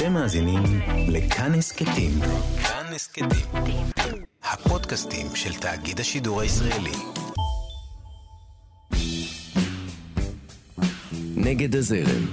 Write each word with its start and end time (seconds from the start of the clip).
אתם 0.00 0.12
מאזינים 0.12 0.62
לכאן 1.08 1.54
הסכתים. 1.54 2.10
כאן 2.62 2.94
הסכתים. 2.94 3.84
הפודקאסטים 4.42 5.26
של 5.34 5.54
תאגיד 5.54 6.00
השידור 6.00 6.40
הישראלי. 6.40 6.92
נגד 11.36 11.76
הזרם. 11.76 12.26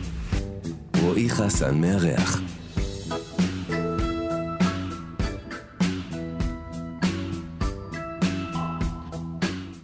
רועי 1.02 1.30
חסן 1.30 1.82
מארח. 1.82 2.42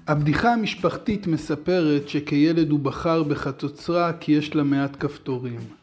הבדיחה 0.07 0.54
המשפחתית 0.54 1.27
מספרת 1.27 2.09
שכילד 2.09 2.71
הוא 2.71 2.79
בחר 2.79 3.23
בחצוצרה 3.23 4.13
כי 4.13 4.31
יש 4.31 4.55
לה 4.55 4.63
מעט 4.63 4.97
כפתורים. 5.00 5.82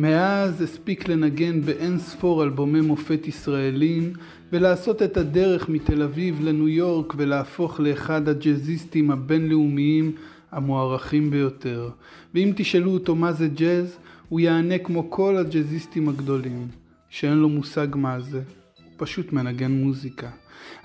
מאז 0.00 0.62
הספיק 0.62 1.08
לנגן 1.08 1.60
באין 1.60 1.98
ספור 1.98 2.44
אלבומי 2.44 2.80
מופת 2.80 3.28
ישראלים 3.28 4.12
ולעשות 4.52 5.02
את 5.02 5.16
הדרך 5.16 5.68
מתל 5.68 6.02
אביב 6.02 6.40
לניו 6.40 6.68
יורק 6.68 7.14
ולהפוך 7.16 7.80
לאחד 7.80 8.28
הג'אזיסטים 8.28 9.10
הבינלאומיים 9.10 10.12
המוערכים 10.52 11.30
ביותר. 11.30 11.90
ואם 12.34 12.52
תשאלו 12.56 12.90
אותו 12.90 13.14
מה 13.14 13.32
זה 13.32 13.48
ג'אז, 13.48 13.96
הוא 14.28 14.40
יענה 14.40 14.78
כמו 14.78 15.10
כל 15.10 15.36
הג'אזיסטים 15.36 16.08
הגדולים, 16.08 16.68
שאין 17.08 17.38
לו 17.38 17.48
מושג 17.48 17.88
מה 17.94 18.20
זה, 18.20 18.42
הוא 18.84 18.92
פשוט 18.96 19.32
מנגן 19.32 19.72
מוזיקה. 19.72 20.28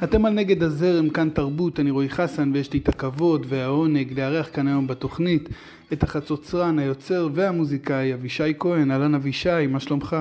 אתם 0.03 0.25
על 0.25 0.33
נגד 0.33 0.63
הזרם, 0.63 1.09
כאן 1.09 1.29
תרבות, 1.29 1.79
אני 1.79 1.91
רועי 1.91 2.09
חסן 2.09 2.51
ויש 2.53 2.73
לי 2.73 2.79
את 2.79 2.89
הכבוד 2.89 3.45
והעונג 3.49 4.19
לארח 4.19 4.49
כאן 4.53 4.67
היום 4.67 4.87
בתוכנית 4.87 5.49
את 5.93 6.03
החצוצרן, 6.03 6.79
היוצר 6.79 7.29
והמוזיקאי 7.33 8.13
אבישי 8.13 8.53
כהן. 8.59 8.91
אהלן 8.91 9.15
אבישי, 9.15 9.67
מה 9.69 9.79
שלומך? 9.79 10.15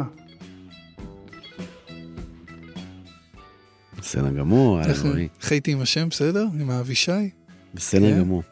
בסדר 3.98 4.30
גמור, 4.30 4.80
אהלן 4.80 4.92
רועי. 5.04 5.28
איך 5.40 5.52
הייתי 5.52 5.72
עם 5.72 5.80
השם, 5.80 6.08
בסדר? 6.08 6.46
עם 6.60 6.70
האבישי? 6.70 7.30
בסדר 7.74 8.10
כן? 8.10 8.18
גמור. 8.18 8.42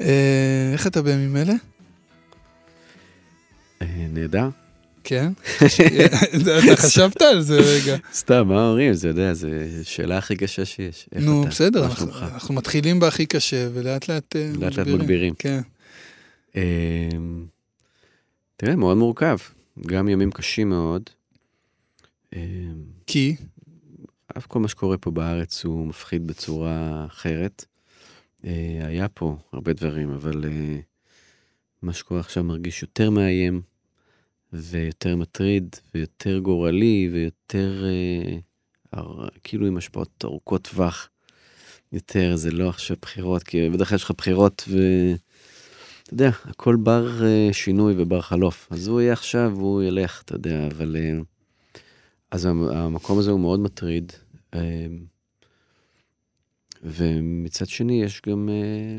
אה, 0.00 0.70
איך 0.72 0.86
אתה 0.86 1.02
בימים 1.02 1.36
אלה? 1.36 1.54
אה, 3.82 4.06
נהדר. 4.12 4.48
כן? 5.04 5.32
אתה 6.36 6.76
חשבת 6.76 7.22
על 7.22 7.40
זה 7.40 7.60
רגע. 7.60 7.96
סתם, 8.14 8.48
מה 8.48 8.68
אומרים? 8.68 8.94
זה 8.94 9.08
יודע, 9.08 9.34
זו 9.34 9.48
שאלה 9.82 10.18
הכי 10.18 10.36
קשה 10.36 10.64
שיש. 10.64 11.08
נו, 11.14 11.44
בסדר, 11.44 11.86
אנחנו 12.34 12.54
מתחילים 12.54 13.00
בהכי 13.00 13.26
קשה 13.26 13.68
ולאט 13.74 14.08
לאט 14.08 14.36
מגבירים. 14.36 14.62
לאט 14.62 14.76
לאט 14.76 14.86
מגבירים. 14.86 15.34
כן. 15.38 15.60
אמ, 16.56 17.46
תראה, 18.56 18.76
מאוד 18.76 18.96
מורכב. 18.96 19.36
גם 19.86 20.08
ימים 20.08 20.30
קשים 20.30 20.68
מאוד. 20.68 21.02
אמ, 22.36 22.40
כי? 23.06 23.36
אף 24.38 24.46
כל 24.46 24.58
מה 24.58 24.68
שקורה 24.68 24.98
פה 24.98 25.10
בארץ 25.10 25.64
הוא 25.64 25.86
מפחיד 25.86 26.26
בצורה 26.26 27.04
אחרת. 27.06 27.64
אה, 28.44 28.80
היה 28.86 29.08
פה 29.08 29.36
הרבה 29.52 29.72
דברים, 29.72 30.10
אבל 30.10 30.44
אה, 30.44 30.78
מה 31.82 31.92
שקורה 31.92 32.20
עכשיו 32.20 32.44
מרגיש 32.44 32.82
יותר 32.82 33.10
מאיים. 33.10 33.62
ויותר 34.54 35.16
מטריד, 35.16 35.76
ויותר 35.94 36.38
גורלי, 36.38 37.10
ויותר 37.12 37.84
אה, 37.84 39.00
כאילו 39.44 39.66
עם 39.66 39.76
השפעות 39.76 40.24
ארוכות 40.24 40.68
טווח. 40.70 41.08
יותר, 41.92 42.36
זה 42.36 42.50
לא 42.50 42.68
עכשיו 42.68 42.96
בחירות, 43.02 43.42
כי 43.42 43.70
בדרך 43.70 43.88
כלל 43.88 43.96
יש 43.96 44.04
לך 44.04 44.10
בחירות, 44.10 44.68
ואתה 44.68 46.14
יודע, 46.14 46.30
הכל 46.44 46.76
בר 46.76 47.24
אה, 47.24 47.48
שינוי 47.52 47.94
ובר 47.96 48.20
חלוף. 48.20 48.68
אז 48.70 48.88
הוא 48.88 49.00
יהיה 49.00 49.12
עכשיו, 49.12 49.52
והוא 49.56 49.82
ילך, 49.82 50.22
אתה 50.22 50.34
יודע, 50.34 50.66
אבל... 50.66 50.96
אה, 50.96 51.18
אז 52.34 52.44
המקום 52.46 53.18
הזה 53.18 53.30
הוא 53.30 53.40
מאוד 53.40 53.60
מטריד. 53.60 54.12
אה, 54.54 54.86
ומצד 56.82 57.66
שני, 57.66 58.02
יש 58.02 58.22
גם, 58.26 58.48
אה, 58.48 58.98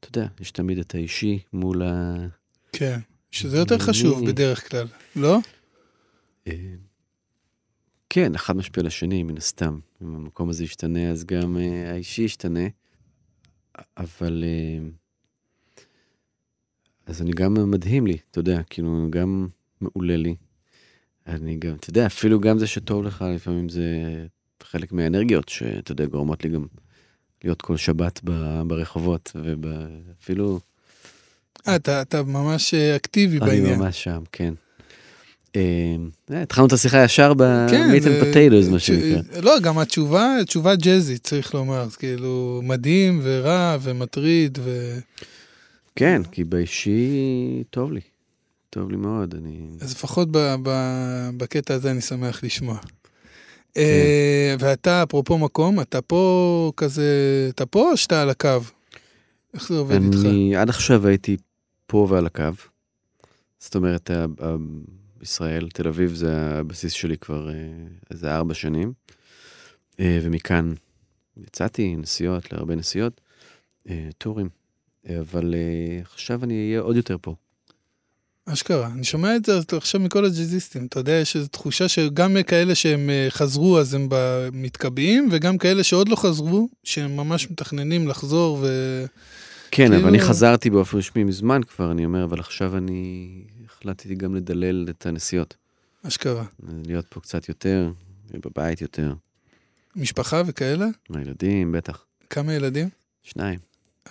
אתה 0.00 0.08
יודע, 0.08 0.28
יש 0.40 0.50
תמיד 0.50 0.78
את 0.78 0.94
האישי 0.94 1.38
מול 1.52 1.82
ה... 1.82 2.16
כן. 2.72 2.98
שזה 3.30 3.58
יותר 3.58 3.78
חשוב 3.78 4.26
בדרך 4.26 4.70
כלל, 4.70 4.86
לא? 5.16 5.38
אה, 6.46 6.74
כן, 8.08 8.34
אחד 8.34 8.56
משפיע 8.56 8.82
לשני, 8.82 9.22
מן 9.22 9.36
הסתם. 9.36 9.78
אם 10.02 10.14
המקום 10.14 10.48
הזה 10.48 10.64
ישתנה, 10.64 11.10
אז 11.10 11.24
גם 11.24 11.56
אה, 11.56 11.92
האישי 11.92 12.22
ישתנה. 12.22 12.68
אבל... 13.96 14.44
אה, 14.46 14.88
אז 17.06 17.22
אני 17.22 17.30
גם 17.30 17.70
מדהים 17.70 18.06
לי, 18.06 18.16
אתה 18.30 18.38
יודע, 18.38 18.62
כאילו, 18.70 19.06
גם 19.10 19.48
מעולה 19.80 20.16
לי. 20.16 20.36
אני 21.26 21.56
גם, 21.56 21.74
אתה 21.74 21.90
יודע, 21.90 22.06
אפילו 22.06 22.40
גם 22.40 22.58
זה 22.58 22.66
שטוב 22.66 23.04
לך, 23.04 23.24
לפעמים 23.34 23.68
זה 23.68 23.86
חלק 24.62 24.92
מהאנרגיות 24.92 25.48
שאתה 25.48 25.92
יודע, 25.92 26.06
גורמות 26.06 26.44
לי 26.44 26.50
גם 26.50 26.66
להיות 27.44 27.62
כל 27.62 27.76
שבת 27.76 28.20
ברחובות, 28.66 29.32
ואפילו 29.34 30.60
אתה, 31.76 32.02
אתה 32.02 32.22
ממש 32.22 32.74
אה, 32.74 32.96
אקטיבי 32.96 33.38
אני 33.38 33.46
בעניין. 33.46 33.66
אני 33.66 33.76
ממש 33.76 34.04
שם, 34.04 34.22
כן. 34.32 34.54
אה, 35.56 35.96
התחלנו 36.42 36.66
את 36.66 36.72
השיחה 36.72 37.04
ישר 37.04 37.34
ב 37.34 37.48
meat 37.48 38.06
and 38.06 38.24
potatoes, 38.24 38.68
מה 38.68 38.78
שנקרא. 38.78 39.40
לא, 39.42 39.60
גם 39.60 39.78
התשובה, 39.78 40.36
תשובה 40.46 40.74
ג'אזית, 40.74 41.24
צריך 41.24 41.54
לומר, 41.54 41.88
כאילו, 41.98 42.60
מדהים 42.64 43.20
ורע 43.22 43.76
ומטריד 43.82 44.58
ו... 44.62 44.98
כן, 45.96 46.22
כי 46.32 46.44
באישי 46.44 47.62
טוב 47.70 47.92
לי. 47.92 48.00
טוב 48.70 48.90
לי 48.90 48.96
מאוד, 48.96 49.34
אני... 49.34 49.58
אז 49.80 49.92
לפחות 49.92 50.28
בקטע 51.36 51.74
הזה 51.74 51.90
אני 51.90 52.00
שמח 52.00 52.44
לשמוע. 52.44 52.78
כן. 53.74 53.80
ואתה, 54.58 55.02
אפרופו 55.02 55.38
מקום, 55.38 55.80
אתה 55.80 56.02
פה 56.02 56.72
כזה, 56.76 57.04
אתה 57.54 57.66
פה 57.66 57.90
או 57.90 57.96
שאתה 57.96 58.22
על 58.22 58.30
הקו? 58.30 58.48
איך 59.54 59.68
זה 59.68 59.78
עובד 59.78 60.02
איתך? 60.02 60.18
אני 60.24 60.56
עד 60.56 60.68
עכשיו 60.68 61.06
הייתי 61.06 61.36
פה 61.90 62.06
ועל 62.10 62.26
הקו. 62.26 62.44
זאת 63.58 63.74
אומרת, 63.74 64.10
ישראל, 65.22 65.68
תל 65.68 65.88
אביב 65.88 66.14
זה 66.14 66.36
הבסיס 66.36 66.92
שלי 66.92 67.18
כבר 67.18 67.48
אה, 67.48 67.54
איזה 68.10 68.36
ארבע 68.36 68.54
שנים. 68.54 68.92
אה, 70.00 70.18
ומכאן 70.22 70.72
יצאתי 71.36 71.96
נסיעות, 71.96 72.52
להרבה 72.52 72.74
נסיעות, 72.74 73.20
אה, 73.88 74.08
טורים. 74.18 74.48
אבל 75.20 75.54
עכשיו 76.02 76.44
אני 76.44 76.66
אהיה 76.68 76.80
עוד 76.80 76.96
יותר 76.96 77.16
פה. 77.20 77.34
אשכרה, 78.46 78.86
אני 78.86 79.04
שומע 79.04 79.36
את 79.36 79.44
זה 79.44 79.52
עכשיו 79.76 80.00
מכל 80.00 80.24
הג'אזיסטים, 80.24 80.86
אתה 80.86 81.00
יודע, 81.00 81.12
יש 81.12 81.36
איזו 81.36 81.48
תחושה 81.48 81.88
שגם 81.88 82.36
כאלה 82.46 82.74
שהם 82.74 83.10
חזרו 83.28 83.78
אז 83.78 83.94
הם 83.94 84.08
מתקבעים, 84.52 85.28
וגם 85.32 85.58
כאלה 85.58 85.84
שעוד 85.84 86.08
לא 86.08 86.16
חזרו, 86.16 86.68
שהם 86.84 87.16
ממש 87.16 87.50
מתכננים 87.50 88.08
לחזור 88.08 88.58
ו... 88.62 88.66
כן, 89.70 89.86
כאילו... 89.88 90.00
אבל 90.00 90.08
אני 90.08 90.20
חזרתי 90.20 90.70
באופן 90.70 90.98
רשמי 90.98 91.24
מזמן 91.24 91.60
כבר, 91.62 91.92
אני 91.92 92.04
אומר, 92.04 92.24
אבל 92.24 92.40
עכשיו 92.40 92.76
אני 92.76 93.28
החלטתי 93.64 94.14
גם 94.14 94.34
לדלל 94.34 94.86
את 94.90 95.06
הנסיעות. 95.06 95.56
אשכרה. 96.06 96.44
להיות 96.86 97.06
פה 97.08 97.20
קצת 97.20 97.48
יותר, 97.48 97.92
בבית 98.30 98.80
יותר. 98.80 99.14
משפחה 99.96 100.42
וכאלה? 100.46 100.86
הילדים, 101.14 101.72
בטח. 101.72 102.04
כמה 102.30 102.54
ילדים? 102.54 102.88
שניים. 103.22 103.58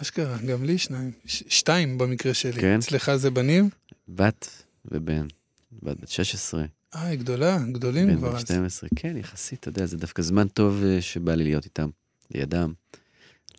אשכרה, 0.02 0.38
גם 0.38 0.64
לי 0.64 0.78
שניים. 0.78 1.12
ש- 1.26 1.44
שתיים 1.48 1.98
במקרה 1.98 2.34
שלי. 2.34 2.62
כן? 2.62 2.78
אצלך 2.80 3.16
זה 3.16 3.32
בנים? 3.32 3.70
בת 4.10 4.64
ובן. 4.86 5.28
בת 5.84 6.00
בת 6.02 6.10
16. 6.10 6.64
אה, 6.96 7.04
היא 7.08 7.20
גדולה, 7.20 7.58
גדולים 7.72 8.18
כבר. 8.18 8.30
בן 8.30 8.36
בת 8.36 8.42
12, 8.48 8.90
כן, 8.96 9.18
יחסית, 9.18 9.60
אתה 9.60 9.70
יודע, 9.70 9.86
זה 9.86 9.98
דווקא 9.98 10.22
זמן 10.22 10.48
טוב 10.48 10.84
אה, 10.84 11.02
שבא 11.02 11.36
לי 11.36 11.44
להיות 11.44 11.66
איתם, 11.66 11.90
לידם, 12.32 12.74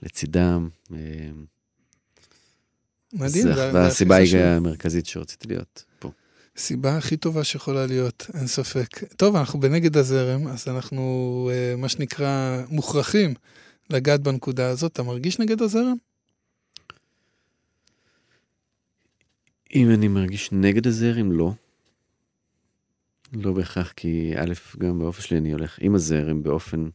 לצידם. 0.03 0.69
מדהים. 3.13 3.43
זה 3.55 3.87
הסיבה 3.87 4.17
המרכזית 4.57 5.07
שרציתי 5.07 5.49
להיות 5.49 5.85
פה. 5.99 6.11
סיבה 6.57 6.97
הכי 6.97 7.17
טובה 7.17 7.45
שיכולה 7.45 7.87
להיות, 7.87 8.27
אין 8.35 8.47
ספק. 8.47 9.05
טוב, 9.17 9.37
אנחנו 9.37 9.61
בנגד 9.61 9.97
הזרם, 9.97 10.49
אז 10.49 10.69
אנחנו, 10.69 11.51
אה, 11.53 11.77
מה 11.77 11.89
שנקרא, 11.89 12.63
מוכרחים 12.69 13.35
לגעת 13.91 14.21
בנקודה 14.21 14.69
הזאת. 14.69 14.93
אתה 14.93 15.03
מרגיש 15.03 15.39
נגד 15.39 15.63
הזרם? 15.63 15.97
אם 19.75 19.91
אני 19.91 20.09
מרגיש 20.09 20.49
נגד 20.53 20.87
הזרם, 20.87 21.33
לא. 21.33 21.53
לא 23.33 23.53
בהכרח, 23.53 23.93
כי 23.97 24.33
א', 24.37 24.53
גם 24.79 24.99
באופן 24.99 25.23
שלי 25.23 25.39
אני 25.39 25.53
הולך 25.53 25.79
עם 25.81 25.95
הזרם 25.95 26.43
באופן 26.43 26.89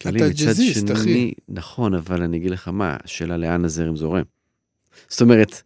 כללי. 0.00 0.18
אתה 0.18 0.28
ג'אזיסט, 0.28 0.90
אחי. 0.92 1.32
נכון, 1.48 1.94
אבל 1.94 2.22
אני 2.22 2.36
אגיד 2.36 2.50
לך 2.50 2.68
מה, 2.68 2.96
השאלה 3.04 3.36
לאן 3.36 3.64
הזרם 3.64 3.96
זורם. 3.96 4.35
זאת 5.08 5.20
אומרת, 5.20 5.62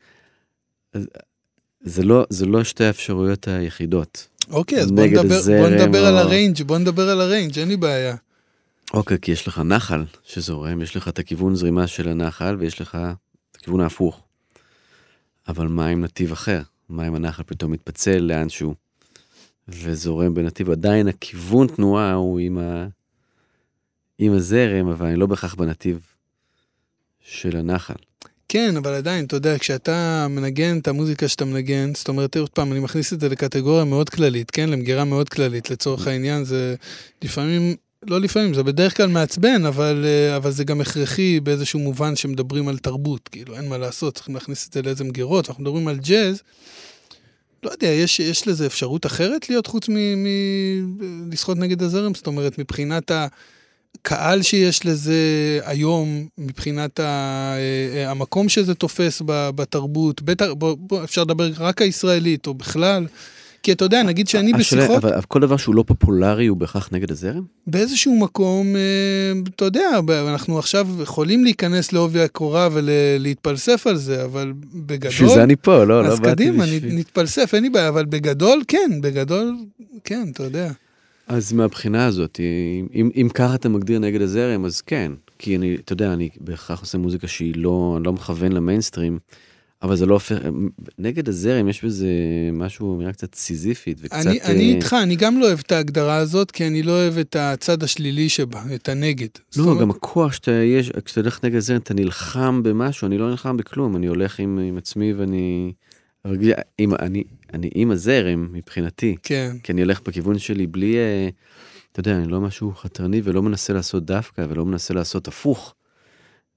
זה 1.80 2.02
לא, 2.02 2.24
זה 2.30 2.46
לא 2.46 2.64
שתי 2.64 2.84
האפשרויות 2.84 3.48
היחידות. 3.48 4.28
אוקיי, 4.50 4.80
אז 4.80 4.90
בוא 4.90 5.06
נדבר, 5.06 5.40
בוא 5.60 5.68
נדבר 5.68 6.02
או... 6.02 6.06
על 6.06 6.18
הריינג', 6.18 6.62
בוא 6.62 6.78
נדבר 6.78 7.08
על 7.08 7.20
הריינג', 7.20 7.58
אין 7.58 7.68
לי 7.68 7.76
בעיה. 7.76 8.16
אוקיי, 8.94 9.18
כי 9.22 9.32
יש 9.32 9.48
לך 9.48 9.58
נחל 9.58 10.04
שזורם, 10.24 10.82
יש 10.82 10.96
לך 10.96 11.08
את 11.08 11.18
הכיוון 11.18 11.54
זרימה 11.54 11.86
של 11.86 12.08
הנחל 12.08 12.56
ויש 12.58 12.80
לך 12.80 12.98
את 13.52 13.56
הכיוון 13.56 13.80
ההפוך. 13.80 14.22
אבל 15.48 15.66
מה 15.66 15.86
עם 15.86 16.04
נתיב 16.04 16.32
אחר? 16.32 16.62
מה 16.88 17.06
אם 17.06 17.14
הנחל 17.14 17.42
פתאום 17.42 17.72
מתפצל 17.72 18.18
לאנשהו? 18.18 18.74
וזורם 19.68 20.34
בנתיב, 20.34 20.70
עדיין 20.70 21.08
הכיוון 21.08 21.66
תנועה 21.66 22.12
הוא 22.12 22.38
עם, 22.38 22.58
ה... 22.58 22.86
עם 24.18 24.32
הזרם, 24.32 24.88
אבל 24.88 25.06
אני 25.06 25.16
לא 25.16 25.26
בהכרח 25.26 25.54
בנתיב 25.54 26.00
של 27.20 27.56
הנחל. 27.56 27.94
כן, 28.52 28.76
אבל 28.76 28.94
עדיין, 28.94 29.24
אתה 29.24 29.36
יודע, 29.36 29.58
כשאתה 29.58 30.26
מנגן 30.30 30.78
את 30.78 30.88
המוזיקה 30.88 31.28
שאתה 31.28 31.44
מנגן, 31.44 31.94
זאת 31.94 32.08
אומרת, 32.08 32.36
עוד 32.36 32.48
פעם, 32.48 32.72
אני 32.72 32.80
מכניס 32.80 33.12
את 33.12 33.20
זה 33.20 33.28
לקטגוריה 33.28 33.84
מאוד 33.84 34.10
כללית, 34.10 34.50
כן? 34.50 34.68
למגירה 34.68 35.04
מאוד 35.04 35.28
כללית. 35.28 35.70
לצורך 35.70 36.06
העניין, 36.06 36.44
זה 36.44 36.74
לפעמים, 37.22 37.76
לא 38.06 38.20
לפעמים, 38.20 38.54
זה 38.54 38.62
בדרך 38.62 38.96
כלל 38.96 39.08
מעצבן, 39.08 39.66
אבל, 39.66 40.04
אה, 40.06 40.36
אבל 40.36 40.50
זה 40.50 40.64
גם 40.64 40.80
הכרחי 40.80 41.40
באיזשהו 41.40 41.78
מובן 41.80 42.16
שמדברים 42.16 42.68
על 42.68 42.78
תרבות. 42.78 43.28
כאילו, 43.28 43.56
אין 43.56 43.68
מה 43.68 43.78
לעשות, 43.78 44.14
צריכים 44.14 44.34
להכניס 44.34 44.68
את 44.68 44.72
זה 44.72 44.82
לאיזה 44.82 45.04
מגירות. 45.04 45.48
אנחנו 45.48 45.62
מדברים 45.62 45.88
על 45.88 45.98
ג'אז, 45.98 46.42
לא 47.62 47.70
יודע, 47.70 47.88
יש, 47.88 48.20
יש 48.20 48.48
לזה 48.48 48.66
אפשרות 48.66 49.06
אחרת 49.06 49.48
להיות 49.48 49.66
חוץ 49.66 49.86
מלשחות 49.88 51.58
נגד 51.58 51.82
הזרם? 51.82 52.14
זאת 52.14 52.26
אומרת, 52.26 52.58
מבחינת 52.58 53.10
ה... 53.10 53.26
הקהל 53.94 54.42
שיש 54.42 54.86
לזה 54.86 55.14
היום, 55.64 56.26
מבחינת 56.38 57.00
ה, 57.00 57.54
אה, 57.56 58.10
המקום 58.10 58.48
שזה 58.48 58.74
תופס 58.74 59.22
בתרבות, 59.26 60.22
בטח, 60.22 60.46
בוא, 60.58 60.76
בוא, 60.78 61.04
אפשר 61.04 61.22
לדבר 61.22 61.50
רק 61.58 61.82
הישראלית 61.82 62.46
או 62.46 62.54
בכלל. 62.54 63.06
כי 63.62 63.72
אתה 63.72 63.84
יודע, 63.84 64.02
נגיד 64.02 64.28
שאני 64.28 64.52
השאלה, 64.54 64.82
בשיחות... 64.82 65.04
אבל 65.04 65.20
כל 65.28 65.40
דבר 65.40 65.56
שהוא 65.56 65.74
לא 65.74 65.84
פופולרי 65.86 66.46
הוא 66.46 66.56
בהכרח 66.56 66.88
נגד 66.92 67.10
הזרם? 67.10 67.42
באיזשהו 67.66 68.18
מקום, 68.18 68.76
אה, 68.76 69.40
אתה 69.56 69.64
יודע, 69.64 69.88
אנחנו 70.28 70.58
עכשיו 70.58 70.88
יכולים 71.02 71.44
להיכנס 71.44 71.92
לעובי 71.92 72.20
הקורה 72.20 72.68
ולהתפלסף 72.72 73.86
על 73.86 73.96
זה, 73.96 74.24
אבל 74.24 74.52
בגדול... 74.74 75.10
בשביל 75.10 75.28
זה 75.28 75.42
אני 75.42 75.56
פה, 75.56 75.84
לא, 75.84 76.04
לא 76.04 76.16
באתי 76.16 76.50
בשביל... 76.50 76.62
אז 76.62 76.70
קדימה, 76.70 76.94
נתפלסף, 76.98 77.54
אין 77.54 77.62
לי 77.62 77.70
בעיה, 77.70 77.88
אבל 77.88 78.04
בגדול, 78.04 78.62
כן, 78.68 78.90
בגדול, 79.00 79.56
כן, 80.04 80.28
אתה 80.32 80.42
יודע. 80.42 80.70
אז 81.30 81.52
מהבחינה 81.52 82.06
הזאת, 82.06 82.40
אם, 82.94 83.10
אם 83.16 83.28
ככה 83.34 83.54
אתה 83.54 83.68
מגדיר 83.68 83.98
נגד 83.98 84.22
הזרם, 84.22 84.64
אז 84.64 84.80
כן. 84.80 85.12
כי 85.38 85.56
אני, 85.56 85.74
אתה 85.74 85.92
יודע, 85.92 86.12
אני 86.12 86.28
בהכרח 86.40 86.80
עושה 86.80 86.98
מוזיקה 86.98 87.28
שהיא 87.28 87.54
לא, 87.56 87.98
לא 88.04 88.12
מכוון 88.12 88.52
למיינסטרים, 88.52 89.18
אבל 89.82 89.96
זה 89.96 90.06
לא 90.06 90.14
הופך, 90.14 90.36
נגד 90.98 91.28
הזרם 91.28 91.68
יש 91.68 91.84
בזה 91.84 92.08
משהו, 92.52 92.96
אמירה 92.96 93.12
קצת 93.12 93.34
סיזיפית 93.34 93.98
וקצת... 94.00 94.26
אני, 94.26 94.42
אני 94.42 94.74
איתך, 94.74 94.96
אני 95.02 95.16
גם 95.16 95.40
לא 95.40 95.46
אוהב 95.46 95.58
את 95.58 95.72
ההגדרה 95.72 96.16
הזאת, 96.16 96.50
כי 96.50 96.66
אני 96.66 96.82
לא 96.82 96.92
אוהב 96.92 97.18
את 97.18 97.36
הצד 97.36 97.82
השלילי 97.82 98.28
שבה, 98.28 98.62
את 98.74 98.88
הנגד. 98.88 99.28
לא, 99.56 99.64
אומרת... 99.64 99.80
גם 99.80 99.90
הכוח 99.90 100.32
שאתה 100.32 100.50
יש, 100.50 100.90
כשאתה 101.04 101.20
הולך 101.20 101.44
נגד 101.44 101.56
הזרם, 101.56 101.76
אתה 101.76 101.94
נלחם 101.94 102.62
במשהו, 102.62 103.06
אני 103.06 103.18
לא 103.18 103.30
נלחם 103.30 103.56
בכלום, 103.56 103.96
אני 103.96 104.06
הולך 104.06 104.40
עם, 104.40 104.58
עם 104.58 104.76
עצמי 104.76 105.12
ואני... 105.12 105.72
עם, 106.78 106.94
אני, 106.94 107.24
אני 107.54 107.70
עם 107.74 107.90
הזרם 107.90 108.48
מבחינתי, 108.52 109.16
כן. 109.22 109.56
כי 109.62 109.72
אני 109.72 109.80
הולך 109.80 110.00
בכיוון 110.06 110.38
שלי 110.38 110.66
בלי, 110.66 110.96
אה, 110.96 111.28
אתה 111.92 112.00
יודע, 112.00 112.16
אני 112.16 112.28
לא 112.28 112.40
משהו 112.40 112.72
חתרני 112.74 113.20
ולא 113.24 113.42
מנסה 113.42 113.72
לעשות 113.72 114.04
דווקא 114.04 114.46
ולא 114.48 114.64
מנסה 114.64 114.94
לעשות 114.94 115.28
הפוך 115.28 115.74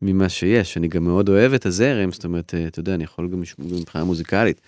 ממה 0.01 0.29
שיש. 0.29 0.77
אני 0.77 0.87
גם 0.87 1.03
מאוד 1.03 1.29
אוהב 1.29 1.53
את 1.53 1.65
הזרם, 1.65 2.11
זאת 2.11 2.23
אומרת, 2.23 2.53
אה, 2.53 2.67
אתה 2.67 2.79
יודע, 2.79 2.93
אני 2.93 3.03
יכול 3.03 3.29
גם 3.29 3.41
מבחינה 3.59 4.03
מוזיקלית. 4.03 4.61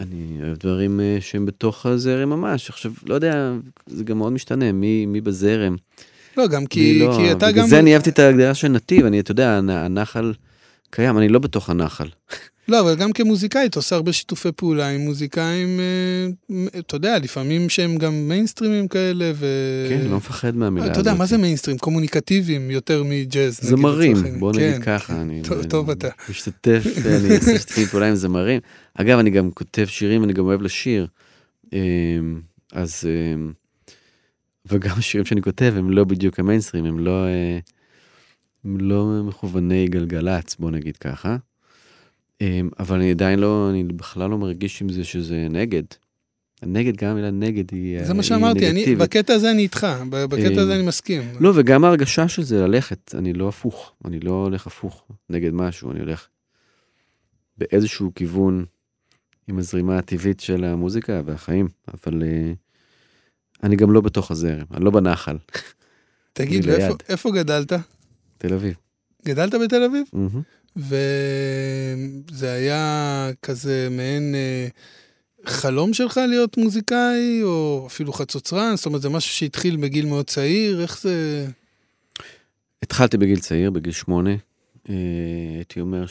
אני 0.00 0.38
אוהב 0.42 0.56
דברים 0.58 1.00
אה, 1.00 1.18
שהם 1.20 1.46
בתוך 1.46 1.86
הזרם 1.86 2.30
ממש. 2.30 2.70
עכשיו, 2.70 2.92
לא 3.06 3.14
יודע, 3.14 3.52
זה 3.86 4.04
גם 4.04 4.18
מאוד 4.18 4.32
משתנה, 4.32 4.72
מי, 4.72 5.06
מי 5.06 5.20
בזרם. 5.20 5.76
לא, 6.36 6.46
גם 6.46 6.66
כי, 6.66 6.98
לא, 6.98 7.16
כי 7.16 7.32
אתה 7.32 7.46
גם... 7.46 7.52
בגלל 7.52 7.66
זה 7.66 7.78
אני 7.78 7.94
אהבתי 7.94 8.10
את 8.10 8.18
ההגדרה 8.18 8.54
של 8.54 8.68
נתיב, 8.68 9.06
אני, 9.06 9.20
אתה 9.20 9.30
יודע, 9.30 9.60
הנחל 9.68 10.32
קיים, 10.90 11.18
אני 11.18 11.28
לא 11.28 11.38
בתוך 11.38 11.70
הנחל. 11.70 12.08
לא, 12.68 12.80
אבל 12.80 12.94
גם 12.94 13.12
כמוזיקאית, 13.12 13.76
עושה 13.76 13.96
הרבה 13.96 14.12
שיתופי 14.12 14.52
פעולה 14.52 14.88
עם 14.88 15.00
מוזיקאים, 15.00 15.80
אה, 15.80 16.66
אתה 16.78 16.96
יודע, 16.96 17.18
לפעמים 17.18 17.68
שהם 17.68 17.96
גם 17.96 18.28
מיינסטרימים 18.28 18.88
כאלה, 18.88 19.32
ו... 19.34 19.46
כן, 19.88 20.06
לא 20.10 20.16
מפחד 20.16 20.56
מהמילה 20.56 20.84
הזאת. 20.84 20.92
אתה 20.92 21.00
יודע, 21.00 21.14
מה 21.14 21.26
זה 21.26 21.38
מיינסטרים? 21.38 21.78
קומוניקטיביים 21.78 22.70
יותר 22.70 23.02
מג'אז. 23.02 23.60
זמרים, 23.62 24.16
בוא 24.38 24.52
נגיד 24.52 24.74
כן, 24.74 24.82
ככה. 24.82 25.22
אני 25.22 25.42
טוב 25.68 25.90
אתה. 25.90 26.08
משתתף, 26.30 26.84
אני 27.06 27.36
עושה 27.36 27.58
שיתופי 27.58 27.86
פעולה 27.86 28.08
עם 28.08 28.14
זמרים. 28.14 28.60
אגב, 28.94 29.18
אני 29.18 29.30
גם 29.30 29.50
כותב 29.50 29.86
שירים, 29.86 30.24
אני 30.24 30.32
גם 30.32 30.44
אוהב 30.44 30.62
לשיר. 30.62 31.06
אמ, 31.72 32.40
אז... 32.72 33.04
אמ, 33.04 33.52
וגם 34.68 34.98
השירים 34.98 35.24
שאני 35.24 35.42
כותב 35.42 35.74
הם 35.76 35.90
לא 35.90 36.04
בדיוק 36.04 36.38
המיינסטרים, 36.40 36.84
הם 36.84 36.98
לא, 36.98 37.26
אה, 37.26 37.58
הם 38.64 38.76
לא 38.80 39.22
מכווני 39.24 39.88
גלגלצ, 39.88 40.56
בוא 40.58 40.70
נגיד 40.70 40.96
ככה. 40.96 41.36
אמ, 42.40 42.68
אבל 42.78 42.96
אני 42.96 43.10
עדיין 43.10 43.38
לא, 43.38 43.70
אני 43.70 43.84
בכלל 43.84 44.30
לא 44.30 44.38
מרגיש 44.38 44.82
עם 44.82 44.88
זה 44.88 45.04
שזה 45.04 45.46
נגד. 45.50 45.82
נגד, 46.62 46.96
גם 46.96 47.10
המילה 47.10 47.30
נגד 47.30 47.64
היא 47.72 48.04
זה 48.04 48.14
מה 48.14 48.22
שאמרתי, 48.22 48.70
אני, 48.70 48.96
בקטע 48.96 49.34
הזה 49.34 49.50
אני 49.50 49.62
איתך, 49.62 49.86
בקטע 50.10 50.60
הזה 50.60 50.72
אמ, 50.72 50.78
אני 50.78 50.86
מסכים. 50.86 51.22
לא, 51.40 51.52
וגם 51.54 51.84
ההרגשה 51.84 52.28
של 52.28 52.42
זה 52.42 52.66
ללכת, 52.66 53.14
אני 53.14 53.32
לא 53.32 53.48
הפוך, 53.48 53.92
אני 54.04 54.20
לא 54.20 54.30
הולך 54.30 54.66
הפוך 54.66 55.04
נגד 55.30 55.52
משהו, 55.52 55.90
אני 55.90 56.00
הולך 56.00 56.28
באיזשהו 57.58 58.12
כיוון 58.14 58.64
עם 59.48 59.58
הזרימה 59.58 59.98
הטבעית 59.98 60.40
של 60.40 60.64
המוזיקה 60.64 61.22
והחיים, 61.24 61.68
אבל 61.94 62.22
uh, 62.22 62.56
אני 63.62 63.76
גם 63.76 63.92
לא 63.92 64.00
בתוך 64.00 64.30
הזרם, 64.30 64.66
אני 64.74 64.84
לא 64.84 64.90
בנחל. 64.90 65.36
תגיד, 66.32 66.68
איפה, 66.68 66.94
איפה 67.08 67.30
גדלת? 67.30 67.72
תל 68.38 68.54
אביב. 68.54 68.74
גדלת 69.26 69.54
בתל 69.54 69.82
אביב? 69.82 70.04
Mm-hmm. 70.14 70.40
וזה 70.76 72.52
היה 72.52 73.30
כזה 73.42 73.88
מעין 73.90 74.34
אה, 74.34 74.68
חלום 75.44 75.94
שלך 75.94 76.20
להיות 76.28 76.56
מוזיקאי, 76.56 77.42
או 77.42 77.84
אפילו 77.86 78.12
חצוצרן? 78.12 78.76
זאת 78.76 78.86
אומרת, 78.86 79.02
זה 79.02 79.08
משהו 79.08 79.34
שהתחיל 79.34 79.76
בגיל 79.76 80.06
מאוד 80.06 80.26
צעיר, 80.26 80.82
איך 80.82 81.00
זה... 81.00 81.46
התחלתי 82.82 83.16
בגיל 83.16 83.40
צעיר, 83.40 83.70
בגיל 83.70 83.92
שמונה. 83.92 84.34
אה, 84.88 84.94
הייתי 85.56 85.80
אומר 85.80 86.04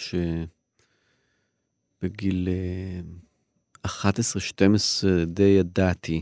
שבגיל 2.01 2.47
11-12 3.87 3.89
אה, 5.07 5.25
די 5.25 5.43
ידעתי 5.59 6.21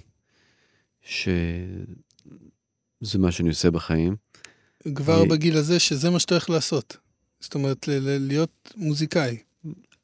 שזה 1.01 1.85
מה 3.19 3.31
שאני 3.31 3.49
עושה 3.49 3.71
בחיים. 3.71 4.15
כבר 4.95 5.25
בגיל 5.25 5.57
הזה 5.57 5.79
שזה 5.79 6.09
מה 6.09 6.19
שאתה 6.19 6.33
הולך 6.33 6.49
לעשות. 6.49 6.97
זאת 7.43 7.55
אומרת, 7.55 7.87
להיות 7.87 8.73
מוזיקאי. 8.75 9.37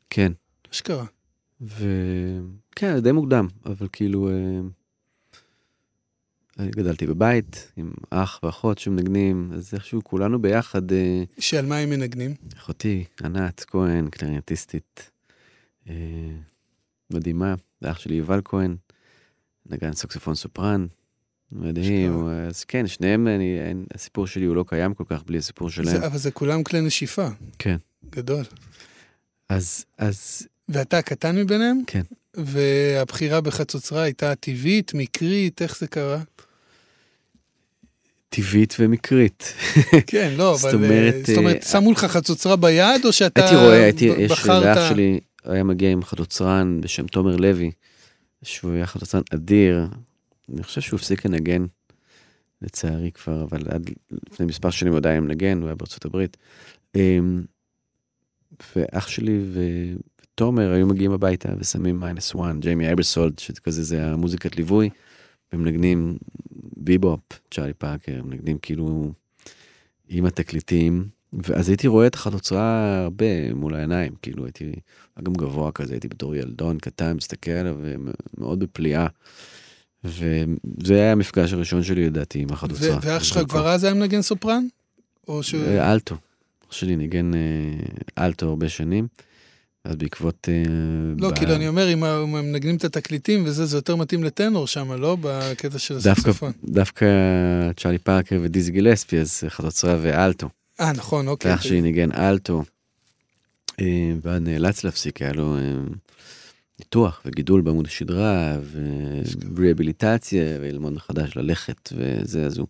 כן. 0.09 0.31
אשכרה. 0.71 1.05
וכן, 1.61 2.99
די 2.99 3.11
מוקדם, 3.11 3.47
אבל 3.65 3.87
כאילו... 3.91 4.29
אה, 6.59 6.65
גדלתי 6.65 7.07
בבית 7.07 7.71
עם 7.77 7.91
אח 8.09 8.39
ואחות 8.43 8.77
שמנגנים, 8.77 9.51
אז 9.53 9.73
איכשהו 9.73 10.03
כולנו 10.03 10.41
ביחד. 10.41 10.91
אה, 10.91 11.23
שעל 11.39 11.65
מה 11.65 11.77
הם 11.77 11.89
מנגנים? 11.89 12.35
אחותי, 12.57 13.05
ענת 13.23 13.65
כהן, 13.67 14.09
קלריינטיסטית 14.09 15.11
אה, 15.89 15.93
מדהימה, 17.09 17.55
ואח 17.81 17.99
שלי 17.99 18.15
יובל 18.15 18.41
כהן, 18.45 18.75
נגן 19.65 19.93
סקסופון 19.93 20.35
סופרן, 20.35 20.87
מדהים, 21.51 22.27
אז 22.47 22.63
כן, 22.63 22.87
שניהם, 22.87 23.27
אני, 23.27 23.59
הסיפור 23.93 24.27
שלי 24.27 24.45
הוא 24.45 24.55
לא 24.55 24.65
קיים 24.67 24.93
כל 24.93 25.03
כך 25.09 25.23
בלי 25.23 25.37
הסיפור 25.37 25.69
שלהם. 25.69 25.99
זה, 25.99 26.07
אבל 26.07 26.17
זה 26.17 26.31
כולם 26.31 26.63
כלי 26.63 26.81
נשיפה. 26.81 27.27
כן. 27.59 27.77
גדול. 28.09 28.43
אז, 29.49 29.85
אז... 29.97 30.47
ואתה 30.69 31.01
קטן 31.01 31.35
מביניהם? 31.35 31.81
כן. 31.87 32.01
והבחירה 32.33 33.41
בחצוצרה 33.41 34.01
הייתה 34.01 34.35
טבעית, 34.35 34.93
מקרית, 34.93 35.61
איך 35.61 35.79
זה 35.79 35.87
קרה? 35.87 36.21
טבעית 38.29 38.75
ומקרית. 38.79 39.53
כן, 40.07 40.33
לא, 40.37 40.49
אבל... 40.55 40.57
זאת 40.57 40.73
אומרת, 40.73 41.15
זאת 41.25 41.37
אומרת, 41.37 41.55
אה, 41.55 41.61
שמו 41.61 41.91
לך 41.91 42.05
חצוצרה 42.05 42.55
ביד, 42.55 43.05
או 43.05 43.13
שאתה 43.13 43.41
הייתי 43.41 43.55
רואה, 43.55 43.83
הייתי, 43.83 44.05
יש, 44.05 44.45
לאח 44.45 44.89
שלי 44.89 45.19
היה 45.43 45.63
מגיע 45.63 45.91
עם 45.91 46.03
חצוצרן 46.03 46.81
בשם 46.81 47.07
תומר 47.07 47.35
לוי, 47.35 47.71
שהוא 48.43 48.71
היה 48.71 48.85
חצוצרן 48.85 49.21
אדיר, 49.33 49.87
אני 50.53 50.63
חושב 50.63 50.81
שהוא 50.81 50.97
הפסיק 50.97 51.25
לנגן, 51.25 51.65
לצערי 52.61 53.11
כבר, 53.11 53.43
אבל 53.43 53.61
עד 53.69 53.89
לפני 54.31 54.45
מספר 54.45 54.69
שנים 54.69 54.93
הוא 54.93 54.97
עדיין 54.97 55.23
מנגן, 55.23 55.57
הוא 55.57 55.67
היה 55.67 55.75
בארצות 55.75 56.05
הברית. 56.05 56.37
אמ, 56.95 57.43
ואח 58.75 59.07
שלי 59.07 59.39
ותומר 59.53 60.71
היו 60.71 60.87
מגיעים 60.87 61.11
הביתה 61.11 61.49
ושמים 61.59 61.99
minus 61.99 62.35
one, 62.35 62.59
ג'יימי 62.59 62.93
אברסולד, 62.93 63.39
שכזה 63.39 63.83
זה 63.83 64.05
המוזיקת 64.05 64.55
ליווי, 64.55 64.89
ומנגנים 65.53 66.17
ביבופ, 66.77 67.19
צ'ארלי 67.51 67.73
פארקר, 67.73 68.23
מנגנים 68.23 68.57
כאילו 68.57 69.11
עם 70.09 70.25
התקליטים. 70.25 71.07
ואז 71.33 71.69
הייתי 71.69 71.87
רואה 71.87 72.07
את 72.07 72.15
החלוצרה 72.15 72.99
הרבה 73.03 73.53
מול 73.53 73.75
העיניים, 73.75 74.13
כאילו 74.21 74.45
הייתי, 74.45 74.71
גם 75.23 75.33
גבוה 75.33 75.71
כזה, 75.71 75.93
הייתי 75.93 76.07
בתור 76.07 76.35
ילדון 76.35 76.77
קטן, 76.77 77.17
מסתכל 77.17 77.51
עליו, 77.51 77.77
ומאוד 77.81 78.59
בפליאה. 78.59 79.07
וזה 80.03 80.93
היה 80.95 81.11
המפגש 81.11 81.53
הראשון 81.53 81.83
שלי 81.83 82.05
לדעתי 82.05 82.39
עם 82.39 82.47
החלוצה. 82.51 82.97
ואח 83.01 83.23
שלך 83.23 83.39
כבר 83.49 83.67
אז 83.67 83.83
היה 83.83 83.93
מנגן 83.93 84.21
סופרן? 84.21 84.67
או 85.27 85.43
ש... 85.43 85.55
אה, 85.55 85.93
אלטו. 85.93 86.15
אח 86.67 86.73
שלי 86.73 86.95
ניגן 86.95 87.31
אה, 87.33 88.25
אלטו 88.25 88.49
הרבה 88.49 88.69
שנים. 88.69 89.07
אז 89.83 89.95
בעקבות... 89.95 90.49
אה, 90.51 90.63
לא, 91.17 91.29
ב- 91.29 91.35
כאילו, 91.35 91.55
אני 91.55 91.67
אומר, 91.67 91.93
אם 91.93 92.03
הם 92.03 92.31
מנגנים 92.31 92.75
את 92.75 92.83
התקליטים 92.83 93.43
וזה, 93.45 93.65
זה 93.65 93.77
יותר 93.77 93.95
מתאים 93.95 94.23
לטנור 94.23 94.67
שם, 94.67 94.91
לא? 94.91 95.17
בקטע 95.21 95.79
של 95.79 95.97
הסקסופון. 95.97 96.51
דווקא 96.63 97.05
צ'ארלי 97.77 97.97
פארקר 97.97 98.39
ודיזי 98.43 98.71
גילספי, 98.71 99.19
אז 99.19 99.43
חצוצרה 99.47 99.97
ואלטו. 100.01 100.49
אה, 100.79 100.91
נכון, 100.93 101.27
אוקיי. 101.27 101.51
ואח 101.51 101.61
שלי 101.61 101.81
ניגן 101.81 102.11
אלטו, 102.11 102.63
ואז 104.21 104.41
נאלץ 104.41 104.83
להפסיק, 104.83 105.21
היה 105.21 105.33
לו 105.33 105.57
ניתוח 106.79 107.21
וגידול 107.25 107.61
בעמוד 107.61 107.87
השדרה, 107.87 108.57
וריאביליטציה, 109.55 110.57
וללמוד 110.61 110.93
מחדש 110.93 111.37
ללכת 111.37 111.89
וזה, 111.93 112.45
אז 112.45 112.57
הוא 112.57 112.67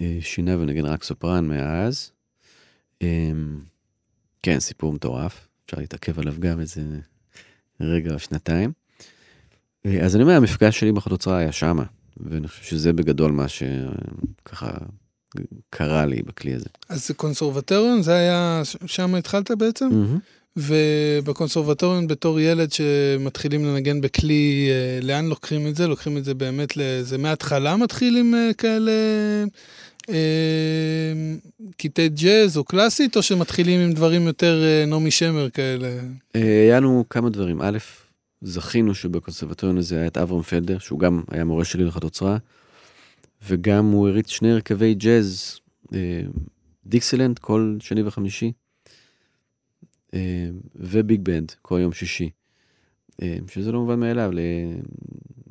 אה, 0.00 0.18
שינה 0.20 0.58
ונגן 0.58 0.86
רק 0.86 1.04
סופרן 1.04 1.48
מאז. 1.48 2.10
אה, 3.02 3.32
כן, 4.42 4.60
סיפור 4.60 4.92
מטורף, 4.92 5.48
אפשר 5.66 5.76
להתעכב 5.80 6.18
עליו 6.18 6.34
גם 6.38 6.60
איזה 6.60 6.82
רגע 7.80 8.14
או 8.14 8.18
שנתיים. 8.18 8.72
אה, 9.86 10.04
אז 10.04 10.14
אני 10.14 10.22
אומר, 10.22 10.34
המפגש 10.34 10.80
שלי 10.80 10.92
בחדוצרה 10.92 11.38
היה 11.38 11.52
שמה, 11.52 11.84
ואני 12.16 12.48
חושב 12.48 12.62
שזה 12.62 12.92
בגדול 12.92 13.32
מה 13.32 13.46
שככה 13.48 14.70
קרה 15.70 16.06
לי 16.06 16.22
בכלי 16.22 16.54
הזה. 16.54 16.68
אז 16.88 17.06
זה 17.06 17.14
קונסרבטוריון, 17.14 18.02
זה 18.02 18.14
היה, 18.14 18.62
שם 18.86 19.14
התחלת 19.14 19.50
בעצם? 19.50 19.88
מהמם. 19.88 20.18
ובקונסרבטוריון 20.56 22.06
בתור 22.06 22.40
ילד 22.40 22.72
שמתחילים 22.72 23.64
לנגן 23.64 24.00
בכלי, 24.00 24.68
אה, 24.70 25.06
לאן 25.06 25.26
לוקחים 25.26 25.66
את 25.66 25.76
זה? 25.76 25.86
לוקחים 25.86 26.16
את 26.16 26.24
זה 26.24 26.34
באמת, 26.34 26.72
זה 27.02 27.18
מההתחלה 27.18 27.76
מתחיל 27.76 28.16
עם 28.16 28.34
אה, 28.34 28.50
כאלה 28.58 28.92
אה, 30.08 30.14
קטעי 31.76 32.08
ג'אז 32.08 32.56
או 32.56 32.64
קלאסית, 32.64 33.16
או 33.16 33.22
שמתחילים 33.22 33.80
עם 33.80 33.92
דברים 33.92 34.22
יותר 34.22 34.62
נעמי 34.86 35.10
שמר 35.10 35.50
כאלה? 35.50 35.88
היה 36.34 36.80
לנו 36.80 37.04
כמה 37.10 37.30
דברים. 37.30 37.62
א', 37.62 37.78
זכינו 38.42 38.94
שבקונסרבטוריון 38.94 39.78
הזה 39.78 39.98
היה 39.98 40.06
את 40.06 40.16
אברהם 40.16 40.42
פלדר, 40.42 40.78
שהוא 40.78 40.98
גם 40.98 41.22
היה 41.30 41.44
מורה 41.44 41.64
שלי 41.64 41.84
לחצוצרה, 41.84 42.36
וגם 43.48 43.90
הוא 43.90 44.08
הריץ 44.08 44.28
שני 44.28 44.52
הרכבי 44.52 44.94
ג'אז, 44.94 45.60
דיקסלנד 46.86 47.38
כל 47.38 47.76
שני 47.80 48.02
וחמישי, 48.02 48.52
וביג 50.76 51.20
בנד 51.22 51.52
כל 51.62 51.78
יום 51.82 51.92
שישי. 51.92 52.30
אה, 53.22 53.36
שזה 53.50 53.72
לא 53.72 53.80
מובן 53.80 54.00
מאליו, 54.00 54.30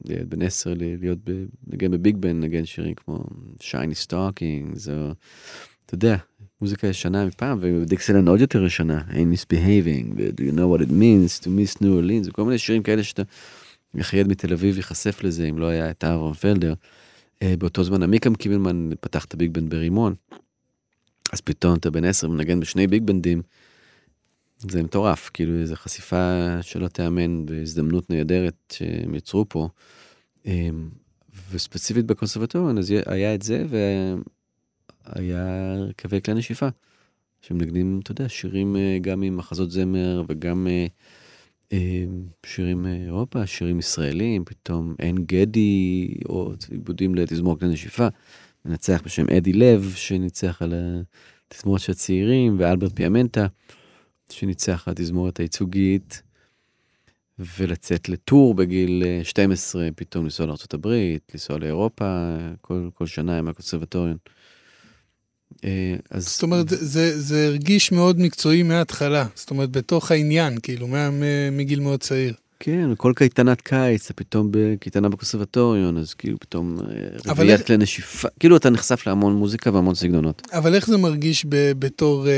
לילד 0.05 0.29
בן 0.29 0.41
עשר 0.41 0.73
ל- 0.73 0.99
להיות, 0.99 1.17
ב- 1.23 1.45
לנגן 1.67 1.91
בביג 1.91 2.17
בנד, 2.17 2.43
לנגן 2.43 2.65
שירים 2.65 2.93
כמו 2.93 3.23
Shiny 3.59 3.95
Stockings, 3.95 4.89
או 4.89 5.11
אתה 5.85 5.95
יודע, 5.95 6.17
מוזיקה 6.61 6.87
ישנה 6.87 7.25
מפעם, 7.25 7.57
ודיקסלנד 7.61 8.27
עוד 8.27 8.41
יותר 8.41 8.65
ישנה, 8.65 9.01
ain't 9.09 9.13
misbehaving, 9.13 10.13
ו-do 10.17 10.41
you 10.41 10.55
know 10.55 10.77
what 10.77 10.87
it 10.87 10.91
means 10.91 11.43
to 11.43 11.47
miss 11.47 11.81
New 11.81 11.81
Orleans, 11.81 12.29
וכל 12.29 12.43
מיני 12.43 12.57
שירים 12.57 12.83
כאלה 12.83 13.03
שאתה, 13.03 13.21
איך 13.97 14.13
ילד 14.13 14.27
מתל 14.27 14.53
אביב 14.53 14.77
ייחשף 14.77 15.23
לזה 15.23 15.45
אם 15.45 15.59
לא 15.59 15.65
היה 15.65 15.89
את 15.89 16.03
אהרון 16.03 16.33
פלדר. 16.33 16.73
אה, 17.41 17.53
באותו 17.59 17.83
זמן 17.83 18.03
עמיקם 18.03 18.35
קימלמן 18.35 18.89
פתח 18.99 19.25
את 19.25 19.33
הביג 19.33 19.51
בנד 19.53 19.69
ברימון, 19.69 20.15
אז 21.33 21.41
פתאום 21.41 21.75
אתה 21.75 21.89
בן 21.89 22.05
עשר 22.05 22.27
מנגן 22.27 22.59
בשני 22.59 22.87
ביג 22.87 23.03
בנדים, 23.03 23.41
זה 24.59 24.83
מטורף, 24.83 25.29
כאילו 25.33 25.59
איזו 25.59 25.75
חשיפה 25.75 26.57
שלא 26.61 26.87
תיאמן 26.87 27.45
והזדמנות 27.47 28.09
נהדרת 28.09 28.73
שהם 28.73 29.15
יצרו 29.15 29.45
פה. 29.49 29.67
אה, 30.47 30.69
וספציפית 31.51 32.05
בקונסרבטוריון 32.05 32.77
אז 32.77 32.93
היה 33.05 33.35
את 33.35 33.41
זה 33.41 33.65
והיה 33.69 35.73
הרכבי 35.73 36.21
כלי 36.21 36.33
נשיפה. 36.33 36.67
שמנגנים, 37.41 37.99
אתה 38.03 38.11
יודע, 38.11 38.29
שירים 38.29 38.75
אה, 38.75 38.97
גם 39.01 39.21
עם 39.21 39.37
מחזות 39.37 39.71
זמר 39.71 40.23
וגם 40.27 40.67
אה, 40.69 40.87
אה, 41.73 42.05
שירים 42.45 42.83
מאירופה, 42.83 43.45
שירים 43.45 43.79
ישראלים, 43.79 44.45
פתאום 44.45 44.95
עין 44.97 45.15
גדי, 45.15 46.13
או 46.29 46.53
עיבודים 46.71 47.15
לתזמור 47.15 47.59
כלי 47.59 47.67
נשיפה, 47.67 48.07
מנצח 48.65 49.01
בשם 49.05 49.25
אדי 49.37 49.53
לב, 49.53 49.93
שניצח 49.95 50.61
על 50.61 50.73
התזמורת 51.47 51.81
של 51.81 51.91
הצעירים, 51.91 52.55
ואלברט 52.59 52.91
פיאמנטה, 52.95 53.47
שניצח 54.31 54.87
התזמורת 54.87 55.39
הייצוגית, 55.39 56.21
ולצאת 57.39 58.09
לטור 58.09 58.53
בגיל 58.53 59.03
אה, 59.05 59.23
12, 59.23 59.87
פתאום 59.95 60.23
לנסוע 60.23 60.45
לארה"ב, 60.45 60.87
לנסוע 61.33 61.57
לאירופה, 61.57 62.37
כל, 62.61 62.89
כל 62.93 63.07
שנה 63.07 63.37
עם 63.37 63.47
הקונסרבטוריון. 63.47 64.17
אה, 65.63 65.95
אז 66.09 66.27
זאת 66.27 66.43
אומרת, 66.43 66.69
זה, 66.69 67.21
זה, 67.21 67.47
הרגיש 67.47 67.91
מאוד 67.91 68.19
מקצועי 68.19 68.63
מההתחלה, 68.63 69.25
זאת 69.35 69.49
אומרת, 69.49 69.71
בתוך 69.71 70.11
העניין, 70.11 70.59
כאילו, 70.63 70.87
מה, 70.87 71.09
מגיל 71.51 71.79
מאוד 71.79 71.99
צעיר. 71.99 72.33
כן, 72.59 72.89
כל 72.97 73.13
קייטנת 73.15 73.61
קיץ, 73.61 74.05
אתה 74.05 74.13
פתאום 74.13 74.47
בקייטנה 74.51 75.09
בקונסרבטוריון, 75.09 75.97
אז 75.97 76.13
כאילו 76.13 76.39
פתאום 76.39 76.79
אה, 76.79 76.85
רביעיית 77.25 77.65
כלי 77.65 77.77
נשיפה, 77.77 78.27
כאילו 78.39 78.57
אתה 78.57 78.69
נחשף 78.69 79.07
להמון 79.07 79.33
מוזיקה 79.33 79.73
והמון 79.73 79.95
סגנונות. 79.95 80.47
אבל 80.53 80.75
איך 80.75 80.87
זה 80.87 80.97
מרגיש 80.97 81.45
ב, 81.49 81.71
בתור 81.79 82.27
אה, 82.27 82.33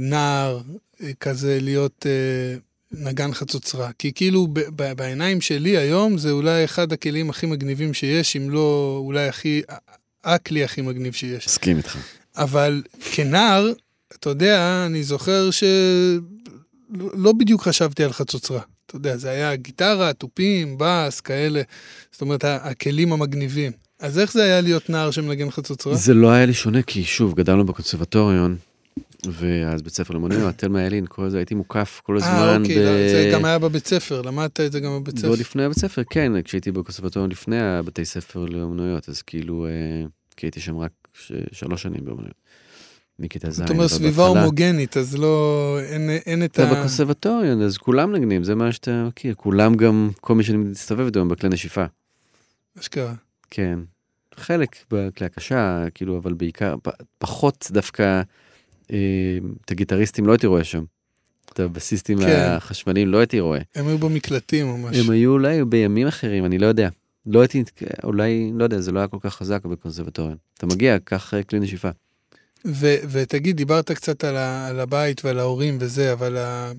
נער 0.00 0.60
אה, 1.02 1.10
כזה 1.20 1.58
להיות 1.60 2.06
אה, 2.08 2.58
נגן 2.92 3.32
חצוצרה? 3.34 3.90
כי 3.98 4.12
כאילו 4.12 4.46
ב, 4.52 4.60
ב, 4.76 4.92
בעיניים 4.92 5.40
שלי 5.40 5.76
היום 5.76 6.18
זה 6.18 6.30
אולי 6.30 6.64
אחד 6.64 6.92
הכלים 6.92 7.30
הכי 7.30 7.46
מגניבים 7.46 7.94
שיש, 7.94 8.36
אם 8.36 8.50
לא 8.50 8.96
אולי 9.04 9.28
הכי, 9.28 9.62
הכלי 10.24 10.64
הכי 10.64 10.82
מגניב 10.82 11.12
שיש. 11.12 11.46
מסכים 11.46 11.76
איתך. 11.76 11.98
אבל 12.36 12.82
כנער, 13.12 13.72
אתה 14.14 14.30
יודע, 14.30 14.84
אני 14.86 15.02
זוכר 15.02 15.50
שלא 15.50 17.10
לא 17.14 17.32
בדיוק 17.32 17.62
חשבתי 17.62 18.04
על 18.04 18.12
חצוצרה. 18.12 18.60
אתה 18.92 19.08
יודע, 19.08 19.16
זה 19.16 19.30
היה 19.30 19.56
גיטרה, 19.56 20.12
תופים, 20.12 20.76
בס, 20.78 21.20
כאלה. 21.20 21.62
זאת 22.12 22.20
אומרת, 22.20 22.44
הכלים 22.44 23.12
המגניבים. 23.12 23.72
אז 24.00 24.18
איך 24.18 24.32
זה 24.32 24.42
היה 24.44 24.60
להיות 24.60 24.90
נער 24.90 25.10
שמנגן 25.10 25.50
חצוצרה? 25.50 25.94
זה 25.94 26.14
לא 26.14 26.30
היה 26.30 26.46
לי 26.46 26.54
שונה, 26.54 26.82
כי 26.82 27.04
שוב, 27.04 27.34
גדלנו 27.34 27.66
בקונסרבטוריון, 27.66 28.56
ואז 29.26 29.82
בית 29.82 29.94
ספר 29.94 30.14
למוניות, 30.14 30.56
תלמה 30.60 30.82
ילין, 30.82 31.04
כל 31.08 31.28
זה, 31.30 31.36
הייתי 31.36 31.54
מוקף 31.54 32.00
כל 32.04 32.18
אה, 32.18 32.26
הזמן. 32.26 32.62
אוקיי, 32.62 32.76
ב- 32.76 32.82
לא, 32.82 33.08
זה 33.08 33.30
גם 33.32 33.44
היה 33.44 33.58
בבית 33.58 33.86
ספר, 33.86 34.22
למדת 34.22 34.60
את 34.60 34.72
זה 34.72 34.80
גם 34.80 35.00
בבית 35.00 35.18
ספר. 35.18 35.30
לפני 35.30 35.64
הבית 35.64 35.78
ספר, 35.78 36.02
כן, 36.10 36.42
כשהייתי 36.42 36.72
בקונסרבטוריון 36.72 37.30
לפני 37.30 37.60
הבתי 37.60 38.04
ספר 38.04 38.44
לאומנויות, 38.44 39.08
אז 39.08 39.22
כאילו, 39.22 39.66
אה, 39.66 39.70
כי 40.36 40.46
הייתי 40.46 40.60
שם 40.60 40.76
רק 40.78 40.90
ש- 41.14 41.32
שלוש 41.52 41.82
שנים 41.82 42.04
באומנויות. 42.04 42.34
מכיתה 43.22 43.50
ז', 43.50 43.60
אתה 43.60 43.72
אומר 43.72 43.84
אבל 43.84 43.88
סביבה 43.88 44.26
הומוגנית, 44.26 44.96
אז 44.96 45.16
לא, 45.16 45.78
אין, 45.82 46.10
אין 46.10 46.44
את 46.44 46.50
אתה 46.50 46.68
ה... 46.68 46.74
בקונסרבטוריון, 46.74 47.62
אז 47.62 47.78
כולם 47.78 48.12
נגנים, 48.12 48.44
זה 48.44 48.54
מה 48.54 48.72
שאתה 48.72 49.04
מכיר, 49.08 49.34
כולם 49.34 49.74
גם, 49.74 50.10
כל 50.20 50.34
מי 50.34 50.44
שמסתובב 50.44 51.04
איתו 51.06 51.20
הם 51.20 51.28
בכלי 51.28 51.48
נשיפה. 51.48 51.84
אשכרה. 52.80 53.14
כן. 53.50 53.78
חלק 54.34 54.76
בכלי 54.90 55.26
הקשה, 55.26 55.84
כאילו, 55.94 56.18
אבל 56.18 56.32
בעיקר, 56.32 56.74
פחות 57.18 57.68
דווקא, 57.70 58.22
אה, 58.92 59.38
את 59.64 59.70
הגיטריסטים 59.70 60.26
לא 60.26 60.32
הייתי 60.32 60.46
רואה 60.46 60.64
שם. 60.64 60.84
את 61.52 61.60
הבסיסטים 61.60 62.18
כן. 62.18 62.54
החשמליים 62.56 63.08
לא 63.08 63.18
הייתי 63.18 63.40
רואה. 63.40 63.60
הם 63.74 63.88
היו 63.88 63.98
במקלטים 63.98 64.66
ממש. 64.66 64.96
הם 64.96 65.10
היו 65.10 65.32
אולי 65.32 65.64
בימים 65.64 66.06
אחרים, 66.06 66.44
אני 66.44 66.58
לא 66.58 66.66
יודע. 66.66 66.88
לא 67.26 67.40
הייתי, 67.40 67.64
אולי, 68.04 68.50
לא 68.54 68.64
יודע, 68.64 68.80
זה 68.80 68.92
לא 68.92 68.98
היה 68.98 69.08
כל 69.08 69.18
כך 69.20 69.34
חזק 69.34 69.64
בקונסרבטוריון. 69.64 70.36
אתה 70.58 70.66
מגיע, 70.66 70.98
קח 70.98 71.34
אה, 71.34 71.42
כלי 71.42 71.60
נשיפה. 71.60 71.90
ו- 72.66 72.96
ותגיד, 73.10 73.56
דיברת 73.56 73.90
קצת 73.90 74.24
על, 74.24 74.36
ה- 74.36 74.66
על 74.68 74.80
הבית 74.80 75.24
ועל 75.24 75.38
ההורים 75.38 75.76
וזה, 75.80 76.12
אבל 76.12 76.36
ה... 76.36 76.72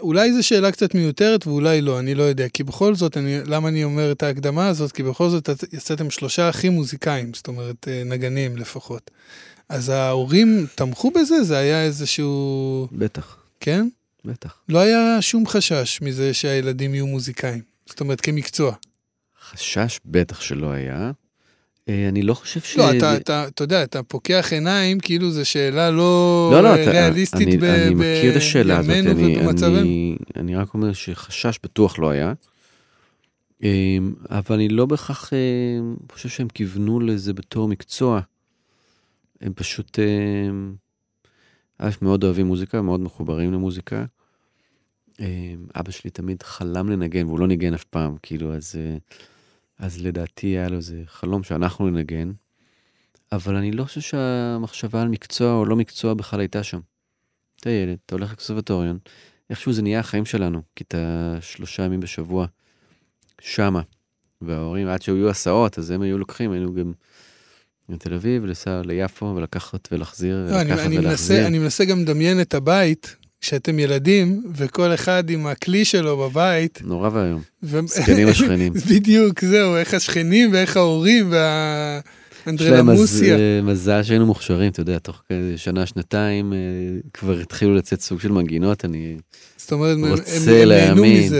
אולי 0.00 0.32
זו 0.32 0.42
שאלה 0.46 0.72
קצת 0.72 0.94
מיותרת 0.94 1.46
ואולי 1.46 1.80
לא, 1.80 1.98
אני 1.98 2.14
לא 2.14 2.22
יודע. 2.22 2.48
כי 2.48 2.64
בכל 2.64 2.94
זאת, 2.94 3.16
אני, 3.16 3.38
למה 3.44 3.68
אני 3.68 3.84
אומר 3.84 4.12
את 4.12 4.22
ההקדמה 4.22 4.68
הזאת? 4.68 4.92
כי 4.92 5.02
בכל 5.02 5.28
זאת 5.28 5.50
את- 5.50 5.72
יצאתם 5.72 6.10
שלושה 6.10 6.48
אחים 6.50 6.72
מוזיקאים, 6.72 7.34
זאת 7.34 7.48
אומרת, 7.48 7.88
אה, 7.88 8.02
נגנים 8.04 8.56
לפחות. 8.56 9.10
אז 9.68 9.88
ההורים 9.88 10.66
תמכו 10.74 11.10
בזה? 11.10 11.42
זה 11.44 11.56
היה 11.58 11.84
איזשהו... 11.84 12.88
בטח, 12.92 13.36
כן? 13.60 13.88
בטח. 14.24 14.56
לא 14.68 14.78
היה 14.78 15.22
שום 15.22 15.46
חשש 15.46 16.02
מזה 16.02 16.34
שהילדים 16.34 16.94
יהיו 16.94 17.06
מוזיקאים. 17.06 17.62
זאת 17.86 18.00
אומרת, 18.00 18.20
כמקצוע. 18.20 18.74
חשש 19.50 20.00
בטח 20.04 20.40
שלא 20.40 20.70
היה. 20.70 21.10
אה, 21.88 22.08
אני 22.08 22.22
לא 22.22 22.34
חושב 22.34 22.60
ש... 22.60 22.76
לא, 22.76 22.90
אתה, 22.96 23.16
אתה, 23.16 23.48
אתה 23.48 23.64
יודע, 23.64 23.82
אתה 23.82 24.02
פוקח 24.02 24.52
עיניים, 24.52 25.00
כאילו 25.00 25.30
זו 25.30 25.48
שאלה 25.48 25.90
לא, 25.90 26.50
לא, 26.52 26.62
לא, 26.62 26.68
אה, 26.68 26.90
ריאליסטית 26.90 27.48
אני, 27.48 27.56
ב- 27.56 27.64
אני 27.64 27.94
מכיר 27.94 28.30
את 28.32 28.36
השאלה 28.36 28.78
הזאת, 28.78 28.90
בימינו 28.90 29.50
אני. 29.50 29.80
אני, 29.80 30.16
אני 30.36 30.56
רק 30.56 30.74
אומר 30.74 30.92
שחשש 30.92 31.58
בטוח 31.62 31.98
לא 31.98 32.10
היה, 32.10 32.32
אמ, 33.62 34.14
אבל 34.30 34.54
אני 34.54 34.68
לא 34.68 34.86
בהכרח 34.86 35.32
אמ, 35.32 35.96
חושב 36.12 36.28
שהם 36.28 36.48
כיוונו 36.48 37.00
לזה 37.00 37.32
בתור 37.32 37.68
מקצוע. 37.68 38.20
הם 39.40 39.52
פשוט, 39.56 39.98
אמ, 39.98 40.74
א', 41.78 41.90
מאוד 42.02 42.24
אוהבים 42.24 42.46
מוזיקה, 42.46 42.82
מאוד 42.82 43.00
מחוברים 43.00 43.52
למוזיקה. 43.52 44.04
אמ, 45.20 45.26
אבא 45.74 45.90
שלי 45.90 46.10
תמיד 46.10 46.42
חלם 46.42 46.88
לנגן, 46.88 47.26
והוא 47.26 47.38
לא 47.38 47.46
ניגן 47.46 47.74
אף 47.74 47.84
פעם, 47.84 48.16
כאילו, 48.22 48.54
אז, 48.54 48.74
אה, 48.78 48.96
אז 49.78 50.02
לדעתי 50.02 50.46
היה 50.46 50.68
לו 50.68 50.76
איזה 50.76 51.02
חלום 51.06 51.42
שאנחנו 51.42 51.90
ננגן. 51.90 52.32
אבל 53.32 53.56
אני 53.56 53.72
לא 53.72 53.84
חושב 53.84 54.00
שהמחשבה 54.00 55.02
על 55.02 55.08
מקצוע 55.08 55.52
או 55.52 55.64
לא 55.64 55.76
מקצוע 55.76 56.14
בכלל 56.14 56.40
הייתה 56.40 56.62
שם. 56.62 56.80
אתה 57.60 57.70
ילד, 57.70 57.98
אתה 58.06 58.14
הולך 58.14 58.32
לקונסרבטוריון, 58.32 58.98
איכשהו 59.50 59.72
זה 59.72 59.82
נהיה 59.82 60.00
החיים 60.00 60.24
שלנו, 60.24 60.62
כי 60.76 60.84
אתה 60.88 61.34
שלושה 61.40 61.82
ימים 61.82 62.00
בשבוע 62.00 62.46
שמה. 63.40 63.82
וההורים, 64.42 64.88
עד 64.88 65.02
שהיו 65.02 65.30
הסעות, 65.30 65.78
אז 65.78 65.90
הם 65.90 66.02
היו 66.02 66.18
לוקחים, 66.18 66.52
היינו 66.52 66.74
גם 66.74 66.92
לתל 67.88 68.14
אביב, 68.14 68.44
לנסוע 68.44 68.82
ליפו, 68.84 69.32
ולקחת 69.36 69.88
ולהחזיר, 69.92 70.46
לא, 70.50 70.60
אני, 70.60 70.72
אני, 70.72 70.98
מנסה, 70.98 71.46
אני 71.46 71.58
מנסה 71.58 71.84
גם 71.84 72.00
לדמיין 72.00 72.40
את 72.40 72.54
הבית, 72.54 73.16
כשאתם 73.40 73.78
ילדים, 73.78 74.42
וכל 74.54 74.94
אחד 74.94 75.30
עם 75.30 75.46
הכלי 75.46 75.84
שלו 75.84 76.16
בבית. 76.16 76.80
נורא 76.84 77.10
ואיום. 77.12 77.42
ו... 77.62 77.80
זקנים 77.86 78.28
השכנים. 78.28 78.72
בדיוק, 78.90 79.44
זהו, 79.44 79.76
איך 79.76 79.94
השכנים 79.94 80.52
ואיך 80.52 80.76
ההורים 80.76 81.30
וה... 81.30 82.00
אנדרלמוסיה. 82.46 83.34
יש 83.34 83.40
להם 83.40 83.66
מזל 83.66 84.02
שהיינו 84.02 84.26
מוכשרים, 84.26 84.70
אתה 84.72 84.80
יודע, 84.80 84.98
תוך 84.98 85.22
שנה, 85.56 85.86
שנתיים 85.86 86.52
אה, 86.52 86.58
כבר 87.12 87.40
התחילו 87.40 87.74
לצאת 87.74 88.00
סוג 88.00 88.20
של 88.20 88.32
מנגינות, 88.32 88.84
אני 88.84 89.16
זאת 89.56 89.72
אומרת, 89.72 89.98
רוצה 90.10 90.64
להאמין. 90.64 91.32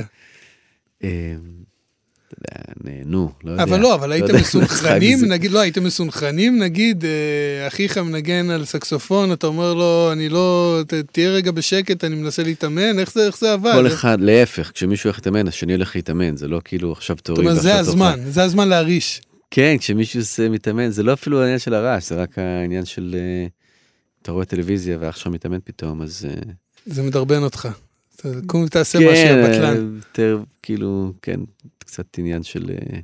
אה, 2.52 2.62
נהנו, 2.84 3.30
לא 3.44 3.50
יודע. 3.50 3.62
אבל 3.62 3.80
לא, 3.80 3.94
אבל 3.94 4.12
הייתם 4.12 4.36
מסונכרנים, 4.36 5.24
נגיד, 5.24 5.50
לא, 5.50 5.60
הייתם 5.60 5.84
מסונכרנים, 5.84 6.62
נגיד, 6.62 7.04
אה, 7.04 7.66
אחיך 7.66 7.98
מנגן 7.98 8.50
על 8.50 8.64
סקסופון, 8.64 9.32
אתה 9.32 9.46
אומר 9.46 9.74
לו, 9.74 10.08
אני 10.12 10.28
לא, 10.28 10.80
תהיה 11.12 11.30
רגע 11.30 11.50
בשקט, 11.50 12.04
אני 12.04 12.14
מנסה 12.14 12.42
להתאמן, 12.42 12.98
איך 12.98 13.12
זה, 13.12 13.26
איך 13.26 13.38
זה 13.38 13.52
עבד? 13.52 13.72
כל 13.74 13.86
אחד, 13.86 14.20
להפך, 14.20 14.70
כשמישהו 14.74 15.08
הולך 15.08 15.18
להתאמן, 15.18 15.48
השני 15.48 15.72
הולך 15.72 15.96
להתאמן, 15.96 16.36
זה 16.36 16.48
לא 16.48 16.60
כאילו 16.64 16.92
עכשיו 16.92 17.16
תורי. 17.22 17.36
זאת 17.36 17.50
אומרת, 17.50 17.62
זה 17.62 17.78
הזמן, 17.78 18.20
זה 18.28 18.42
הזמן 18.42 18.68
להרעיש. 18.68 19.20
כן, 19.50 19.76
כשמישהו 19.78 20.20
מתאמן, 20.50 20.90
זה 20.90 21.02
לא 21.02 21.12
אפילו 21.12 21.40
העניין 21.40 21.58
של 21.58 21.74
הרעש, 21.74 22.08
זה 22.08 22.14
רק 22.14 22.38
העניין 22.38 22.84
של, 22.84 23.16
אה, 23.18 23.46
אתה 24.22 24.32
רואה 24.32 24.44
טלוויזיה 24.44 24.96
ואח 25.00 25.16
שלך 25.16 25.26
מתאמן 25.26 25.58
פתאום, 25.64 26.02
אז... 26.02 26.26
זה 26.86 27.02
מדרבן 27.02 27.42
אותך. 27.42 27.68
קום 28.46 28.68
תעשה 28.68 28.98
כן, 28.98 29.04
משהו, 29.12 29.48
בטלן. 29.48 29.96
יותר, 29.96 30.42
כאילו, 30.62 31.12
כן, 31.22 31.40
קצת 31.78 32.18
עניין 32.18 32.42
של 32.42 32.70
אה, 32.70 32.98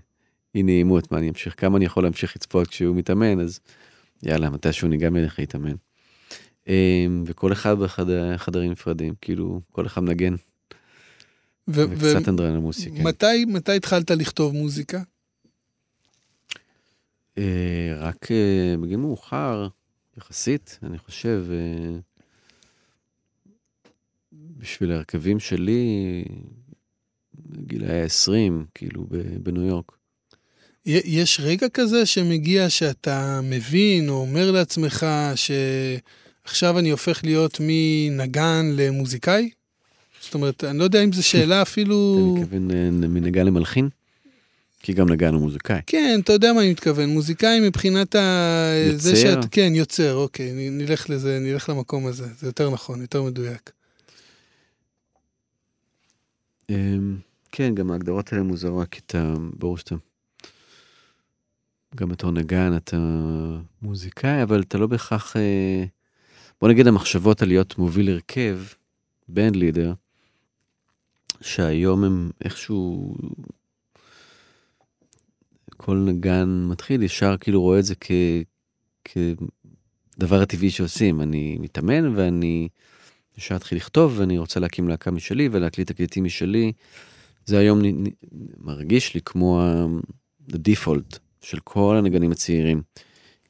אי 0.54 0.62
נעימות, 0.62 1.12
מה 1.12 1.18
אני 1.18 1.28
אמשיך, 1.28 1.54
כמה 1.60 1.76
אני 1.76 1.84
יכול 1.84 2.02
להמשיך 2.02 2.36
לצפות 2.36 2.68
כשהוא 2.68 2.96
מתאמן, 2.96 3.40
אז 3.40 3.60
יאללה, 4.22 4.50
מתישהו 4.50 4.88
אני 4.88 4.96
גם 4.96 5.16
אלך 5.16 5.38
להתאמן. 5.38 5.74
וכל 7.26 7.52
אחד 7.52 7.76
בחדרים 7.78 8.70
נפרדים, 8.70 9.14
כאילו, 9.20 9.60
כל 9.72 9.86
אחד 9.86 10.02
מנגן. 10.02 10.34
וקצת 11.68 12.28
אנדרנמוסי, 12.28 12.90
כן. 12.90 13.02
מתי 13.46 13.76
התחלת 13.76 14.10
לכתוב 14.10 14.54
מוזיקה? 14.54 15.02
אה, 17.38 17.94
רק 17.96 18.30
אה, 18.30 18.74
בגיל 18.82 18.96
מאוחר, 18.96 19.68
יחסית, 20.16 20.78
אני 20.82 20.98
חושב, 20.98 21.44
בשביל 24.62 24.92
ההרכבים 24.92 25.40
שלי, 25.40 26.24
גילאי 27.66 28.02
ה-20, 28.02 28.52
כאילו, 28.74 29.06
בניו 29.42 29.62
יורק. 29.62 29.92
יש 30.86 31.40
רגע 31.42 31.68
כזה 31.68 32.06
שמגיע 32.06 32.70
שאתה 32.70 33.40
מבין 33.42 34.08
או 34.08 34.14
אומר 34.14 34.50
לעצמך 34.50 35.06
שעכשיו 35.34 36.78
אני 36.78 36.90
הופך 36.90 37.20
להיות 37.24 37.58
מנגן 37.60 38.72
למוזיקאי? 38.76 39.50
זאת 40.20 40.34
אומרת, 40.34 40.64
אני 40.64 40.78
לא 40.78 40.84
יודע 40.84 41.04
אם 41.04 41.12
זו 41.12 41.22
שאלה 41.22 41.62
אפילו... 41.68 42.28
אתה 42.34 42.40
מתכוון 42.40 42.68
מנגן 43.14 43.46
למלחין? 43.46 43.88
כי 44.82 44.92
גם 44.92 45.08
נגענו 45.08 45.40
מוזיקאי. 45.40 45.80
כן, 45.86 46.20
אתה 46.24 46.32
יודע 46.32 46.52
מה 46.52 46.60
אני 46.60 46.70
מתכוון, 46.70 47.08
מוזיקאי 47.08 47.60
מבחינת 47.60 48.14
ה... 48.14 48.72
יוצר? 48.86 48.98
זה 48.98 49.16
שאת, 49.16 49.44
כן, 49.50 49.72
יוצר, 49.74 50.14
אוקיי, 50.14 50.52
נלך 50.70 51.10
לזה, 51.10 51.38
נלך 51.40 51.68
למקום 51.68 52.06
הזה, 52.06 52.26
זה 52.40 52.46
יותר 52.46 52.70
נכון, 52.70 53.00
יותר 53.00 53.22
מדויק. 53.22 53.70
אמ, 56.72 57.16
כן, 57.52 57.74
גם 57.74 57.90
ההגדרות 57.90 58.32
האלה 58.32 58.44
מוזרות, 58.44 58.88
כי 58.88 59.00
אתה, 59.06 59.34
ברור 59.58 59.78
שאתה... 59.78 59.94
גם 61.94 62.08
בתור 62.08 62.30
נגן 62.30 62.76
אתה 62.76 62.96
מוזיקאי, 63.82 64.42
אבל 64.42 64.60
אתה 64.60 64.78
לא 64.78 64.86
בהכרח... 64.86 65.36
אה, 65.36 65.84
בוא 66.60 66.68
נגיד 66.68 66.86
המחשבות 66.86 67.42
על 67.42 67.48
להיות 67.48 67.78
מוביל 67.78 68.10
הרכב, 68.10 68.58
בנד 69.28 69.56
לידר, 69.56 69.92
שהיום 71.40 72.04
הם 72.04 72.30
איכשהו 72.44 73.14
כל 75.76 75.96
נגן 75.96 76.64
מתחיל 76.68 77.02
ישר 77.02 77.36
כאילו 77.40 77.60
רואה 77.60 77.78
את 77.78 77.84
זה 77.84 77.94
כ... 78.00 78.10
כדבר 79.04 80.42
הטבעי 80.42 80.70
שעושים. 80.70 81.20
אני 81.20 81.58
מתאמן 81.60 82.16
ואני 82.16 82.68
ישר 83.42 83.56
אתחיל 83.56 83.78
לכתוב 83.78 84.14
ואני 84.16 84.38
רוצה 84.38 84.60
להקים 84.60 84.88
להקה 84.88 85.10
משלי 85.10 85.48
ולהקליט 85.52 85.92
תקליטים 85.92 86.24
משלי. 86.24 86.72
זה 87.46 87.58
היום 87.58 87.86
נ... 87.86 88.04
מרגיש 88.58 89.14
לי 89.14 89.20
כמו 89.24 89.62
ה-default 89.62 91.18
של 91.40 91.58
כל 91.64 91.96
הנגנים 91.98 92.32
הצעירים. 92.32 92.82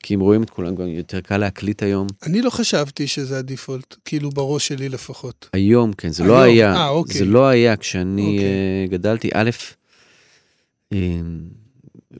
כי 0.02 0.14
אם 0.14 0.20
רואים 0.20 0.42
את 0.42 0.50
כולם, 0.50 0.74
גם 0.74 0.88
יותר 0.88 1.20
קל 1.20 1.36
להקליט 1.36 1.82
היום. 1.82 2.06
אני 2.26 2.42
לא 2.42 2.50
חשבתי 2.50 3.06
שזה 3.06 3.38
הדיפולט, 3.38 3.96
כאילו 4.04 4.30
בראש 4.30 4.68
שלי 4.68 4.88
לפחות. 4.88 5.48
היום, 5.52 5.92
כן, 5.92 6.08
זה 6.08 6.24
לא 6.24 6.42
היום. 6.42 6.46
לא 6.46 6.52
היה. 6.52 6.86
אה, 6.86 6.88
אוקיי. 6.88 7.18
זה 7.18 7.24
לא 7.24 7.48
היה 7.48 7.76
כשאני 7.76 8.22
אוקיי. 8.22 8.86
אה, 8.86 8.90
גדלתי. 8.90 9.28
א', 9.34 9.50
אה, 10.94 10.96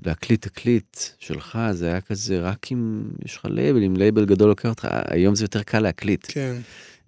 להקליט 0.07 0.43
תקליט 0.43 0.97
שלך 1.19 1.59
זה 1.73 1.87
היה 1.87 2.01
כזה 2.01 2.41
רק 2.41 2.73
אם 2.73 3.03
יש 3.25 3.37
לך 3.37 3.47
לייבל, 3.51 3.83
אם 3.85 3.97
לייבל 3.97 4.25
גדול 4.25 4.49
לוקח 4.49 4.69
אותך, 4.69 4.89
היום 5.09 5.35
זה 5.35 5.45
יותר 5.45 5.63
קל 5.63 5.81
להקליט. 5.81 6.27
כן. 6.29 6.57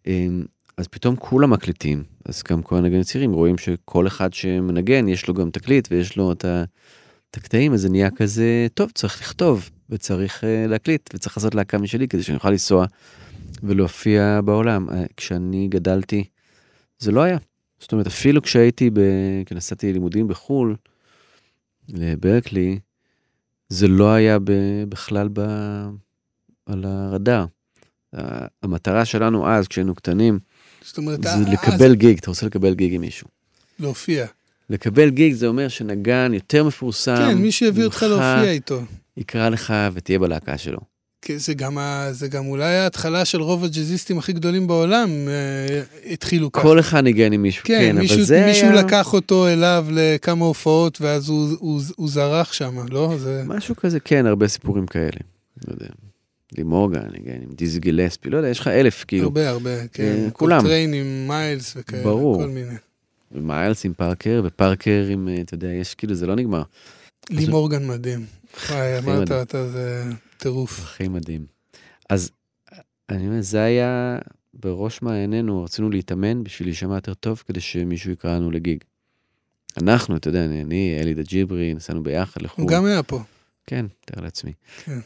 אמ, 0.07 0.44
אז 0.76 0.88
פתאום 0.88 1.16
כולם 1.16 1.50
מקליטים, 1.50 2.04
אז 2.24 2.42
גם 2.50 2.62
כל 2.62 2.76
הנגנים 2.76 3.00
הצעירים 3.00 3.32
רואים 3.32 3.58
שכל 3.58 4.06
אחד 4.06 4.32
שמנגן 4.32 5.08
יש 5.08 5.28
לו 5.28 5.34
גם 5.34 5.50
תקליט 5.50 5.88
ויש 5.90 6.16
לו 6.16 6.32
את 6.32 6.44
הקטעים, 7.37 7.72
אז 7.72 7.80
זה 7.80 7.88
נהיה 7.88 8.10
כזה, 8.10 8.66
טוב, 8.74 8.90
צריך 8.90 9.20
לכתוב 9.20 9.70
וצריך 9.90 10.44
uh, 10.44 10.46
להקליט 10.68 11.10
וצריך 11.14 11.37
לעשות 11.37 11.54
להקה 11.54 11.78
משלי 11.78 12.08
כדי 12.08 12.22
שאני 12.22 12.37
אוכל 12.37 12.50
לנסוע 12.50 12.87
ולהופיע 13.62 14.40
בעולם. 14.44 14.90
אה, 14.90 15.04
כשאני 15.16 15.68
גדלתי, 15.68 16.24
זה 16.98 17.12
לא 17.12 17.20
היה. 17.20 17.38
זאת 17.78 17.92
אומרת, 17.92 18.06
אפילו 18.06 18.42
כשהייתי, 18.42 18.90
ב... 18.90 19.00
כשנסעתי 19.46 19.92
לימודים 19.92 20.28
בחו"ל, 20.28 20.76
לברקלי, 21.88 22.78
זה 23.68 23.88
לא 23.88 24.12
היה 24.12 24.38
בכלל 24.88 25.28
ב... 25.32 25.40
על 26.66 26.84
הרדאר. 26.84 27.46
המטרה 28.62 29.04
שלנו 29.04 29.48
אז, 29.48 29.68
כשהיינו 29.68 29.94
קטנים, 29.94 30.38
זאת 30.87 30.99
אומרת, 30.99 31.23
זה 31.23 31.29
אז... 31.29 31.49
לקבל 31.49 31.94
גיג, 31.94 32.18
אתה 32.18 32.31
רוצה 32.31 32.47
לקבל 32.47 32.75
גיג 32.75 32.94
עם 32.94 33.01
מישהו. 33.01 33.29
להופיע. 33.81 34.27
לקבל 34.70 35.11
גיג 35.11 35.33
זה 35.33 35.47
אומר 35.47 35.68
שנגן 35.68 36.35
יותר 36.35 36.64
מפורסם. 36.64 37.16
כן, 37.16 37.38
מי 37.38 37.53
שיביא 37.53 37.85
אותך 37.85 38.03
להופיע 38.03 38.51
איתו. 38.51 38.81
יקרא 39.16 39.49
לך 39.49 39.75
ותהיה 39.94 40.18
בלהקה 40.18 40.59
שלו. 40.59 40.79
זה 41.37 41.55
גם, 41.55 41.79
זה 42.11 42.29
גם 42.29 42.47
אולי 42.47 42.77
ההתחלה 42.77 43.25
של 43.25 43.42
רוב 43.42 43.64
הג'אזיסטים 43.64 44.18
הכי 44.18 44.33
גדולים 44.33 44.66
בעולם 44.66 45.11
אה, 45.29 45.83
התחילו 46.12 46.53
ככה. 46.53 46.62
כל 46.62 46.81
אחד 46.81 47.05
ניגן 47.05 47.33
עם 47.33 47.42
מישהו, 47.42 47.64
כן, 47.64 47.79
כן 47.81 47.99
מישהו, 47.99 48.16
אבל 48.16 48.25
זה 48.25 48.47
מישהו 48.47 48.68
היה... 48.68 48.83
לקח 48.83 49.12
אותו 49.12 49.49
אליו 49.49 49.87
לכמה 49.90 50.44
הופעות 50.44 51.01
ואז 51.01 51.29
הוא, 51.29 51.49
הוא, 51.59 51.81
הוא 51.97 52.09
זרח 52.09 52.53
שם, 52.53 52.77
לא? 52.90 53.14
זה... 53.18 53.42
משהו 53.47 53.77
כזה, 53.77 54.01
כן, 54.01 54.27
הרבה 54.27 54.49
סיפורים 54.49 54.87
כאלה. 54.87 55.18
לא 55.68 55.73
יודע. 55.73 55.87
לי 56.59 56.71
מורגן, 56.71 57.09
ניגן 57.12 57.43
עם 57.43 57.53
דיזי 57.55 57.81
גילספי, 57.81 58.31
לא 58.31 58.37
יודע, 58.37 58.49
יש 58.49 58.61
לך 58.61 58.69
אלף, 58.69 59.05
כאילו. 59.09 59.25
הרבה, 59.25 59.49
הרבה, 59.49 59.88
כן. 59.88 60.25
אה, 60.25 60.31
כולם. 60.31 60.61
טריין 60.62 60.95
עם 60.95 61.29
מיילס 61.29 61.75
וכאלה, 61.77 62.03
ברור. 62.03 62.43
כל 62.43 62.49
מיני. 62.49 62.75
מיילס 63.31 63.85
עם 63.85 63.93
פארקר, 63.95 64.43
ופארקר 64.45 65.07
עם, 65.11 65.29
אה, 65.29 65.40
אתה 65.40 65.55
יודע, 65.55 65.69
יש 65.69 65.95
כאילו, 65.95 66.14
זה 66.14 66.27
לא 66.27 66.37
נגמר. 66.37 66.62
לימורגן 67.31 67.87
מדהים. 67.87 68.27
וואי, 68.71 68.99
אמרת, 68.99 69.33
אתה 69.33 69.69
זה... 69.69 70.05
טירוף. 70.38 70.81
הכי 70.81 71.09
מדהים. 71.09 71.47
אז 72.11 72.31
אני 73.09 73.27
אומר, 73.27 73.40
זה 73.40 73.62
היה 73.62 74.19
בראש 74.55 75.03
מעיינינו, 75.03 75.64
רצינו 75.64 75.90
להתאמן 75.90 76.45
בשביל 76.45 76.69
להישמע 76.69 76.95
יותר 76.95 77.14
טוב, 77.14 77.43
כדי 77.47 77.61
שמישהו 77.61 78.11
יקרא 78.11 78.37
לנו 78.37 78.51
לגיג. 78.51 78.79
אנחנו, 79.83 80.17
אתה 80.17 80.29
יודע, 80.29 80.45
אני, 80.45 80.99
אלי 81.01 81.14
דה 81.14 81.23
ג'יברי, 81.23 81.75
נסענו 81.75 82.03
ביחד 82.03 82.43
לחו"ל. 82.43 82.62
הוא 82.62 82.71
גם 82.71 82.85
היה 82.85 83.03
פה. 83.03 83.21
כן, 83.67 83.87
תאר 84.05 84.23
לעצמי. 84.23 84.53
כן. 84.85 85.01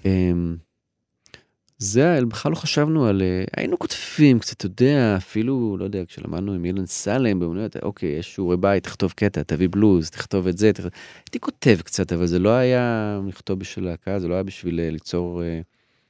זה, 1.78 2.18
בכלל 2.28 2.50
לא 2.50 2.56
חשבנו 2.56 3.06
על, 3.06 3.22
אה, 3.22 3.44
היינו 3.56 3.78
כותבים 3.78 4.38
קצת, 4.38 4.56
אתה 4.56 4.66
יודע, 4.66 5.14
אפילו, 5.16 5.76
לא 5.78 5.84
יודע, 5.84 6.02
כשלמדנו 6.08 6.52
עם 6.52 6.64
אילן 6.64 6.86
סלם 6.86 7.40
באמנויות, 7.40 7.76
אוקיי, 7.82 8.08
יש 8.08 8.34
שיעורי 8.34 8.56
בית, 8.56 8.82
תכתוב 8.84 9.12
קטע, 9.16 9.42
תביא 9.42 9.68
בלוז, 9.70 10.10
תכתוב 10.10 10.46
את 10.46 10.58
זה, 10.58 10.72
תכתוב... 10.72 10.90
הייתי 11.26 11.40
כותב 11.40 11.78
קצת, 11.84 12.12
אבל 12.12 12.26
זה 12.26 12.38
לא 12.38 12.50
היה 12.50 13.18
לכתוב 13.28 13.58
בשביל 13.58 13.84
להקה, 13.84 14.20
זה 14.20 14.28
לא 14.28 14.34
היה 14.34 14.42
בשביל 14.42 14.80
אה, 14.80 14.90
ליצור... 14.90 15.42
אה, 15.42 15.60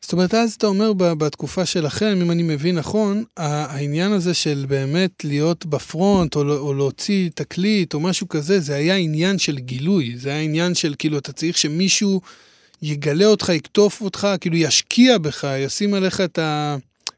זאת 0.00 0.12
אומרת, 0.12 0.34
אז 0.34 0.54
אתה 0.54 0.66
אומר 0.66 0.92
בתקופה 0.92 1.66
שלכם, 1.66 2.18
אם 2.22 2.30
אני 2.30 2.42
מבין 2.42 2.78
נכון, 2.78 3.24
העניין 3.36 4.12
הזה 4.12 4.34
של 4.34 4.64
באמת 4.68 5.24
להיות 5.24 5.66
בפרונט, 5.66 6.36
או, 6.36 6.56
או 6.56 6.74
להוציא 6.74 7.30
תקליט, 7.34 7.94
או 7.94 8.00
משהו 8.00 8.28
כזה, 8.28 8.60
זה 8.60 8.74
היה 8.74 8.96
עניין 8.96 9.38
של 9.38 9.58
גילוי, 9.58 10.14
זה 10.16 10.28
היה 10.28 10.40
עניין 10.40 10.74
של 10.74 10.94
כאילו, 10.98 11.18
אתה 11.18 11.32
צריך 11.32 11.58
שמישהו... 11.58 12.20
יגלה 12.82 13.24
אותך, 13.24 13.48
יקטוף 13.48 14.00
אותך, 14.00 14.28
כאילו 14.40 14.56
ישקיע 14.56 15.18
בך, 15.18 15.48
ישים 15.58 15.94
עליך 15.94 16.20
את, 16.20 16.38
ה... 16.38 16.76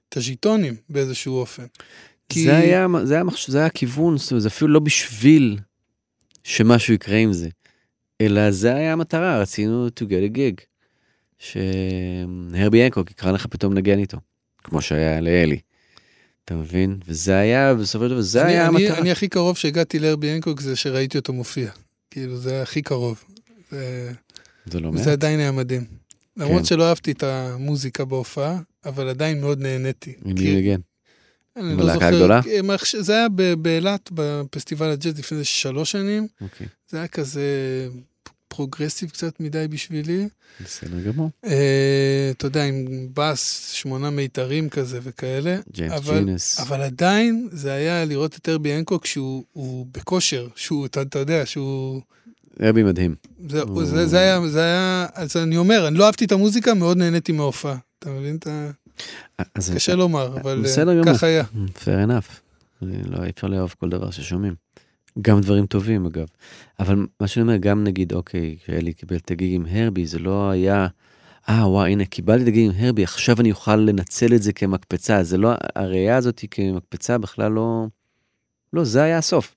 את 0.09 0.17
הז'יטונים 0.17 0.77
באיזשהו 0.89 1.39
אופן. 1.39 1.65
כי... 2.29 2.45
זה 2.45 2.57
היה, 2.57 2.87
זה 3.05 3.15
היה, 3.15 3.25
מחש... 3.25 3.51
זה 3.51 3.59
היה 3.59 3.67
הכיוון, 3.67 4.19
זאת 4.19 4.31
אומרת, 4.31 4.43
זה 4.43 4.49
אפילו 4.49 4.71
לא 4.71 4.81
בשביל 4.81 5.59
שמשהו 6.45 6.95
יקרה 6.95 7.17
עם 7.17 7.33
זה, 7.33 7.49
אלא 8.21 8.51
זה 8.51 8.75
היה 8.75 8.93
המטרה, 8.93 9.41
רצינו 9.41 9.89
to 9.89 10.03
get 10.03 10.35
a 10.35 10.37
gig. 10.37 10.65
שהרבי 11.39 12.79
ינקוק 12.79 13.11
יקרא 13.11 13.33
לך 13.33 13.47
פתאום 13.47 13.73
לנגן 13.73 13.99
איתו, 13.99 14.19
כמו 14.65 14.83
שהיה 14.83 15.21
לאלי. 15.21 15.59
אתה 16.45 16.55
מבין? 16.55 16.99
וזה 17.07 17.39
היה, 17.39 17.75
בסופו 17.75 18.05
של 18.05 18.11
דבר, 18.11 18.21
זה 18.21 18.43
אני, 18.43 18.53
היה 18.53 18.69
אני, 18.69 18.87
המטרה. 18.87 18.99
אני 18.99 19.11
הכי 19.11 19.29
קרוב 19.29 19.57
שהגעתי 19.57 19.99
להרבי 19.99 20.27
ינקוק 20.27 20.61
זה 20.61 20.77
שראיתי 20.77 21.19
אותו 21.19 21.33
מופיע. 21.33 21.71
כאילו, 22.11 22.37
זה 22.37 22.63
הכי 22.63 22.83
קרוב. 22.83 23.25
זה, 23.71 24.13
זה 24.67 24.81
לא 24.81 24.91
זה 24.93 24.99
מעט. 24.99 25.07
עדיין 25.09 25.41
היה 25.41 25.53
מדהים. 25.53 25.85
למרות 26.37 26.59
כן. 26.59 26.65
שלא 26.65 26.89
אהבתי 26.89 27.13
את 27.13 27.23
המוזיקה 27.23 28.05
בהופעה, 28.05 28.59
אבל 28.85 29.09
עדיין 29.09 29.41
מאוד 29.41 29.61
נהניתי. 29.61 30.15
עם 30.25 30.35
מי 30.35 30.55
ניגן? 30.55 30.81
אני 31.57 31.77
לא 31.77 31.93
זוכר, 31.93 32.39
הם 32.59 32.71
עכשיו- 32.71 33.03
זה 33.03 33.13
היה 33.17 33.27
באילת, 33.59 34.11
בפסטיבל 34.13 34.91
הג'אז 34.91 35.19
לפני 35.19 35.39
איזה 35.39 35.45
שלוש 35.45 35.93
שנים. 35.93 36.27
אוקיי, 36.41 36.67
זה 36.89 36.99
היה 36.99 37.09
כזה 37.09 37.43
פרוגרסיב 38.49 39.11
קצת 39.11 39.41
מדי 39.41 39.67
בשבילי. 39.71 40.29
בסדר 40.65 41.01
גמור. 41.01 41.31
אה, 41.45 42.31
אתה 42.31 42.47
יודע, 42.47 42.65
עם 42.65 42.87
בס, 43.15 43.71
שמונה 43.73 44.11
מיתרים 44.11 44.69
כזה 44.69 44.99
וכאלה. 45.03 45.59
ג'יימס 45.73 45.93
אבל- 45.93 46.25
ג'ינוס. 46.25 46.61
אבל 46.61 46.81
עדיין 46.81 47.49
זה 47.53 47.73
היה 47.73 48.05
לראות 48.05 48.37
את 48.37 48.49
הרבי 48.49 48.73
הנקוק 48.73 49.07
שהוא 49.07 49.45
הוא 49.53 49.87
בכושר, 49.93 50.49
שהוא, 50.57 50.87
אתה, 50.87 51.03
אתה 51.03 51.19
יודע, 51.19 51.47
שהוא... 51.47 52.01
הרבי 52.59 52.83
מדהים. 52.83 53.15
זה, 53.49 53.63
הוא- 53.63 53.85
זה, 53.85 54.07
זה 54.07 54.19
היה, 54.19 54.49
זה 54.49 54.61
היה, 54.63 55.07
אז 55.15 55.37
אני 55.37 55.57
אומר, 55.57 55.89
אני 55.89 55.99
לא 55.99 56.07
אהבתי 56.07 56.25
את 56.25 56.33
המוזיקה, 56.33 56.75
מאוד 56.75 56.97
נהניתי 56.97 57.33
מההופעה. 57.33 57.77
אתה 57.99 58.11
מבין? 58.11 58.37
אתה... 58.37 58.71
אז 59.55 59.71
קשה 59.75 59.95
לומר, 59.95 60.37
אבל 60.41 60.63
אה. 60.65 60.69
כך 61.15 61.25
היה. 61.25 61.45
fair 61.77 62.07
enough. 62.09 62.31
לא, 62.83 63.25
אי 63.25 63.31
אפשר 63.31 63.47
לאהוב 63.47 63.75
כל 63.79 63.89
דבר 63.89 64.11
ששומעים. 64.11 64.55
גם 65.23 65.41
דברים 65.41 65.67
טובים 65.67 66.07
אגב. 66.07 66.27
אבל 66.81 67.07
מה 67.21 67.27
שאני 67.29 67.43
אומר, 67.43 67.57
גם 67.57 67.85
נגיד, 67.85 68.13
אוקיי, 68.13 68.57
כשאלי 68.65 68.93
קיבל 68.93 69.17
את 69.17 69.31
הגיג 69.31 69.55
עם 69.55 69.67
הרבי, 69.71 70.07
זה 70.07 70.19
לא 70.19 70.51
היה, 70.51 70.87
אה 71.49 71.69
וואי, 71.69 71.93
הנה, 71.93 72.05
קיבלתי 72.05 72.43
את 72.43 72.49
הגיג 72.49 72.71
עם 72.71 72.85
הרבי, 72.85 73.05
עכשיו 73.05 73.41
אני 73.41 73.51
אוכל 73.51 73.77
לנצל 73.77 74.35
את 74.35 74.43
זה 74.43 74.53
כמקפצה. 74.53 75.23
זה 75.23 75.39
לא, 75.39 75.51
הראייה 75.77 76.17
הזאת 76.17 76.45
כמקפצה 76.51 77.19
בכלל 77.19 77.53
לא, 77.53 77.87
לא, 78.73 78.85
זה 78.85 79.03
היה 79.03 79.19
הסוף. 79.19 79.55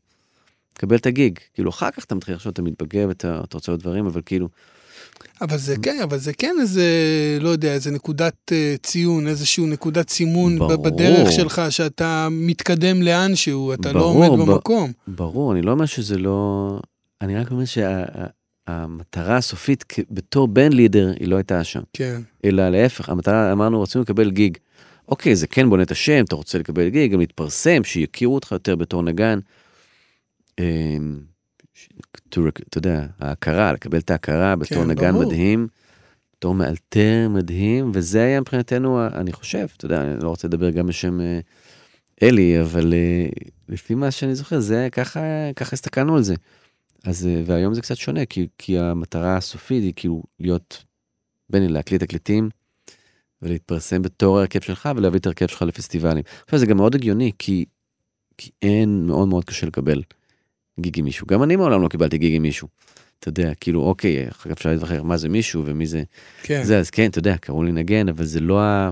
קבל 0.73 0.95
את 0.95 1.05
הגיג. 1.05 1.39
כאילו, 1.53 1.69
אחר 1.69 1.91
כך 1.91 2.03
אתה 2.03 2.15
מתחיל 2.15 2.35
לחשוב, 2.35 2.49
אתה 2.51 2.61
מתבגר 2.61 3.05
ואתה 3.07 3.41
אתה 3.43 3.57
רוצה 3.57 3.71
עוד 3.71 3.79
דברים, 3.79 4.05
אבל 4.05 4.21
כאילו, 4.25 4.47
אבל 5.41 5.57
זה 5.57 5.75
כן, 5.81 5.99
אבל 6.03 6.17
זה 6.17 6.33
כן 6.33 6.55
איזה, 6.61 6.83
לא 7.41 7.49
יודע, 7.49 7.73
איזה 7.73 7.91
נקודת 7.91 8.33
אה, 8.51 8.75
ציון, 8.83 9.27
איזשהו 9.27 9.65
נקודת 9.67 10.09
סימון 10.09 10.59
ברור. 10.59 10.83
בדרך 10.83 11.31
שלך, 11.31 11.61
שאתה 11.69 12.27
מתקדם 12.31 13.01
לאנשהו, 13.01 13.73
אתה 13.73 13.91
לא 13.91 13.99
ברור, 13.99 14.25
עומד 14.25 14.47
ב- 14.47 14.51
במקום. 14.51 14.91
ברור, 15.07 15.53
אני 15.53 15.61
לא 15.61 15.71
אומר 15.71 15.85
שזה 15.85 16.17
לא... 16.17 16.79
אני 17.21 17.35
רק 17.37 17.51
אומר 17.51 17.63
שהמטרה 17.65 19.37
הסופית 19.37 19.85
כ- 19.89 19.99
בתור 20.11 20.47
בן 20.47 20.71
לידר 20.73 21.11
היא 21.19 21.27
לא 21.27 21.35
הייתה 21.35 21.63
שם. 21.63 21.81
כן. 21.93 22.21
אלא 22.45 22.69
להפך, 22.69 23.09
המטרה, 23.09 23.51
אמרנו, 23.51 23.81
רצינו 23.81 24.01
לקבל 24.03 24.31
גיג. 24.31 24.57
אוקיי, 25.09 25.35
זה 25.35 25.47
כן 25.47 25.69
בונה 25.69 25.83
את 25.83 25.91
השם, 25.91 26.23
אתה 26.27 26.35
רוצה 26.35 26.57
לקבל 26.59 26.89
גיג, 26.89 27.11
גם 27.13 27.19
להתפרסם, 27.19 27.83
שיכירו 27.83 28.35
אותך 28.35 28.51
יותר 28.51 28.75
בתור 28.75 29.03
נגן. 29.03 29.39
אמ, 30.59 31.19
אתה 32.29 32.77
יודע, 32.77 33.05
ההכרה, 33.19 33.73
לקבל 33.73 33.97
את 33.97 34.11
ההכרה 34.11 34.55
בתור 34.55 34.83
כן, 34.83 34.89
נגן 34.89 35.11
ברור. 35.11 35.25
מדהים, 35.25 35.67
בתור 36.35 36.55
מאלתר 36.55 37.27
מדהים, 37.29 37.91
וזה 37.93 38.23
היה 38.23 38.41
מבחינתנו, 38.41 38.99
ה- 38.99 39.07
אני 39.13 39.31
חושב, 39.33 39.67
אתה 39.77 39.85
יודע, 39.85 40.01
אני 40.01 40.23
לא 40.23 40.29
רוצה 40.29 40.47
לדבר 40.47 40.69
גם 40.69 40.87
בשם 40.87 41.21
אה, 41.21 41.39
אלי, 42.23 42.61
אבל 42.61 42.93
אה, 42.93 43.27
לפי 43.69 43.95
מה 43.95 44.11
שאני 44.11 44.35
זוכר, 44.35 44.59
זה 44.59 44.87
ככה, 44.91 45.19
ככה 45.55 45.73
הסתכלנו 45.73 46.15
על 46.15 46.23
זה. 46.23 46.35
אז, 47.03 47.27
אה, 47.27 47.43
והיום 47.45 47.73
זה 47.73 47.81
קצת 47.81 47.97
שונה, 47.97 48.25
כי, 48.25 48.47
כי 48.57 48.79
המטרה 48.79 49.37
הסופית 49.37 49.83
היא 49.83 49.93
כאילו 49.95 50.23
להיות, 50.39 50.83
אם 51.55 51.59
להקליט 51.59 52.03
תקליטים, 52.03 52.49
ולהתפרסם 53.41 54.01
בתור 54.01 54.37
ההרכב 54.37 54.61
שלך 54.61 54.89
ולהביא 54.95 55.19
את 55.19 55.25
ההרכב 55.25 55.47
שלך 55.47 55.61
לפסטיבלים. 55.61 56.23
עכשיו 56.43 56.59
זה 56.59 56.65
גם 56.65 56.77
מאוד 56.77 56.95
הגיוני, 56.95 57.31
כי, 57.39 57.65
כי 58.37 58.51
אין, 58.61 59.07
מאוד 59.07 59.27
מאוד 59.27 59.45
קשה 59.45 59.67
לקבל 59.67 60.01
גיג 60.79 60.99
עם 60.99 61.05
מישהו. 61.05 61.27
גם 61.27 61.43
אני 61.43 61.55
מעולם 61.55 61.81
לא 61.81 61.87
קיבלתי 61.87 62.17
גיג 62.17 62.35
עם 62.35 62.41
מישהו. 62.41 62.67
אתה 63.19 63.29
יודע, 63.29 63.53
כאילו, 63.59 63.81
אוקיי, 63.81 64.29
אחר 64.29 64.49
כך 64.49 64.51
אפשר 64.51 64.69
להתווכח 64.69 65.01
מה 65.03 65.17
זה 65.17 65.29
מישהו 65.29 65.63
ומי 65.65 65.85
זה, 65.85 66.03
כן. 66.43 66.63
זה, 66.63 66.79
אז 66.79 66.89
כן, 66.89 67.09
אתה 67.09 67.19
יודע, 67.19 67.37
קראו 67.37 67.63
לי 67.63 67.71
נגן, 67.71 68.09
אבל 68.09 68.25
זה 68.25 68.39
לא, 68.39 68.61
ה, 68.61 68.91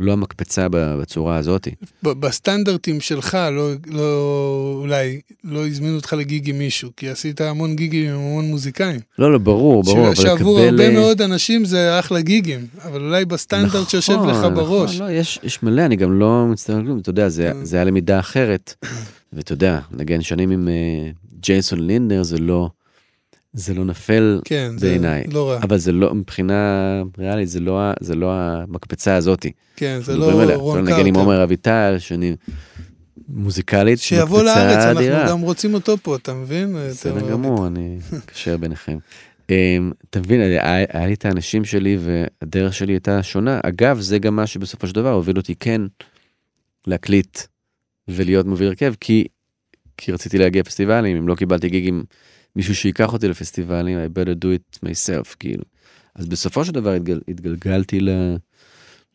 לא 0.00 0.12
המקפצה 0.12 0.66
בצורה 0.70 1.36
הזאת. 1.36 1.68
בסטנדרטים 2.02 3.00
שלך, 3.00 3.38
לא, 3.52 3.70
לא, 3.86 4.78
אולי 4.80 5.20
לא 5.44 5.66
הזמינו 5.66 5.96
אותך 5.96 6.12
לגיג 6.12 6.48
עם 6.48 6.58
מישהו, 6.58 6.90
כי 6.96 7.08
עשית 7.08 7.40
המון 7.40 7.76
גיגים 7.76 8.10
עם 8.10 8.20
המון 8.20 8.44
מוזיקאים. 8.44 9.00
לא, 9.18 9.32
לא, 9.32 9.38
ברור, 9.38 9.82
ברור, 9.82 10.06
אבל 10.06 10.14
ש- 10.14 10.20
שעבור 10.22 10.60
לקבל... 10.60 10.68
הרבה 10.68 10.90
מאוד 10.90 11.22
אנשים 11.22 11.64
זה 11.64 11.98
אחלה 11.98 12.20
גיגים, 12.20 12.66
אבל 12.84 13.00
אולי 13.04 13.24
בסטנדרט 13.24 13.74
נכון, 13.74 13.84
שיושב 13.88 14.18
לך 14.28 14.46
בראש. 14.54 14.94
נכון, 14.96 15.06
לא, 15.06 15.12
יש, 15.12 15.38
יש 15.42 15.62
מלא, 15.62 15.82
אני 15.82 15.96
גם 15.96 16.18
לא 16.18 16.46
מצטער 16.46 16.76
על 16.76 16.82
כלום, 16.82 16.98
אתה 16.98 17.10
יודע, 17.10 17.28
זה, 17.28 17.50
כן. 17.52 17.64
זה 17.64 17.76
היה 17.76 17.84
למידה 17.84 18.18
אחרת. 18.20 18.74
ואתה 19.32 19.52
יודע, 19.52 19.80
נגן 19.90 20.22
שנים 20.22 20.50
עם 20.50 20.68
uh, 20.68 21.40
ג'ייסון 21.40 21.86
לינדר 21.86 22.22
זה 22.22 22.38
לא, 22.38 22.70
זה 23.52 23.74
לא 23.74 23.84
נפל, 23.84 24.40
כן, 24.44 24.72
בעיניי. 24.80 25.24
לא 25.32 25.50
רע. 25.50 25.58
אבל 25.62 25.78
זה 25.78 25.92
לא, 25.92 26.14
מבחינה 26.14 27.02
ריאלית, 27.18 27.48
זה 27.48 27.60
לא, 27.60 27.90
זה 28.00 28.14
לא 28.14 28.32
המקפצה 28.32 29.16
הזאתי. 29.16 29.52
כן, 29.76 29.98
זה 30.02 30.16
לא 30.16 30.42
עליה. 30.42 30.56
רון 30.56 30.78
אפשר 30.78 30.92
לנגן 30.94 31.06
עם 31.06 31.14
קרטר. 31.14 31.26
עומר 31.26 31.42
אביטל, 31.42 31.96
שאני 31.98 32.36
מוזיקלית, 33.28 33.98
שיבוא 33.98 34.42
לארץ, 34.42 34.76
אנחנו 34.76 35.00
אדירה. 35.00 35.28
גם 35.28 35.40
רוצים 35.40 35.74
אותו 35.74 35.96
פה, 35.96 36.16
אתה 36.16 36.34
מבין? 36.34 36.76
בסדר 36.90 37.30
גמור, 37.30 37.66
אני 37.66 37.98
אקשר 38.18 38.56
ביניכם. 38.56 38.98
אמ, 39.50 39.92
אתה 40.10 40.20
מבין, 40.20 40.40
היה 40.92 41.06
לי 41.06 41.14
את 41.14 41.24
האנשים 41.24 41.64
שלי 41.64 41.98
והדרך 42.00 42.74
שלי 42.74 42.92
הייתה 42.92 43.22
שונה. 43.22 43.60
אגב, 43.62 44.00
זה 44.00 44.18
גם 44.18 44.36
מה 44.36 44.46
שבסופו 44.46 44.86
של 44.86 44.94
דבר 44.94 45.12
הוביל 45.12 45.36
אותי 45.36 45.54
כן 45.54 45.80
להקליט 46.86 47.38
ולהיות 48.08 48.46
מוביל 48.46 48.68
הרכב, 48.68 48.94
כי, 49.00 49.26
כי 49.96 50.12
רציתי 50.12 50.38
להגיע 50.38 50.60
לפסטיבלים, 50.60 51.16
אם 51.16 51.28
לא 51.28 51.34
קיבלתי 51.34 51.68
גיג 51.68 51.88
עם 51.88 52.02
מישהו 52.58 52.74
שיקח 52.74 53.12
אותי 53.12 53.28
לפסטיבלים, 53.28 53.98
I 53.98 54.18
better 54.18 54.44
do 54.44 54.46
it 54.46 54.86
myself, 54.88 55.34
כאילו. 55.38 55.64
אז 56.14 56.26
בסופו 56.26 56.64
של 56.64 56.72
דבר 56.72 56.92
התגל, 56.92 57.20
התגלגלתי 57.28 58.00
ל... 58.00 58.08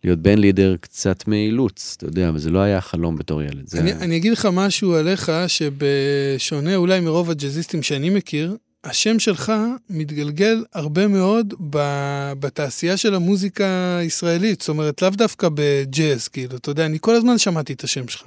להיות 0.04 0.20
בן 0.20 0.38
לידר 0.38 0.76
קצת 0.82 1.28
מאילוץ, 1.28 1.94
אתה 1.98 2.06
יודע, 2.06 2.30
אבל 2.30 2.40
זה 2.40 2.50
לא 2.50 2.60
היה 2.60 2.82
חלום 2.82 3.16
בתור 3.18 3.42
ילד. 3.42 3.66
אני, 3.74 3.92
היה- 3.92 4.00
אני 4.00 4.18
אגיד 4.18 4.32
לך 4.32 4.48
משהו 4.54 4.96
עליך, 4.96 5.32
שבשונה 5.48 6.76
אולי 6.76 7.00
מרוב 7.00 7.30
הג'אזיסטים 7.30 7.84
שאני 7.84 8.10
מכיר, 8.10 8.58
השם 8.84 9.20
שלך 9.20 9.54
מתגלגל 9.90 10.64
הרבה 10.74 11.08
מאוד 11.08 11.54
ב- 11.70 12.34
בתעשייה 12.40 12.98
של 12.98 13.16
המוזיקה 13.16 13.98
הישראלית, 13.98 14.60
זאת 14.62 14.70
אומרת, 14.70 15.02
לאו 15.02 15.10
דווקא 15.10 15.48
בג'אז, 15.54 16.28
כאילו, 16.28 16.56
אתה 16.58 16.72
יודע, 16.72 16.86
אני 16.86 16.98
כל 17.02 17.16
הזמן 17.16 17.38
שמעתי 17.38 17.74
את 17.74 17.84
השם 17.84 18.08
שלך. 18.08 18.24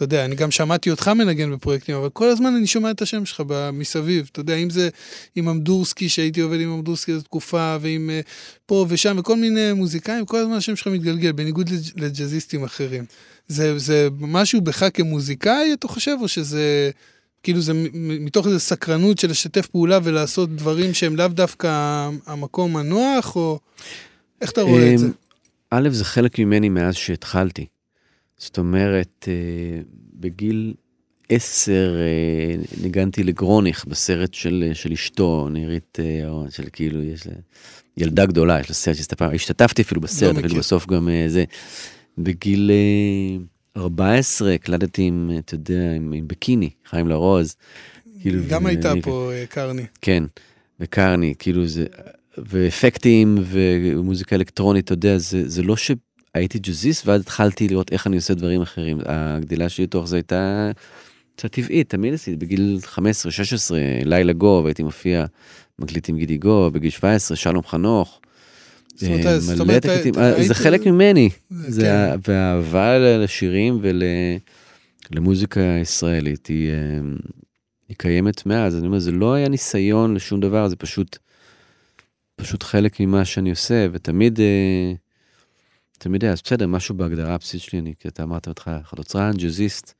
אתה 0.00 0.06
יודע, 0.06 0.24
אני 0.24 0.34
גם 0.34 0.50
שמעתי 0.50 0.90
אותך 0.90 1.08
מנגן 1.08 1.52
בפרויקטים, 1.52 1.96
אבל 1.96 2.08
כל 2.08 2.28
הזמן 2.28 2.54
אני 2.54 2.66
שומע 2.66 2.90
את 2.90 3.02
השם 3.02 3.24
שלך 3.24 3.42
מסביב. 3.72 4.28
אתה 4.32 4.40
יודע, 4.40 4.54
אם 4.54 4.70
זה 4.70 4.88
עם 5.36 5.48
אמדורסקי, 5.48 6.08
שהייתי 6.08 6.40
עובד 6.40 6.60
עם 6.60 6.72
אמדורסקי 6.72 7.12
איזו 7.12 7.22
תקופה, 7.22 7.76
ועם 7.80 8.10
אה, 8.10 8.20
פה 8.66 8.86
ושם, 8.88 9.16
וכל 9.18 9.36
מיני 9.36 9.72
מוזיקאים, 9.72 10.26
כל 10.26 10.36
הזמן 10.36 10.54
השם 10.56 10.76
שלך 10.76 10.86
מתגלגל, 10.86 11.32
בניגוד 11.32 11.68
לג'- 11.68 12.02
לג'אזיסטים 12.02 12.64
אחרים. 12.64 13.04
זה, 13.48 13.78
זה 13.78 14.08
משהו 14.20 14.60
בך 14.60 14.84
כמוזיקאי, 14.94 15.72
אתה 15.72 15.88
חושב, 15.88 16.16
או 16.20 16.28
שזה... 16.28 16.90
כאילו 17.42 17.60
זה 17.60 17.72
מתוך 17.94 18.46
איזו 18.46 18.60
סקרנות 18.60 19.18
של 19.18 19.30
לשתף 19.30 19.66
פעולה 19.66 19.98
ולעשות 20.02 20.56
דברים 20.56 20.94
שהם 20.94 21.16
לאו 21.16 21.28
דווקא 21.28 21.68
המקום 22.26 22.76
הנוח, 22.76 23.36
או 23.36 23.58
איך 24.40 24.50
אתה 24.50 24.62
רואה 24.62 24.94
את 24.94 24.98
זה? 24.98 25.06
אמ, 25.06 25.12
א', 25.70 25.88
זה 25.90 26.04
חלק 26.04 26.38
ממני 26.38 26.68
מאז 26.68 26.94
שהתחלתי. 26.94 27.66
זאת 28.40 28.58
אומרת, 28.58 29.28
אה, 29.28 29.80
בגיל 30.14 30.74
עשר 31.28 31.96
אה, 32.00 32.54
ניגנתי 32.82 33.22
לגרוניך 33.22 33.84
בסרט 33.84 34.34
של, 34.34 34.70
של 34.74 34.92
אשתו, 34.92 35.48
נירית, 35.48 35.98
אה, 36.00 36.50
של 36.50 36.64
כאילו, 36.72 37.02
יש 37.02 37.26
לה 37.26 37.32
ילדה 37.96 38.26
גדולה, 38.26 38.60
יש 38.60 38.68
לה 38.68 38.74
סרט 38.74 38.96
שהסתפר, 38.96 39.30
השתתפתי 39.34 39.82
אפילו 39.82 40.00
בסרט, 40.00 40.30
אפילו 40.32 40.46
מכיר. 40.48 40.58
בסוף 40.58 40.86
גם 40.86 41.08
אה, 41.08 41.24
זה. 41.28 41.44
בגיל 42.18 42.70
אה, 43.76 43.82
14 43.82 44.52
הקלטתי 44.54 45.02
עם, 45.02 45.30
אה, 45.32 45.38
אתה 45.38 45.54
יודע, 45.54 45.92
עם, 45.96 46.12
עם 46.12 46.28
בקיני, 46.28 46.70
חיים 46.90 47.08
לרוז. 47.08 47.56
כאילו, 48.20 48.42
גם 48.48 48.62
זה- 48.62 48.68
הייתה 48.68 48.92
פה 49.02 49.30
אה, 49.32 49.44
קרני. 49.46 49.82
כן, 50.00 50.24
וקרני, 50.80 51.34
כאילו 51.38 51.66
זה, 51.66 51.86
ואפקטים 52.38 53.38
ומוזיקה 53.44 54.36
אלקטרונית, 54.36 54.84
אתה 54.84 54.92
יודע, 54.92 55.18
זה, 55.18 55.48
זה 55.48 55.62
לא 55.62 55.76
שהייתי 56.36 56.58
ג'אזיסט 56.58 57.06
ואז 57.06 57.20
התחלתי 57.20 57.68
לראות 57.68 57.92
איך 57.92 58.06
אני 58.06 58.16
עושה 58.16 58.34
דברים 58.34 58.62
אחרים. 58.62 58.98
הגדילה 59.06 59.68
שלי 59.68 59.84
לתוך 59.84 60.06
זה 60.08 60.16
הייתה 60.16 60.70
קצת 61.36 61.52
טבעית, 61.52 61.88
תמיד 61.90 62.14
עשיתי, 62.14 62.36
בגיל 62.36 62.78
15-16, 62.94 62.98
לילה 64.04 64.32
גו, 64.32 64.60
והייתי 64.64 64.82
מופיע, 64.82 65.24
מקליט 65.78 66.08
עם 66.08 66.16
גידי 66.18 66.36
גו, 66.38 66.70
בגיל 66.72 66.90
17, 66.90 67.36
שלום 67.36 67.62
חנוך. 67.62 68.20
זאת 68.94 69.08
אומרת, 69.08 69.26
אה, 69.26 69.38
מלא 69.54 69.60
אומרת, 69.62 69.82
תקליטים, 69.86 70.14
אה, 70.18 70.42
זה 70.46 70.54
חלק 70.54 70.86
ממני, 70.86 71.28
זה- 71.50 71.70
זה 71.70 71.82
כן. 71.82 71.88
ה- 71.90 72.14
והאהבה 72.28 72.98
ל- 72.98 73.22
לשירים 73.24 73.78
ול... 73.82 74.02
למוזיקה 75.12 75.60
ישראלית, 75.60 76.46
היא, 76.46 76.70
אה, 76.70 77.94
קיימת 77.98 78.46
מאז. 78.46 78.76
אני 78.76 78.86
אומר, 78.86 78.98
זה 78.98 79.12
לא 79.12 79.34
היה 79.34 79.48
ניסיון 79.48 80.14
לשום 80.14 80.40
דבר, 80.40 80.68
זה 80.68 80.76
פשוט, 80.76 81.18
פשוט 82.36 82.62
חלק 82.62 83.00
ממה 83.00 83.24
שאני 83.24 83.50
עושה, 83.50 83.86
ותמיד, 83.92 84.40
אה, 84.40 84.92
תמיד 86.02 86.24
היה, 86.24 86.32
אז 86.32 86.40
בסדר, 86.44 86.66
משהו 86.66 86.94
בהגדרה 86.94 87.34
הבסיסית 87.34 87.60
שלי, 87.60 87.78
אני, 87.78 87.94
כי 88.00 88.08
אתה 88.08 88.22
אמרת 88.22 88.48
אותך, 88.48 88.70
חלוצרן, 88.84 89.32
ג'אזיסט, 89.36 89.92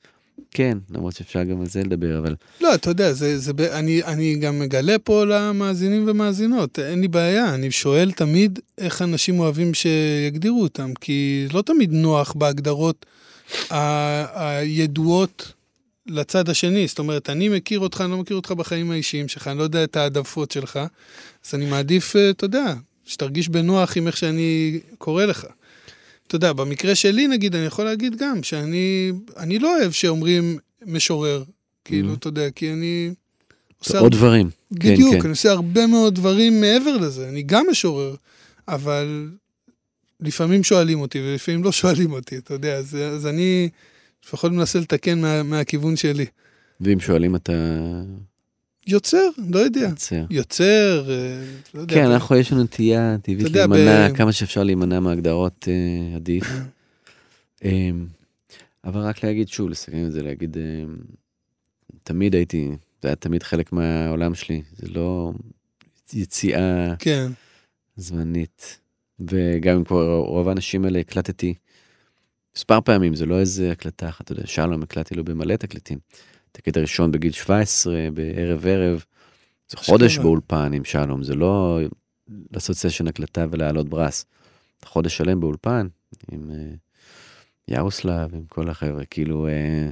כן, 0.51 0.79
למרות 0.91 1.17
שאפשר 1.17 1.43
גם 1.45 1.61
על 1.61 1.67
זה 1.67 1.83
לדבר, 1.83 2.19
אבל... 2.19 2.35
לא, 2.61 2.75
אתה 2.75 2.91
יודע, 2.91 3.13
זה, 3.13 3.39
זה, 3.39 3.53
אני, 3.79 4.03
אני 4.05 4.37
גם 4.37 4.59
מגלה 4.59 4.99
פה 4.99 5.25
למאזינים 5.25 6.05
ומאזינות, 6.09 6.79
אין 6.79 7.01
לי 7.01 7.09
בעיה, 7.09 7.55
אני 7.55 7.71
שואל 7.71 8.13
תמיד 8.13 8.59
איך 8.79 9.03
אנשים 9.03 9.41
אוהבים 9.41 9.75
שיגדירו 9.75 10.63
אותם, 10.63 10.95
כי 11.01 11.47
לא 11.53 11.63
תמיד 11.63 11.93
נוח 11.93 12.33
בהגדרות 12.33 13.07
ה- 13.71 14.59
הידועות 14.59 15.53
לצד 16.07 16.49
השני. 16.49 16.87
זאת 16.87 16.99
אומרת, 16.99 17.31
אני 17.31 17.49
מכיר 17.49 17.79
אותך, 17.81 18.01
אני 18.01 18.11
לא 18.11 18.17
מכיר 18.17 18.37
אותך 18.37 18.53
בחיים 18.53 18.91
האישיים 18.91 19.29
שלך, 19.29 19.49
אני 19.49 19.59
לא 19.59 19.63
יודע 19.63 19.85
את 19.85 19.97
העדפות 19.97 20.51
שלך, 20.51 20.79
אז 21.47 21.55
אני 21.55 21.67
מעדיף, 21.67 22.17
אה, 22.17 22.31
אתה 22.31 22.45
יודע, 22.45 22.75
שתרגיש 23.05 23.49
בנוח 23.49 23.97
עם 23.97 24.07
איך 24.07 24.17
שאני 24.17 24.81
קורא 24.99 25.25
לך. 25.25 25.47
אתה 26.31 26.37
יודע, 26.37 26.53
במקרה 26.53 26.95
שלי, 26.95 27.27
נגיד, 27.27 27.55
אני 27.57 27.65
יכול 27.67 27.85
להגיד 27.85 28.17
גם 28.17 28.43
שאני 28.43 29.13
אני 29.37 29.59
לא 29.59 29.79
אוהב 29.79 29.93
שאומרים 29.93 30.59
משורר. 30.87 31.45
כאילו, 31.85 32.13
Mhm. 32.13 32.17
אתה 32.17 32.29
יודע, 32.29 32.51
כי 32.51 32.73
אני... 32.73 33.11
עושה 33.79 33.99
עוד 33.99 34.03
הרבה- 34.13 34.17
דברים. 34.17 34.51
כן, 34.81 34.93
בדיוק, 34.95 35.15
כן. 35.15 35.21
אני 35.21 35.31
עושה 35.31 35.51
הרבה 35.51 35.87
מאוד 35.87 36.15
דברים 36.15 36.61
מעבר 36.61 36.97
לזה. 36.97 37.29
אני 37.29 37.43
גם 37.43 37.67
משורר, 37.71 38.15
אבל 38.69 39.31
לפעמים 40.21 40.63
שואלים 40.65 41.01
אותי 41.01 41.19
ולפעמים 41.21 41.65
לא 41.65 41.73
שואלים 41.81 42.13
אותי, 42.13 42.37
אתה 42.39 42.55
יודע, 42.55 42.77
אז, 42.77 42.95
אז 42.95 43.27
אני 43.27 43.69
לפחות 44.27 44.53
מנסה 44.53 44.79
לתקן 44.79 45.21
מה, 45.21 45.43
מהכיוון 45.43 45.97
שלי. 45.97 46.27
ואם 46.81 47.01
שואלים 47.01 47.37
אתה 47.37 47.53
יוצר, 48.87 49.29
לא 49.51 49.59
יודע. 49.59 49.81
יוצר. 49.81 50.25
יוצר, 50.31 51.11
אה, 51.11 51.45
לא 51.75 51.81
יודע. 51.81 51.95
כן, 51.95 52.05
אנחנו, 52.07 52.37
יש 52.37 52.53
לנו 52.53 52.63
נטייה 52.63 53.17
טבעית 53.23 53.51
להימנע, 53.51 54.09
ב- 54.09 54.17
כמה 54.17 54.33
שאפשר 54.33 54.63
להימנע 54.63 55.01
מהגדרות 55.01 55.69
אה, 55.69 56.17
עדיף. 56.17 56.45
אמ, 57.65 58.07
אבל 58.85 59.01
רק 59.01 59.25
להגיד 59.25 59.49
שוב, 59.49 59.69
לסכם 59.69 60.07
את 60.07 60.13
זה, 60.13 60.23
להגיד, 60.23 60.57
אמ, 60.59 60.97
תמיד 62.03 62.35
הייתי, 62.35 62.71
זה 63.03 63.09
היה 63.09 63.17
תמיד 63.17 63.43
חלק 63.43 63.73
מהעולם 63.73 64.35
שלי, 64.35 64.63
זה 64.73 64.89
לא 64.89 65.33
יציאה 66.13 66.95
כן, 66.99 67.27
זמנית. 67.97 68.79
וגם 69.29 69.77
עם 69.77 69.85
כבר 69.85 70.17
רוב 70.19 70.49
האנשים 70.49 70.85
האלה 70.85 70.99
הקלטתי 70.99 71.55
מספר 72.57 72.81
פעמים, 72.81 73.15
זה 73.15 73.27
לא 73.27 73.41
איזה 73.41 73.73
הקלטה 73.73 74.09
אחת, 74.09 74.25
אתה 74.25 74.33
יודע, 74.33 74.47
שלום 74.47 74.83
הקלטתי 74.83 75.15
לו 75.15 75.25
במלא 75.25 75.57
תקליטים. 75.57 75.99
התקליט 76.51 76.77
הראשון 76.77 77.13
בגיל 77.13 77.33
17, 77.33 77.95
בערב 78.15 78.67
ערב, 78.67 79.05
זה 79.71 79.77
חודש. 79.77 80.19
באולפן 80.19 80.73
עם 80.73 80.85
שלום, 80.85 81.23
זה 81.23 81.35
לא 81.35 81.79
לעשות 82.51 82.77
סשן 82.77 83.07
הקלטה 83.09 83.47
ולהעלות 83.51 83.89
ברס. 83.89 84.25
חודש 84.85 85.17
שלם 85.17 85.41
באולפן 85.41 85.87
עם 86.33 86.51
אה, 86.51 86.57
ירוסלב, 87.69 88.35
עם 88.35 88.45
כל 88.49 88.69
החבר'ה, 88.71 89.05
כאילו, 89.05 89.47
אה, 89.49 89.91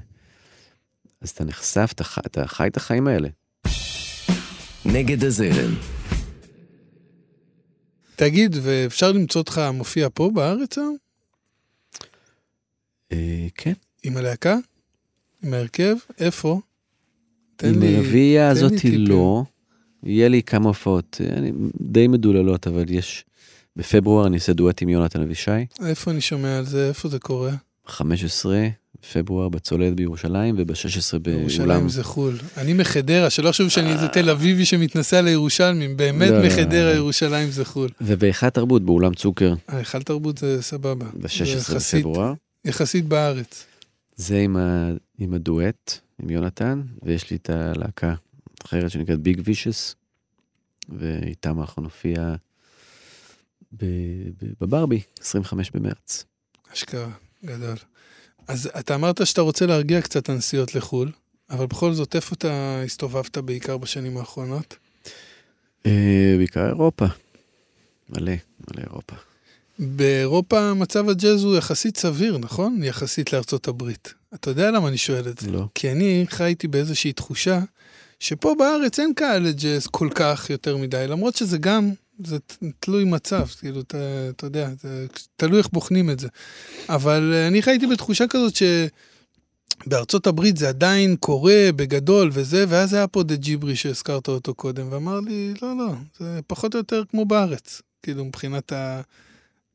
אז 1.21 1.31
אתה 1.31 1.45
נחשף, 1.45 1.91
אתה, 1.95 2.05
חי- 2.05 2.21
אתה 2.27 2.47
חי 2.47 2.67
את 2.67 2.77
החיים 2.77 3.07
האלה. 3.09 3.29
נגד 4.85 5.25
הזרם. 5.25 5.75
תגיד, 8.17 8.57
ואפשר 8.63 9.13
למצוא 9.13 9.41
אותך 9.41 9.61
מופיע 9.75 10.09
פה 10.15 10.31
בארץ 10.35 10.79
היום? 10.79 10.97
אה, 13.13 13.47
כן, 13.55 13.73
עם 14.03 14.17
הלהקה? 14.17 14.57
עם 15.43 15.55
ההרכב? 15.55 15.95
איפה? 16.19 16.61
תן 17.57 17.75
עם 17.75 17.81
לי- 17.81 17.97
הרביעייה 17.97 18.55
תן 18.55 18.61
לי 18.61 18.67
הזאת. 18.67 18.81
לא. 18.99 19.43
יהיה 20.03 20.29
לי 20.29 20.43
כמה 20.43 20.69
הופעות, 20.69 21.21
אה, 21.25 21.39
אני 21.39 21.53
די 21.81 22.07
מדוללות, 22.09 22.67
אבל 22.67 22.85
יש, 22.89 23.25
בפברואר 23.77 24.27
אני 24.27 24.35
אעשה 24.37 24.53
דואט 24.53 24.83
עם 24.83 24.89
יונתן 24.89 25.23
אבישי, 25.23 25.51
איפה 25.87 26.11
אני 26.11 26.21
שומע 26.21 26.59
על 26.59 26.65
זה? 26.65 26.89
איפה 26.89 27.09
זה 27.09 27.19
קורה? 27.19 27.53
15 27.87 28.67
בפברואר 29.03 29.49
בצוללת 29.49 29.95
בירושלים, 29.95 30.55
וב-16 30.59 30.77
ירושלים 31.31 31.69
באולם. 31.69 31.89
זה 31.89 32.05
חול. 32.05 32.39
אני 32.57 32.73
מחדרה, 32.73 33.31
שלא 33.31 33.51
חשבו 33.53 33.71
שאני 33.71 33.93
איזה 33.93 34.09
תל 34.09 34.31
אביבי 34.31 34.65
שמתנסה 34.65 35.19
על 35.19 35.27
הירושלמים, 35.27 35.97
באמת 35.97 36.31
לא, 36.31 36.39
לא, 36.41 36.47
מחדרה, 36.47 36.91
לא. 36.93 36.97
ירושלים 36.97 37.51
זה 37.51 37.65
חול. 37.65 37.89
ובהיכל 38.01 38.51
תרבות 38.51 38.83
באולם 38.83 39.15
צוקר, 39.15 39.55
היכל 39.69 40.03
תרבות 40.03 40.39
זה 40.39 40.63
סבבה. 40.63 41.07
זה 41.13 41.19
ב-16 41.23 41.59
יחסית- 41.59 41.99
בפברואר. 42.07 42.33
יחסית 42.65 43.05
בארץ. 43.05 43.65
זה 44.19 44.39
עם, 44.39 44.57
ה, 44.57 44.91
עם 45.19 45.35
הדואט, 45.35 45.99
עם 46.23 46.31
יונתן, 46.31 46.83
ויש 47.03 47.31
לי 47.31 47.37
את 47.37 47.51
הלהקה 47.51 48.15
אחרת 48.65 48.91
שנקראת 48.91 49.21
ביג 49.21 49.41
וישס, 49.45 49.95
ואיתם 50.89 51.61
אנחנו 51.61 51.83
נופיע 51.83 52.35
ב- 53.73 53.85
ב- 54.43 54.53
בברבי, 54.61 55.01
25 55.21 55.71
במרץ. 55.71 56.25
אשכרה, 56.73 57.11
גדול. 57.45 57.77
אז 58.49 58.71
אתה 58.79 58.95
אמרת 58.95 59.27
שאתה 59.27 59.41
רוצה 59.41 59.67
להרגיע 59.67 60.03
קצת 60.03 60.23
את 60.23 60.29
הנסיעות 60.29 60.75
לחו"ל, 60.75 61.13
אבל 61.51 61.67
בכל 61.67 61.93
זאת, 61.93 62.17
איפה 62.17 62.35
אתה 62.35 62.83
הסתובבת 62.85 63.39
בעיקר 63.39 63.77
בשנים 63.77 64.17
האחרונות? 64.17 64.77
אה, 65.87 66.35
בעיקר 66.39 66.67
אירופה. 66.67 67.07
מלא, 68.09 68.33
מלא 68.61 68.83
אירופה. 68.83 69.15
באירופה 69.79 70.75
מצב 70.75 71.09
הג'אז 71.09 71.45
הוא 71.45 71.57
יחסית 71.57 71.97
סביר, 71.97 72.39
נכון? 72.39 72.83
יחסית 72.83 73.33
לארצות 73.33 73.69
הברית. 73.69 74.15
אתה 74.35 74.51
יודע 74.51 74.71
למה 74.71 74.89
אני 74.89 74.97
שואל 74.97 75.29
את 75.29 75.39
זה? 75.39 75.51
לא. 75.51 75.65
כי 75.75 75.93
אני 75.93 76.25
חייתי 76.29 76.69
באיזושהי 76.69 77.13
תחושה 77.13 77.61
שפה 78.21 78.55
בארץ 78.59 78.99
אין 79.01 79.15
קהל 79.15 79.43
לג'אז 79.43 79.87
כל 79.87 80.09
כך 80.15 80.51
יותר 80.51 80.77
מדי, 80.77 81.05
למרות 81.09 81.37
שזה 81.37 81.59
גם, 81.59 81.91
זה 82.25 82.37
תלוי 82.81 83.05
מצב, 83.05 83.47
כאילו, 83.47 83.81
אתה, 83.81 83.99
אתה 84.31 84.47
יודע, 84.47 84.71
זה 84.83 85.07
תלוי 85.37 85.59
איך 85.59 85.69
בוחנים 85.73 86.11
את 86.11 86.21
זה. 86.21 86.29
אבל 86.89 87.33
אה, 87.35 87.47
אני 87.47 87.63
חייתי 87.63 87.87
בתחושה 87.87 88.27
כזאת 88.27 88.55
שבארצות 89.87 90.27
הברית 90.27 90.57
זה 90.57 90.69
עדיין 90.69 91.17
קורה 91.17 91.71
בגדול 91.77 92.31
וזה, 92.33 92.65
ואז 92.69 92.95
היה 92.95 93.07
פה 93.07 93.23
דה 93.23 93.37
ג'יברי 93.37 93.77
שהזכרת 93.77 94.29
אותו 94.29 94.55
קודם, 94.55 94.93
ואמר 94.93 95.21
לי, 95.21 95.55
לא, 95.63 95.77
לא, 95.77 95.93
זה 96.19 96.41
פחות 96.47 96.75
או 96.75 96.79
יותר 96.79 97.03
כמו 97.11 97.25
בארץ, 97.25 97.83
כאילו, 98.03 98.25
מבחינת 98.25 98.73
ה... 98.73 99.01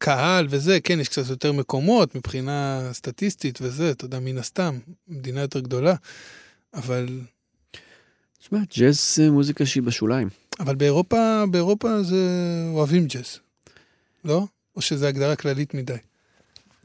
קהל 0.04 0.48
וזה, 0.50 0.80
כן, 0.80 1.00
יש 1.00 1.10
קצת 1.10 1.30
יותר 1.30 1.52
מקומות 1.52 2.16
מבחינה 2.16 2.90
סטטיסטית 2.94 3.60
וזה, 3.62 3.92
אתה 3.92 4.06
יודע, 4.06 4.20
מן 4.20 4.38
הסתם, 4.38 4.80
מדינה 5.08 5.42
יותר 5.42 5.60
גדולה, 5.60 5.96
אבל, 6.74 7.20
תשמע, 8.40 8.60
ג'אז 8.78 9.16
זה 9.16 9.32
מוזיקה 9.32 9.66
שהיא 9.66 9.84
בשוליים. 9.84 10.30
אבל 10.60 10.76
באירופה, 10.76 11.44
באירופה 11.52 12.04
זה 12.04 12.18
אוהבים 12.74 13.08
ג'אז, 13.08 13.40
לא? 14.26 14.48
או 14.76 14.82
שזו 14.82 15.06
הגדרה 15.06 15.36
כללית 15.36 15.74
מדי. 15.74 15.94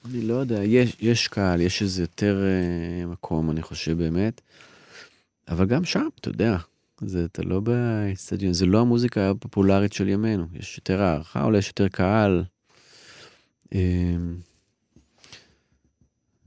אני 0.04 0.22
לא 0.22 0.34
יודע, 0.34 0.64
יש, 0.64 0.96
יש 1.00 1.28
קהל, 1.28 1.60
יש 1.60 1.82
איזה 1.82 2.02
יותר 2.02 2.42
אה, 2.44 3.06
מקום, 3.06 3.50
אני 3.50 3.62
חושב 3.62 3.98
באמת. 3.98 4.40
אבל 5.48 5.66
גם 5.66 5.84
שם, 5.84 6.08
אתה 6.20 6.28
יודע, 6.28 6.56
זה, 7.00 7.24
אתה 7.24 7.42
לא 7.42 7.60
באצטדיון, 7.60 8.52
זה 8.52 8.66
לא 8.66 8.80
המוזיקה 8.80 9.30
הפופולרית 9.30 9.92
של 9.92 10.08
ימינו. 10.08 10.46
יש 10.54 10.76
יותר 10.78 11.02
הערכה, 11.02 11.44
אולי 11.44 11.58
יש 11.58 11.66
יותר 11.66 11.88
קהל. 11.88 12.44
אה, 13.74 14.16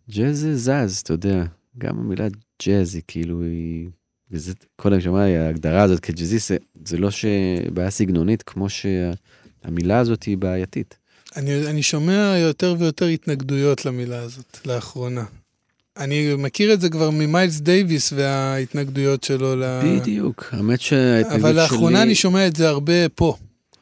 ג'אז 0.09 0.39
זה 0.39 0.57
זז, 0.57 0.97
אתה 0.97 1.13
יודע. 1.13 1.43
גם 1.77 1.99
המילה 1.99 2.27
ג'אז 2.65 2.95
היא 2.95 3.03
כאילו, 3.07 3.41
היא... 3.41 3.89
וזה, 4.31 4.53
קודם 4.75 5.01
שמעתי, 5.01 5.37
ההגדרה 5.37 5.81
הזאת 5.81 5.99
כג'אזיסט, 5.99 6.47
זה, 6.47 6.57
זה 6.85 6.97
לא 6.97 7.11
שבעיה 7.11 7.89
סגנונית, 7.89 8.43
כמו 8.43 8.67
שהמילה 8.69 9.99
הזאת 9.99 10.23
היא 10.23 10.37
בעייתית. 10.37 10.97
אני, 11.35 11.67
אני 11.67 11.83
שומע 11.83 12.35
יותר 12.37 12.75
ויותר 12.79 13.05
התנגדויות 13.05 13.85
למילה 13.85 14.19
הזאת 14.19 14.59
לאחרונה. 14.65 15.25
אני 15.97 16.33
מכיר 16.37 16.73
את 16.73 16.81
זה 16.81 16.89
כבר 16.89 17.09
ממיילס 17.09 17.59
דייוויס 17.59 18.13
וההתנגדויות 18.13 19.23
שלו 19.23 19.55
ל... 19.55 19.63
בדיוק, 19.83 20.45
האמת 20.51 20.81
שההתנגדות 20.81 21.41
שלי... 21.41 21.41
אבל 21.41 21.61
לאחרונה 21.61 22.03
אני 22.03 22.15
שומע 22.15 22.47
את 22.47 22.55
זה 22.55 22.69
הרבה 22.69 23.09
פה, 23.09 23.37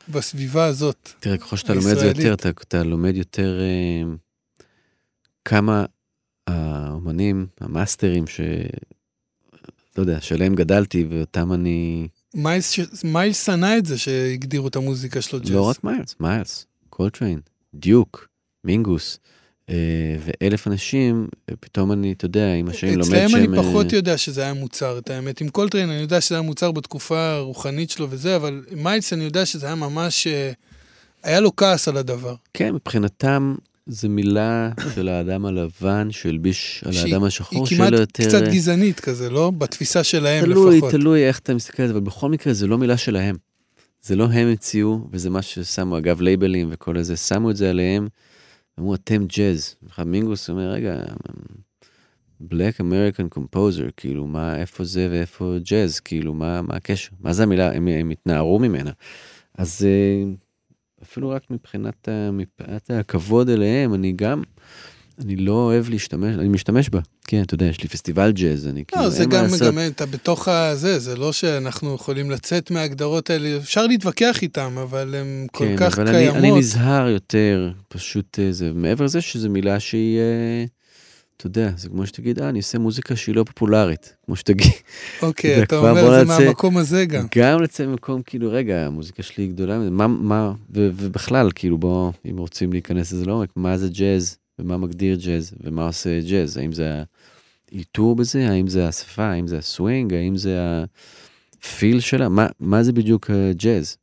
בסביבה 0.10 0.65
הזאת. 0.65 1.10
תראה, 1.19 1.38
ככל 1.38 1.58
שאתה 1.58 1.74
לומד 1.74 1.91
את 1.91 2.00
זה. 2.00 2.08
יותר, 2.08 2.34
אתה, 2.34 2.50
אתה 2.50 2.84
לומד 2.84 3.15
יותר 3.15 3.60
אה, 3.62 4.12
כמה 5.45 5.86
האומנים, 6.48 7.48
המאסטרים, 7.60 8.28
ש... 8.28 8.41
לא 9.98 10.04
יודע, 10.04 10.22
שעליהם 10.22 10.56
גדלתי 10.56 11.08
ואותם 11.10 11.54
אני... 11.54 12.08
מיילס, 12.34 12.72
ש- 12.72 13.04
מיילס 13.04 13.45
שנא 13.45 13.78
את 13.78 13.86
זה 13.86 13.98
שהגדירו 13.98 14.67
את 14.67 14.76
המוזיקה 14.76 15.22
שלו 15.22 15.39
ג'אז. 15.39 15.52
לא 15.52 15.69
רק 15.69 15.84
מיילס, 15.84 16.15
מיילס, 16.19 16.65
קולטריין, 16.89 17.39
דיוק, 17.74 18.28
מינגוס, 18.63 19.19
ואלף 20.19 20.67
אנשים, 20.67 21.27
אה, 21.49 21.55
פתאום 21.60 21.91
אני, 21.91 22.12
אתה 22.12 22.25
יודע, 22.25 22.53
עם 22.53 22.67
השנים 22.67 22.93
לומד 22.93 23.05
אצלהם 23.05 23.29
שהם... 23.29 23.53
אני 23.53 23.63
פחות 23.63 23.93
אה, 23.93 23.97
יודע 23.97 24.17
שזה 24.17 24.41
היה 24.41 24.53
מוצהר, 24.54 24.97
את 24.97 25.10
האמת. 25.10 25.41
עם 25.41 25.49
קולטריין 25.49 25.89
אני 25.89 26.01
יודע 26.01 26.21
שזה 26.21 26.36
היה 26.36 26.41
מוצהר 26.41 26.71
בתקופה 26.71 27.32
הרוחנית 27.32 27.89
שלו 27.89 28.08
וזה, 28.10 28.36
אבל 28.36 28.63
מיילס 28.71 29.13
אני 29.13 29.23
יודע 29.23 29.45
שזה 29.45 29.65
היה 29.65 29.75
ממש... 29.75 30.27
אה, 30.27 30.51
היה 31.23 31.39
לו 31.39 31.55
כעס 31.55 31.88
על 31.88 31.97
הדבר. 31.97 32.36
כן, 32.53 32.73
מבחינתם 32.73 33.55
זה 33.88 34.10
מילה 34.10 34.69
של 34.95 35.10
האדם 35.10 35.45
הלבן 35.45 36.08
שהלביש 36.12 36.84
על 36.86 36.93
האדם 36.97 37.23
השחור, 37.23 37.60
היא 37.60 37.67
שיהיה 37.67 37.82
כמעט 37.82 37.91
לו 37.91 37.99
יותר... 37.99 38.27
קצת 38.27 38.43
גזענית 38.43 38.99
כזה, 38.99 39.29
לא? 39.29 39.51
בתפיסה 39.58 40.03
שלהם 40.03 40.45
תלוי, 40.45 40.77
לפחות. 40.77 40.91
תלוי 40.91 41.27
איך 41.27 41.39
אתה 41.39 41.53
מסתכל 41.53 41.84
על 41.84 41.88
זה, 41.88 41.93
אבל 41.93 42.01
בכל 42.01 42.29
מקרה 42.29 42.53
זה 42.53 42.67
לא 42.67 42.77
מילה 42.77 42.97
שלהם. 42.97 43.36
זה 44.01 44.15
לא 44.15 44.23
הם 44.23 44.47
המציאו, 44.47 45.08
וזה 45.12 45.29
מה 45.29 45.41
ששמו, 45.41 45.97
אגב, 45.97 46.21
לייבלים 46.21 46.67
וכל 46.71 46.97
הזה, 46.97 47.17
שמו 47.17 47.51
את 47.51 47.55
זה 47.55 47.69
עליהם, 47.69 48.08
אמרו, 48.80 48.96
אתם 48.96 49.26
ג'אז. 49.26 49.76
עכשיו 49.86 50.06
מינגוס 50.06 50.50
אומר, 50.50 50.72
רגע, 50.72 51.04
Black 52.42 52.80
American 52.80 53.38
Composer, 53.38 53.92
כאילו, 53.98 54.28
מה, 54.28 54.56
איפה 54.60 54.84
זה 54.84 55.08
ואיפה 55.12 55.56
ג'אז, 55.72 56.00
כאילו, 56.00 56.34
מה, 56.34 56.62
מה 56.62 56.76
הקשר? 56.76 57.12
מה 57.20 57.34
זה 57.34 57.44
המילה? 57.44 57.72
הם, 57.76 57.88
הם 57.88 58.10
התנערו 58.10 58.60
ממנה. 58.60 58.92
אז 59.56 59.86
אה, 59.86 60.32
אפילו 61.04 61.30
רק 61.30 61.52
מבחינת, 61.52 62.08
ה- 62.08 62.32
מבחינת 62.32 62.92
הכבוד 62.92 63.50
אליהם, 63.50 63.94
אני 63.94 64.12
גם, 64.12 64.44
אני 65.19 65.36
לא 65.36 65.51
אוהב 65.51 65.89
להשתמש, 65.89 66.36
אני 66.36 66.47
משתמש 66.47 66.89
בה. 66.89 66.99
כן, 67.27 67.41
אתה 67.41 67.53
יודע, 67.53 67.65
יש 67.65 67.84
לי 67.84 67.89
פסטיבל 67.89 68.32
ג'אז, 68.32 68.67
אני 68.67 68.84
כאילו, 68.88 69.03
לא, 69.03 69.10
זה 69.10 69.25
גם, 69.25 69.43
לעשות. 69.43 69.62
גם 69.62 69.79
אתה 69.88 70.05
בתוך 70.05 70.47
הזה, 70.47 70.99
זה 70.99 71.15
לא 71.15 71.32
שאנחנו 71.32 71.95
יכולים 71.95 72.32
לצאת 72.32 72.71
מההגדרות 72.71 73.29
האלה, 73.29 73.58
אפשר 73.58 73.88
להתווכח 73.88 74.41
איתם, 74.41 74.77
אבל 74.82 75.15
הן 75.15 75.47
כל 75.51 75.65
כן, 75.65 75.75
כך 75.77 75.99
אבל 75.99 76.12
קיימות. 76.12 76.36
אני, 76.36 76.49
אני 76.49 76.60
נזהר 76.60 77.08
יותר, 77.08 77.71
פשוט 77.88 78.39
אה, 78.39 78.51
זה, 78.51 78.71
מעבר 78.73 79.05
לזה 79.05 79.21
שזו 79.21 79.49
מילה 79.49 79.79
שהיא, 79.79 80.19
אה, 80.19 80.65
אתה 81.38 81.47
יודע, 81.47 81.71
זה 81.77 81.89
כמו 81.89 82.05
שתגיד, 82.08 82.39
אה, 82.39 82.49
אני 82.49 82.60
עושה 82.60 82.79
מוזיקה 82.79 83.15
שהיא 83.15 83.36
לא 83.36 83.43
פופולרית, 83.43 84.13
כמו 84.25 84.36
שתגיד. 84.36 84.71
אוקיי, 85.21 85.60
אתה 85.63 85.77
אומר 85.77 85.93
בוא 85.93 86.19
זה 86.19 86.25
מהמקום 86.25 86.77
הזה 86.77 87.05
גם. 87.05 87.27
גם 87.38 87.62
לצאת 87.62 87.88
ממקום, 87.88 88.21
כאילו, 88.21 88.51
רגע, 88.51 88.86
המוזיקה 88.86 89.23
שלי 89.23 89.43
היא 89.43 89.49
גדולה, 89.51 89.79
מה, 89.79 90.08
מה, 90.08 90.53
ובכלל, 90.69 91.49
כאילו, 91.55 91.77
בוא, 91.77 92.12
אם 92.29 92.38
רוצים 92.38 92.73
להיכנס 92.73 93.12
לזה 93.12 93.25
לעומק, 93.25 93.49
מה 93.55 93.77
זה 93.77 93.89
ג'אז, 93.89 94.38
ומה 94.60 94.78
מגדיר 94.78 95.17
ג'אז, 95.26 95.54
ומה 95.63 95.86
עושה 95.86 96.22
ג'אז, 96.30 96.58
האם 96.58 96.72
זה 96.72 97.04
האיתור 97.72 98.15
בזה, 98.15 98.50
האם 98.50 98.67
זה 98.67 98.88
השפה, 98.88 99.24
האם 99.24 99.48
זה 99.48 99.58
הסווינג, 99.58 100.13
האם 100.13 100.38
זה 100.38 100.84
הפיל 101.63 102.00
שלה, 102.00 102.30
מה, 102.30 102.48
מה 102.60 102.84
זה 102.84 102.91
בדיוק 102.91 103.30
אה, 103.30 103.52
ג'אז? 103.54 103.98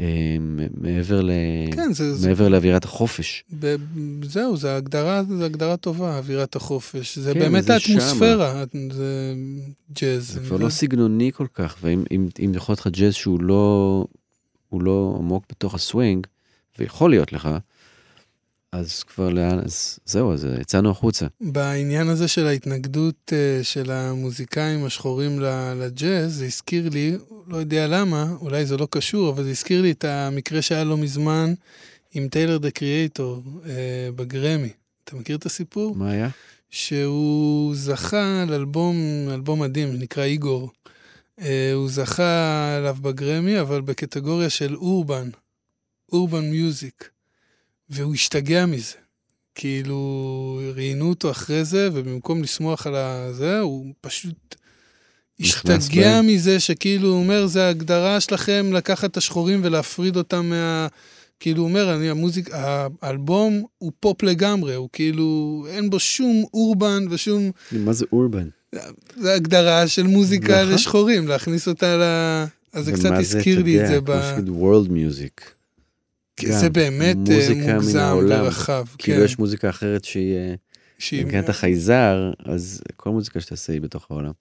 אה, 0.00 0.36
מעבר 0.80 1.22
ל... 1.22 1.30
כן, 1.72 1.92
זה, 1.92 2.14
זה, 2.14 2.28
מעבר 2.28 2.48
לאווירת 2.48 2.84
החופש. 2.84 3.44
ב, 3.60 3.76
זהו, 4.22 4.56
זה 4.56 4.76
הגדרה, 4.76 5.22
זה 5.38 5.44
הגדרה 5.44 5.76
טובה, 5.76 6.18
אווירת 6.18 6.56
החופש. 6.56 7.18
זה 7.18 7.34
כן, 7.34 7.40
באמת 7.40 7.64
זה 7.64 7.74
האטמוספירה, 7.74 8.64
זה 8.92 9.34
ג'אז. 9.92 10.28
זה 10.32 10.40
כבר 10.40 10.54
יודע. 10.54 10.64
לא 10.64 10.70
סגנוני 10.70 11.30
כל 11.34 11.46
כך, 11.54 11.76
ואם 11.82 12.04
אם, 12.10 12.28
אם 12.44 12.52
יכול 12.54 12.72
להיות 12.72 12.80
לך 12.80 12.92
ג'אז 12.92 13.14
שהוא 13.14 13.42
לא, 13.42 14.06
לא 14.72 15.16
עמוק 15.18 15.44
בתוך 15.50 15.74
הסווינג, 15.74 16.26
ויכול 16.78 17.10
להיות 17.10 17.32
לך, 17.32 17.48
אז 18.72 19.02
כבר 19.02 19.28
לאן, 19.28 19.58
אז 19.64 19.98
זהו, 20.04 20.32
אז 20.32 20.46
יצאנו 20.60 20.90
החוצה. 20.90 21.26
בעניין 21.40 22.08
הזה 22.08 22.28
של 22.28 22.46
ההתנגדות 22.46 23.32
אה, 23.32 23.64
של 23.64 23.90
המוזיקאים 23.90 24.84
השחורים 24.84 25.40
לג'אז, 25.76 26.34
זה 26.34 26.44
הזכיר 26.44 26.88
לי, 26.88 27.16
לא 27.46 27.56
יודע 27.56 27.86
למה, 27.86 28.36
אולי 28.40 28.66
זה 28.66 28.76
לא 28.76 28.88
קשור, 28.90 29.30
אבל 29.30 29.44
זה 29.44 29.50
הזכיר 29.50 29.82
לי 29.82 29.90
את 29.90 30.04
המקרה 30.04 30.62
שהיה 30.62 30.84
לא 30.84 30.96
מזמן 30.96 31.54
עם 32.14 32.28
טיילר 32.28 32.58
דה 32.58 32.70
קריאייטור 32.70 33.42
אה, 33.66 34.08
בגרמי. 34.16 34.70
אתה 35.04 35.16
מכיר 35.16 35.36
את 35.36 35.46
הסיפור? 35.46 35.96
מה 35.96 36.10
היה? 36.10 36.28
שהוא 36.70 37.74
זכה 37.74 38.42
על 38.42 38.52
אלבום, 38.52 38.96
אלבום 39.30 39.62
מדהים, 39.62 39.98
נקרא 39.98 40.24
איגור. 40.24 40.70
אה, 41.40 41.72
הוא 41.74 41.88
זכה 41.88 42.74
עליו 42.76 42.96
בגרמי, 43.02 43.60
אבל 43.60 43.80
בקטגוריה 43.80 44.50
של 44.50 44.76
אורבן, 44.76 45.28
אורבן 46.12 46.50
מיוזיק. 46.50 47.10
והוא 47.90 48.14
השתגע 48.14 48.66
מזה. 48.66 48.94
כאילו, 49.54 50.60
ראיינו 50.74 51.08
אותו 51.08 51.30
אחרי 51.30 51.64
זה, 51.64 51.88
ובמקום 51.92 52.42
לשמוח 52.42 52.86
על 52.86 52.94
הזה, 52.94 53.60
הוא 53.60 53.86
פשוט 54.00 54.56
השתגע. 55.40 56.20
מזה, 56.22 56.60
שכאילו, 56.60 57.08
הוא 57.08 57.18
אומר, 57.18 57.46
זה 57.46 57.66
ההגדרה 57.66 58.20
שלכם 58.20 58.70
לקחת 58.72 59.10
את 59.10 59.16
השחורים 59.16 59.60
ולהפריד 59.62 60.16
אותם 60.16 60.46
מה... 60.46 60.86
כאילו, 61.40 61.62
הוא 61.62 61.68
אומר, 61.68 61.94
אני, 61.94 62.10
המוזיק, 62.10 62.50
האלבום 63.02 63.64
הוא 63.78 63.92
פופ 64.00 64.22
לגמרי, 64.22 64.74
הוא 64.74 64.88
כאילו, 64.92 65.66
אין 65.68 65.90
בו 65.90 65.98
שום 65.98 66.44
אורבן 66.54 67.04
ושום... 67.10 67.50
מה 67.72 67.92
זה 67.92 68.04
אורבן? 68.12 68.48
זה 69.16 69.34
הגדרה 69.34 69.88
של 69.88 70.02
מוזיקה 70.02 70.62
נכון. 70.62 70.74
לשחורים, 70.74 71.28
להכניס 71.28 71.68
אותה 71.68 71.96
ל... 71.96 72.02
אז 72.72 72.84
זה 72.84 72.92
קצת 72.92 73.04
ומה 73.04 73.18
הזכיר 73.18 73.62
לי 73.62 73.82
את 73.82 73.88
זה 73.88 74.00
ב... 74.00 74.12
כמו 74.12 74.22
שתגיד 74.30 74.48
וורלד 74.48 74.90
מיוזיק. 74.90 75.57
כי 76.38 76.52
זה 76.52 76.70
באמת 76.70 77.16
אה, 77.30 77.74
מוגזם. 77.74 78.16
ורחב. 78.44 78.84
כאילו 78.98 79.18
כן. 79.18 79.24
יש 79.24 79.38
מוזיקה 79.38 79.70
אחרת 79.70 80.04
שהיא... 80.04 80.34
אה, 80.36 80.54
שהיא- 80.98 81.24
מבחינת 81.24 81.48
החייזר, 81.48 82.32
אז 82.44 82.82
כל 82.96 83.10
מוזיקה 83.10 83.40
שתעשה 83.40 83.72
היא 83.72 83.80
בתוך 83.80 84.06
העולם. 84.10 84.32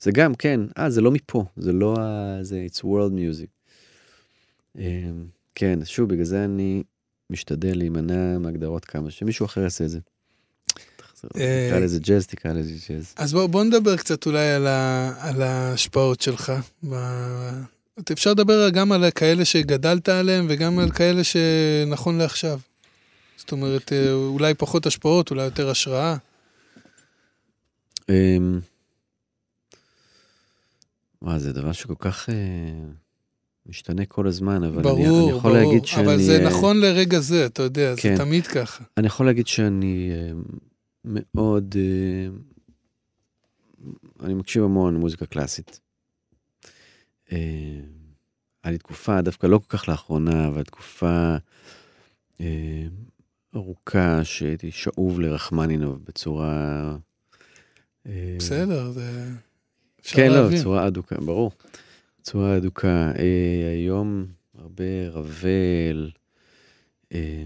זה 0.00 0.10
גם, 0.10 0.34
כן, 0.34 0.60
אה, 0.78 0.90
זה 0.90 1.00
לא 1.00 1.10
מפה, 1.10 1.44
זה 1.56 1.72
לא 1.72 1.94
ה... 2.00 2.38
זה 2.42 2.66
it's 2.72 2.78
world 2.78 3.12
music. 3.12 3.46
אה, 4.78 4.84
כן, 5.54 5.78
שוב, 5.84 6.08
בגלל 6.08 6.24
זה 6.24 6.44
אני 6.44 6.82
משתדל 7.30 7.78
להימנע 7.78 8.38
מהגדרות 8.38 8.84
כמה, 8.84 9.10
שמישהו 9.10 9.46
אחר 9.46 9.60
יעשה 9.60 9.84
את 9.84 9.90
זה. 9.90 9.98
אה, 11.36 11.66
תקרא 11.70 11.78
לזה 11.80 11.98
ג'אז, 12.00 12.26
תקרא 12.26 12.52
לזה 12.52 12.72
ג'אז. 12.88 13.14
אז 13.16 13.32
בוא, 13.32 13.46
בוא 13.46 13.64
נדבר 13.64 13.96
קצת 13.96 14.26
אולי 14.26 14.50
על, 14.52 14.66
ה, 14.66 15.12
על 15.20 15.42
ההשפעות 15.42 16.20
שלך. 16.20 16.52
אפשר 18.12 18.30
לדבר 18.30 18.70
גם 18.70 18.92
על 18.92 19.10
כאלה 19.10 19.44
שגדלת 19.44 20.08
עליהם 20.08 20.46
וגם 20.48 20.78
על 20.78 20.90
כאלה 20.90 21.24
שנכון 21.24 22.18
לעכשיו. 22.18 22.58
זאת 23.36 23.52
אומרת, 23.52 23.92
אה, 23.92 24.12
אולי 24.12 24.54
פחות 24.54 24.86
השפעות, 24.86 25.30
אולי 25.30 25.44
יותר 25.44 25.70
השראה. 25.70 26.16
אמ, 28.08 28.60
וואי, 31.22 31.40
זה 31.40 31.52
דבר 31.52 31.72
שכל 31.72 31.94
כך 31.98 32.30
אה, 32.30 32.34
משתנה 33.66 34.06
כל 34.06 34.26
הזמן, 34.26 34.64
אבל 34.64 34.74
אני, 34.74 34.82
ברור, 34.82 35.28
אני 35.28 35.38
יכול 35.38 35.52
ברור. 35.52 35.64
להגיד 35.64 35.86
שאני... 35.86 36.06
אבל 36.06 36.22
זה 36.22 36.38
אה, 36.38 36.46
נכון 36.46 36.80
לרגע 36.80 37.20
זה, 37.20 37.46
אתה 37.46 37.62
יודע, 37.62 37.94
כן. 37.96 38.16
זה 38.16 38.24
תמיד 38.24 38.46
ככה. 38.46 38.84
אני 38.96 39.06
יכול 39.06 39.26
להגיד 39.26 39.46
שאני 39.46 40.10
אה, 40.12 40.32
מאוד... 41.34 41.74
אה, 41.78 42.28
אני 44.26 44.34
מקשיב 44.34 44.62
המון 44.64 44.94
למוזיקה 44.94 45.26
קלאסית. 45.26 45.80
אה, 47.32 47.80
היה 48.64 48.72
לי 48.72 48.78
תקופה, 48.78 49.20
דווקא 49.22 49.46
לא 49.46 49.58
כל 49.58 49.76
כך 49.78 49.88
לאחרונה, 49.88 50.48
אבל 50.48 50.62
תקופה 50.62 51.36
אה, 52.40 52.86
ארוכה 53.54 54.24
שהייתי 54.24 54.70
שאוב 54.70 55.20
לרחמנינוב 55.20 56.04
בצורה... 56.04 56.96
אה, 58.06 58.36
בסדר, 58.38 58.90
זה... 58.90 59.28
אפשר 60.00 60.16
כן, 60.16 60.28
לא, 60.28 60.42
להבין. 60.42 60.58
בצורה 60.58 60.86
אדוקה, 60.86 61.16
ברור. 61.16 61.50
בצורה 62.20 62.56
אדוקה. 62.56 63.12
אה, 63.18 63.72
היום 63.74 64.26
הרבה 64.58 65.08
רבל, 65.08 66.10
אה, 67.14 67.44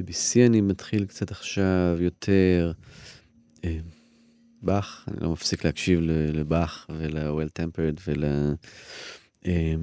DBC 0.00 0.46
אני 0.46 0.60
מתחיל 0.60 1.04
קצת 1.06 1.30
עכשיו 1.30 1.96
יותר. 2.00 2.72
אה, 3.64 3.78
באך, 4.62 5.04
אני 5.08 5.16
לא 5.20 5.32
מפסיק 5.32 5.64
להקשיב 5.64 6.00
לבאך 6.32 6.86
ול-well 6.90 7.62
tempered 7.62 8.00
ול... 8.06 8.24
אה, 9.46 9.74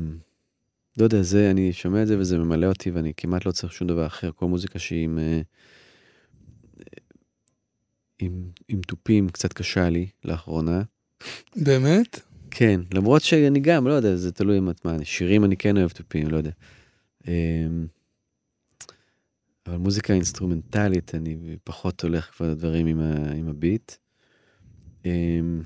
לא 0.98 1.04
יודע, 1.04 1.22
זה, 1.22 1.52
אני 1.52 1.74
שומע 1.74 2.02
את 2.02 2.08
זה 2.08 2.20
וזה 2.20 2.38
ממלא 2.38 2.66
אותי 2.68 2.92
ואני 2.92 3.14
כמעט 3.18 3.46
לא 3.46 3.52
צריך 3.52 3.74
שום 3.74 3.88
דבר 3.88 4.06
אחר. 4.06 4.32
כל 4.32 4.46
מוזיקה 4.46 4.80
שהיא 4.80 5.04
עם, 5.04 5.20
אה, 5.20 5.42
עם, 8.20 8.50
עם 8.68 8.82
תופים 8.82 9.30
קצת 9.30 9.54
קשה 9.54 9.90
לי 9.90 10.08
לאחרונה. 10.26 10.82
באמת? 11.56 12.20
כן, 12.52 12.82
למרות 12.94 13.22
שאני 13.22 13.60
גם, 13.60 13.88
לא 13.88 13.94
יודע, 13.94 14.16
זה 14.16 14.32
תלוי 14.32 14.60
מה, 14.60 14.72
מה, 14.86 14.98
שירים 15.04 15.44
אני 15.44 15.58
כן 15.58 15.78
אוהב 15.78 15.90
תופים, 15.90 16.28
לא 16.28 16.38
יודע. 16.38 16.52
אמ, 17.28 17.88
אבל 19.68 19.78
מוזיקה 19.78 20.14
אינסטרומנטלית, 20.14 21.16
אני 21.16 21.58
פחות 21.64 22.04
הולך 22.04 22.26
כבר 22.26 22.52
לדברים 22.52 22.88
עם, 22.88 23.00
ה, 23.00 23.32
עם 23.32 23.50
הביט. 23.50 23.92
אמ, 25.06 25.62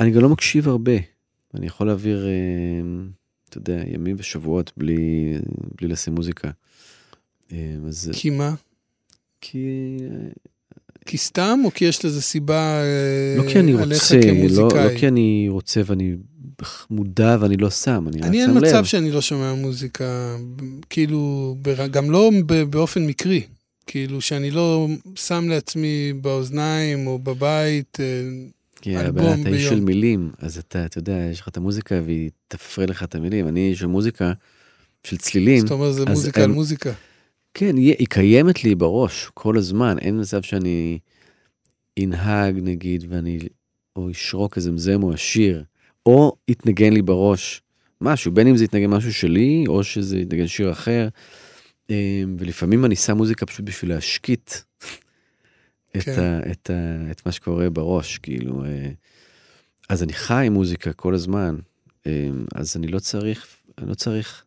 אני 0.00 0.10
גם 0.10 0.20
לא 0.20 0.28
מקשיב 0.28 0.68
הרבה. 0.68 0.96
אני 1.54 1.66
יכול 1.66 1.86
להעביר, 1.86 2.26
אמ, 2.26 3.08
אתה 3.48 3.58
יודע, 3.58 3.82
ימים 3.86 4.16
ושבועות 4.18 4.72
בלי, 4.76 5.34
בלי 5.78 5.88
לשים 5.88 6.14
מוזיקה. 6.14 6.50
אמ, 7.52 7.86
אז 7.86 8.10
כי 8.14 8.30
מה? 8.30 8.54
כי 9.40 9.68
כי 11.06 11.18
סתם, 11.18 11.60
או 11.64 11.70
כי 11.74 11.84
יש 11.84 12.04
לזה 12.04 12.22
סיבה 12.22 12.80
אה, 12.82 13.42
לא 13.44 13.52
כי 13.52 13.58
אני 13.58 13.72
עליך 13.82 14.02
רוצה, 14.02 14.20
לא? 14.48 14.68
לא 14.74 14.98
כי 14.98 15.08
אני 15.08 15.46
רוצה 15.48 15.80
ואני 15.86 16.16
מודע 16.90 17.36
ואני 17.40 17.56
לא 17.56 17.70
שם, 17.70 18.04
אני 18.08 18.20
רק 18.20 18.26
אני 18.26 18.40
אין 18.42 18.50
שם 18.50 18.56
לב. 18.56 18.64
מצב 18.64 18.84
שאני 18.84 19.10
לא 19.10 19.20
שומע 19.20 19.54
מוזיקה, 19.54 20.36
כאילו, 20.90 21.56
גם 21.90 22.10
לא 22.10 22.30
באופן 22.70 23.06
מקרי. 23.06 23.42
כאילו, 23.86 24.20
שאני 24.20 24.50
לא 24.50 24.88
שם 25.14 25.48
לעצמי 25.48 26.12
באוזניים 26.20 27.06
או 27.06 27.18
בבית, 27.18 27.98
אה, 28.00 28.06
כי 28.80 28.96
הבעיה, 28.96 29.34
אתה 29.40 29.48
איש. 29.48 29.68
של 29.68 29.80
מילים, 29.80 30.30
אז 30.38 30.58
אתה, 30.58 30.84
אתה 30.84 30.98
יודע, 30.98 31.28
יש 31.32 31.40
לך 31.40 31.48
את 31.48 31.56
המוזיקה 31.56 32.00
והיא 32.04 32.30
תפרה 32.48 32.86
לך 32.86 33.02
את 33.02 33.14
המילים. 33.14 33.48
אני 33.48 33.70
איש 33.70 33.78
של 33.78 33.86
מוזיקה, 33.86 34.32
של 35.04 35.16
צלילים, 35.16 35.60
זאת 35.60 35.70
אומרת, 35.70 35.94
זה 35.94 36.04
מוזיקה 36.04 36.42
על 36.42 36.50
מוזיקה. 36.50 36.92
כן, 37.54 37.76
היא, 37.76 37.94
היא 37.98 38.06
קיימת 38.06 38.64
לי 38.64 38.74
בראש 38.74 39.30
כל 39.34 39.58
הזמן, 39.58 39.98
אין 39.98 40.20
מצב 40.20 40.42
שאני 40.42 40.98
אנהג 42.04 42.58
נגיד 42.62 43.04
ואני, 43.08 43.38
או 43.96 44.10
אשרוק 44.10 44.56
איזה 44.56 44.72
מזם 44.72 45.02
או 45.02 45.14
אשיר, 45.14 45.64
או 46.06 46.36
יתנגן 46.48 46.92
לי 46.92 47.02
בראש 47.02 47.62
משהו, 48.00 48.32
בין 48.32 48.46
אם 48.46 48.56
זה 48.56 48.64
יתנגן 48.64 48.90
משהו 48.90 49.14
שלי, 49.14 49.64
או 49.68 49.84
שזה 49.84 50.18
יתנגן 50.18 50.46
שיר 50.46 50.72
אחר. 50.72 51.08
אמ, 51.90 52.36
ולפעמים 52.38 52.84
אני 52.84 52.96
שם 52.96 53.16
מוזיקה 53.16 53.46
פשוט 53.46 53.64
בשביל 53.64 53.90
להשקיט 53.90 54.50
את, 55.96 56.02
כן. 56.02 56.20
ה, 56.20 56.52
את, 56.52 56.70
ה, 56.70 57.10
את 57.10 57.26
מה 57.26 57.32
שקורה 57.32 57.70
בראש, 57.70 58.18
כאילו. 58.18 58.64
אה, 58.64 58.90
אז 59.88 60.02
אני 60.02 60.12
חי 60.12 60.46
עם 60.46 60.52
מוזיקה 60.52 60.92
כל 60.92 61.14
הזמן, 61.14 61.56
אמ, 62.06 62.46
אז 62.54 62.76
אני 62.76 62.86
לא 62.86 62.98
צריך, 62.98 63.46
אני 63.78 63.88
לא 63.88 63.94
צריך 63.94 64.44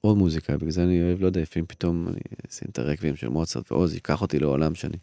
עוד 0.00 0.16
מוזיקה, 0.16 0.56
בגלל 0.56 0.70
זה 0.70 0.82
אני 0.82 1.02
אוהב, 1.02 1.20
לא 1.20 1.26
יודע, 1.26 1.40
לפעמים 1.40 1.66
פתאום 1.66 2.08
אני 2.08 2.20
אשים 2.50 2.68
את 2.72 2.78
הרקבים 2.78 3.16
של 3.16 3.28
מוצרט 3.28 3.72
ועוז, 3.72 3.94
ייקח 3.94 4.22
אותי 4.22 4.38
לעולם 4.38 4.74
שאני 4.74 4.96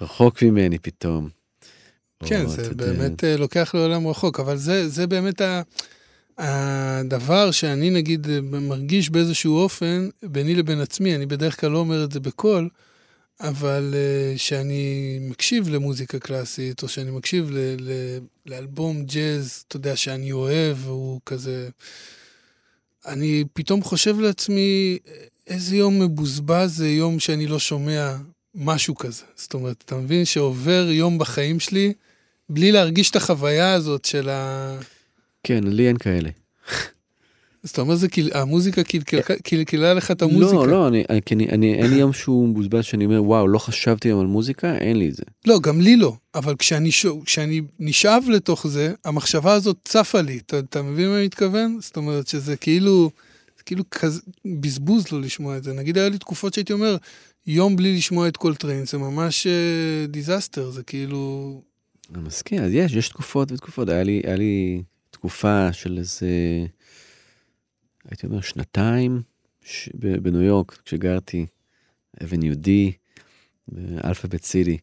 רחוק 0.00 0.42
ממני 0.42 0.78
פתאום. 0.78 1.28
כן, 2.24 2.46
זה 2.46 2.74
באמת 2.74 3.24
אה, 3.24 3.36
לוקח 3.36 3.74
לעולם 3.74 4.06
רחוק, 4.06 4.40
אבל 4.40 4.56
זה, 4.56 4.88
זה 4.88 5.06
באמת 5.06 5.40
ה, 5.40 5.62
הדבר 6.38 7.50
שאני 7.50 7.90
נגיד 7.90 8.28
אה, 8.30 8.40
מרגיש 8.40 9.10
באיזשהו 9.10 9.56
אופן, 9.56 10.08
ביני 10.22 10.54
לבין 10.54 10.80
עצמי, 10.80 11.14
אני 11.14 11.26
בדרך 11.26 11.60
כלל 11.60 11.70
לא 11.70 11.78
אומר 11.78 12.04
את 12.04 12.12
זה 12.12 12.20
בקול, 12.20 12.68
אבל 13.40 13.94
uh, 13.94 14.38
שאני 14.38 15.18
מקשיב 15.20 15.68
למוזיקה 15.68 16.18
קלאסית, 16.18 16.82
או 16.82 16.88
שאני 16.88 17.10
מקשיב 17.10 17.50
ל, 17.50 17.58
ל, 17.80 18.18
לאלבום 18.46 19.04
ג'אז, 19.04 19.64
אתה 19.68 19.76
יודע, 19.76 19.96
שאני 19.96 20.32
אוהב, 20.32 20.76
והוא 20.86 21.20
כזה... 21.26 21.68
אני 23.06 23.44
פתאום 23.52 23.82
חושב 23.82 24.20
לעצמי, 24.20 24.98
איזה 25.46 25.76
יום 25.76 26.02
מבוזבז 26.02 26.76
זה 26.76 26.88
יום 26.88 27.20
שאני 27.20 27.46
לא 27.46 27.58
שומע 27.58 28.16
משהו 28.54 28.94
כזה. 28.94 29.24
זאת 29.36 29.54
אומרת, 29.54 29.82
אתה 29.86 29.96
מבין 29.96 30.24
שעובר 30.24 30.86
יום 30.90 31.18
בחיים 31.18 31.60
שלי 31.60 31.92
בלי 32.48 32.72
להרגיש 32.72 33.10
את 33.10 33.16
החוויה 33.16 33.72
הזאת 33.72 34.04
של 34.04 34.28
ה... 34.28 34.78
כן, 35.42 35.64
לי 35.64 35.88
אין 35.88 35.96
כאלה. 35.96 36.30
אז 37.64 37.70
אתה 37.70 37.80
אומר, 37.80 37.94
זה 37.94 38.08
קיל... 38.08 38.30
המוזיקה 38.34 38.84
קלקלה, 38.84 39.20
קלקלה 39.22 39.94
לך 39.94 40.10
את 40.10 40.22
המוזיקה. 40.22 40.52
לא, 40.52 40.68
לא, 40.68 40.88
אני, 40.88 41.04
אני, 41.10 41.20
כי 41.22 41.34
אני, 41.34 41.48
אני, 41.48 41.74
אין 41.74 41.90
לי 41.90 41.96
יום 41.96 42.12
שהוא 42.12 42.48
מבוזבז 42.48 42.84
שאני 42.84 43.04
אומר, 43.04 43.24
וואו, 43.24 43.48
לא 43.48 43.58
חשבתי 43.58 44.10
על 44.10 44.26
מוזיקה, 44.26 44.74
אין 44.74 44.98
לי 44.98 45.08
את 45.08 45.14
זה. 45.14 45.22
לא, 45.46 45.60
גם 45.60 45.80
לי 45.80 45.96
לא, 45.96 46.16
אבל 46.34 46.54
כשאני, 46.58 47.60
נשאב 47.78 48.24
לתוך 48.28 48.66
זה, 48.66 48.94
המחשבה 49.04 49.52
הזאת 49.52 49.76
צפה 49.84 50.20
לי, 50.20 50.38
אתה, 50.38 50.58
אתה 50.58 50.82
מבין 50.82 51.08
מה 51.08 51.16
אני 51.16 51.24
מתכוון? 51.24 51.78
זאת 51.80 51.96
אומרת 51.96 52.28
שזה 52.28 52.56
כאילו, 52.56 53.10
כאילו 53.66 53.84
כזה, 53.90 54.20
בזבוז 54.60 55.12
לא 55.12 55.20
לשמוע 55.20 55.56
את 55.56 55.64
זה. 55.64 55.72
נגיד 55.72 55.98
היה 55.98 56.08
לי 56.08 56.18
תקופות 56.18 56.54
שהייתי 56.54 56.72
אומר, 56.72 56.96
יום 57.46 57.76
בלי 57.76 57.96
לשמוע 57.96 58.28
את 58.28 58.36
קולטריין, 58.36 58.86
זה 58.86 58.98
ממש 58.98 59.46
disaster, 60.08 60.70
זה 60.70 60.82
כאילו... 60.82 61.62
אני 62.14 62.22
מסכים, 62.22 62.62
אז 62.62 62.70
יש, 62.72 62.92
יש 62.92 63.08
תקופות 63.08 63.52
ותקופות. 63.52 63.88
היה 63.88 64.02
לי, 64.02 64.22
היה 64.24 64.36
לי 64.36 64.82
תקופה 65.18 65.72
של 65.72 65.98
איזה, 65.98 66.28
הייתי 68.10 68.26
אומר, 68.26 68.40
שנתיים 68.40 69.22
ש... 69.64 69.88
בניו 69.94 70.42
יורק, 70.42 70.78
כשגרתי, 70.84 71.46
אבן 72.24 72.42
יהודי, 72.42 72.92
ב 73.68 73.76
Alphabet 73.76 74.44
City. 74.44 74.78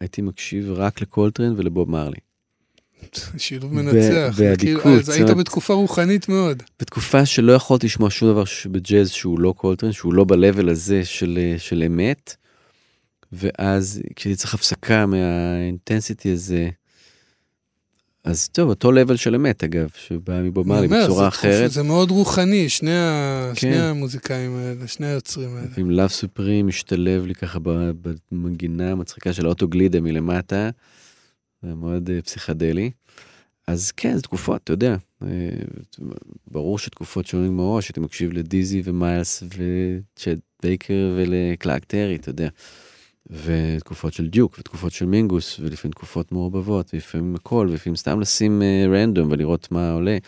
הייתי 0.00 0.22
מקשיב 0.22 0.70
רק 0.70 1.00
לקולטרן 1.00 1.54
ולבוב 1.56 1.90
מרלי. 1.90 2.16
שילוב 3.36 3.74
מנצח. 3.74 4.38
באדיקות. 4.38 4.82
כאילו, 4.82 4.98
אז 4.98 5.08
היית 5.08 5.30
בתקופה 5.30 5.74
רוחנית 5.74 6.28
מאוד. 6.28 6.62
בתקופה 6.80 7.26
שלא 7.26 7.52
יכולתי 7.52 7.86
לשמוע 7.86 8.10
שום 8.10 8.28
דבר 8.28 8.44
בג'אז 8.70 9.10
שהוא 9.10 9.40
לא 9.40 9.54
קולטרן, 9.56 9.92
שהוא 9.92 10.14
לא 10.14 10.24
ב-level 10.24 10.70
הזה 10.70 11.04
של, 11.04 11.54
של 11.58 11.82
אמת. 11.86 12.36
ואז 13.32 14.02
כשהייתי 14.16 14.38
צריך 14.38 14.54
הפסקה 14.54 15.06
מה 15.06 15.29
intensity 15.29 16.32
הזה, 16.32 16.68
אז 18.26 18.48
טוב, 18.48 18.68
אותו 18.68 18.92
level 18.92 19.16
של 19.16 19.34
אמת 19.34 19.64
אגב, 19.64 19.88
שבוב 19.94 20.42
מרלי 20.64 20.88
בצורה 20.88 21.28
אחרת. 21.28 21.70
זה 21.70 21.82
מאוד 21.82 22.10
רוחני, 22.10 22.68
שני, 22.68 22.96
ה... 22.98 23.50
כן. 23.54 23.60
שני 23.60 23.80
המוזיקאים 23.80 24.56
האלה, 24.56 24.86
שני 24.86 25.06
היוצרים 25.06 25.56
האלה. 25.56 25.68
A 25.76 25.90
Love 25.90 26.08
Supreme 26.08 26.66
משתלב 26.66 27.26
לי 27.26 27.34
ככה 27.34 27.58
במנגינה 28.32 28.92
המצחיקה 28.92 29.32
של 29.32 29.46
האוטו 29.46 29.73
גלידה 29.73 30.00
מלמטה, 30.00 30.70
זה 31.62 31.74
מאוד 31.74 32.08
uh, 32.08 32.24
פסיכדלי. 32.24 32.90
אז 33.66 33.92
כן, 33.92 34.16
זה 34.16 34.22
תקופות, 34.22 34.60
אתה 34.64 34.72
יודע, 34.72 34.96
uh, 35.22 35.26
ברור 36.50 36.78
שתקופות 36.78 37.26
שונים 37.26 37.56
מראש, 37.56 37.88
הייתי 37.88 38.00
מקשיב 38.00 38.32
לדיזי 38.32 38.82
ומיילס 38.84 39.42
וצ'ט 39.42 40.38
בייקר 40.62 41.14
ולקלאק 41.16 41.84
טרי, 41.84 42.16
אתה 42.16 42.30
יודע. 42.30 42.48
ותקופות 43.30 44.12
של 44.12 44.26
דיוק 44.26 44.56
ותקופות 44.58 44.92
של 44.92 45.06
מינגוס 45.06 45.60
ולפעמים 45.60 45.92
תקופות 45.92 46.32
מעורבבות 46.32 46.90
ולפעמים 46.94 47.34
הכל 47.34 47.66
ולפעמים 47.70 47.96
סתם 47.96 48.20
לשים 48.20 48.62
random 48.92 49.28
uh, 49.28 49.32
ולראות 49.32 49.72
מה 49.72 49.92
עולה. 49.92 50.18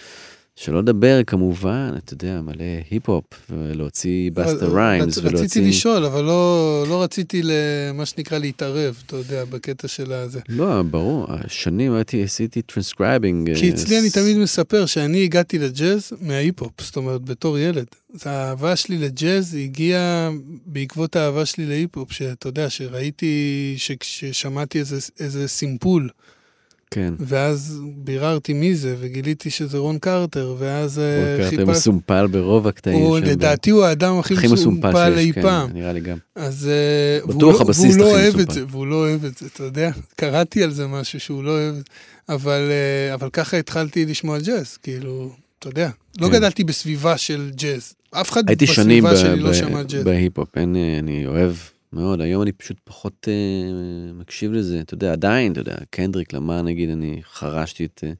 שלא 0.60 0.80
לדבר 0.80 1.20
כמובן 1.26 1.94
אתה 1.98 2.12
יודע 2.12 2.40
מלא 2.40 2.64
היפ-הופ 2.90 3.24
ולהוציא 3.50 4.30
באסטה 4.30 4.76
ריימס 4.76 5.18
ולהוציא... 5.18 5.44
רציתי 5.44 5.68
לשאול 5.68 6.04
אבל 6.04 6.24
לא, 6.24 6.84
לא 6.88 7.02
רציתי 7.02 7.42
למה 7.44 8.06
שנקרא 8.06 8.38
להתערב 8.38 9.02
אתה 9.06 9.16
יודע 9.16 9.44
בקטע 9.44 9.88
של 9.88 10.12
הזה. 10.12 10.40
לא 10.48 10.82
ברור 10.82 11.26
שנים 11.48 11.94
הייתי 11.94 12.22
עשיתי 12.22 12.62
טרנסקרייבינג. 12.62 13.54
כי 13.56 13.70
אצלי 13.70 13.98
אני 13.98 14.10
תמיד 14.10 14.38
מספר 14.38 14.86
שאני 14.86 15.24
הגעתי 15.24 15.58
לג'אז 15.58 16.12
מההיפ-הופ 16.20 16.72
זאת 16.80 16.96
אומרת 16.96 17.22
בתור 17.22 17.58
ילד. 17.58 17.86
האהבה 18.24 18.76
שלי 18.76 18.98
לג'אז 18.98 19.54
הגיעה 19.54 20.30
בעקבות 20.66 21.16
האהבה 21.16 21.46
שלי 21.46 21.66
להיפ-הופ 21.66 22.12
שאתה 22.12 22.48
יודע 22.48 22.70
שראיתי 22.70 23.74
ששמעתי 24.02 24.78
איזה, 24.78 24.98
איזה 25.20 25.48
סימפול. 25.48 26.08
כן. 26.90 27.14
ואז 27.18 27.80
ביררתי 27.96 28.52
מי 28.52 28.74
זה, 28.74 28.96
וגיליתי 29.00 29.50
שזה 29.50 29.78
רון 29.78 29.98
קרטר, 29.98 30.54
ואז 30.58 30.98
רון 30.98 31.48
חיפש... 31.48 31.58
קרטר 31.58 31.70
מסומפל 31.70 32.26
ברוב 32.26 32.66
הקטעים 32.66 32.98
הוא, 32.98 33.18
לדעתי 33.18 33.70
הוא 33.70 33.84
האדם 33.84 34.18
הכי, 34.18 34.34
הכי 34.34 34.46
מסומפל 34.46 35.14
אי 35.16 35.32
כן, 35.32 35.42
פעם. 35.42 35.70
נראה 35.72 35.92
לי 35.92 36.00
גם. 36.00 36.16
אז... 36.34 36.70
בטוח 37.28 37.60
הבסיס 37.60 37.96
והוא 37.96 37.98
לא 37.98 38.10
אוהב 38.10 38.26
מסומפל. 38.26 38.42
את 38.42 38.50
זה, 38.50 38.64
והוא 38.70 38.86
לא 38.86 38.94
אוהב 38.96 39.24
את 39.24 39.38
זה, 39.38 39.46
אתה 39.54 39.64
יודע? 39.64 39.90
קראתי 40.16 40.62
על 40.62 40.70
זה 40.70 40.86
משהו 40.86 41.20
שהוא 41.20 41.44
לא 41.44 41.50
אוהב 41.50 41.74
את 41.74 41.76
זה. 41.76 41.82
אבל, 42.28 42.70
אבל 43.14 43.30
ככה 43.32 43.56
התחלתי 43.56 44.06
לשמוע 44.06 44.38
ג'אז, 44.38 44.76
כאילו, 44.76 45.32
אתה 45.58 45.68
יודע. 45.68 45.90
לא 46.20 46.26
כן. 46.26 46.32
גדלתי 46.32 46.64
בסביבה 46.64 47.18
של 47.18 47.50
ג'אז. 47.54 47.94
אף 48.10 48.30
אחד 48.30 48.48
הייתי 48.48 48.66
שנים 48.66 49.04
בסביבה 49.04 49.20
שלי 49.20 49.40
לא 49.40 49.54
שמע 49.54 49.82
ג'אז. 49.82 50.04
בהיפ-הופ, 50.04 50.48
אני 50.58 51.26
אוהב 51.26 51.52
מאוד, 51.92 52.20
היום 52.20 52.42
אני 52.42 52.52
פשוט 52.52 52.76
פחות 52.84 53.28
uh, 53.28 54.12
מקשיב 54.20 54.52
לזה, 54.52 54.80
אתה 54.80 54.94
יודע, 54.94 55.12
עדיין, 55.12 55.52
אתה 55.52 55.60
יודע, 55.60 55.76
קנדריק 55.90 56.32
למר 56.32 56.62
נגיד, 56.62 56.90
אני 56.90 57.20
חרשתי 57.32 57.84
את, 57.84 58.04
uh, 58.04 58.14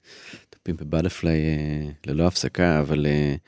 את 0.51 0.57
To 0.61 0.68
Pimp 0.68 0.83
a 0.83 0.88
Butterfly 0.88 1.37
uh, 1.37 2.11
ללא 2.11 2.27
הפסקה, 2.27 2.81
אבל... 2.81 3.07
Uh, 3.07 3.39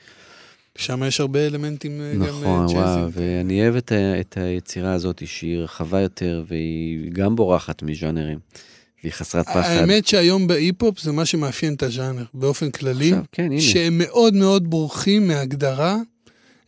שם 0.77 1.03
יש 1.07 1.19
הרבה 1.19 1.47
אלמנטים 1.47 2.01
נכון, 2.19 2.59
גם 2.59 2.65
ג'אזים. 2.65 2.77
וואו, 2.77 3.11
ואני 3.11 3.61
אוהב 3.61 3.75
את, 3.75 3.91
ה, 3.91 4.19
את 4.19 4.37
היצירה 4.37 4.93
הזאת, 4.93 5.21
שהיא 5.25 5.57
רחבה 5.57 5.99
יותר, 5.99 6.43
והיא 6.47 7.11
גם 7.11 7.35
בורחת 7.35 7.83
מז'אנרים, 7.83 8.39
והיא 9.03 9.13
חסרת 9.13 9.45
פחד. 9.45 9.59
האמת 9.59 10.07
שהיום 10.07 10.47
בהיפ-הופ 10.47 10.99
זה 10.99 11.11
מה 11.11 11.25
שמאפיין 11.25 11.73
את 11.73 11.83
הז'אנר, 11.83 12.23
באופן 12.33 12.71
כללי, 12.71 13.11
עכשיו, 13.11 13.23
כן, 13.31 13.43
הנה. 13.43 13.61
שהם 13.61 13.97
מאוד 13.97 14.33
מאוד 14.33 14.69
בורחים 14.69 15.27
מהגדרה. 15.27 15.97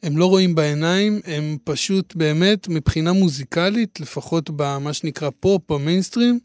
הם 0.04 0.18
לא 0.18 0.26
רואים 0.26 0.56
בעיניים, 0.56 1.20
הם 1.26 1.58
פשוט 1.64 2.16
באמת, 2.16 2.68
מבחינה 2.68 3.14
מוזיקלית, 3.14 4.00
לפחות 4.00 4.50
במה 4.50 4.94
שנקרא 4.94 5.30
פופ, 5.40 5.72
במיינסטרים, 5.72 6.40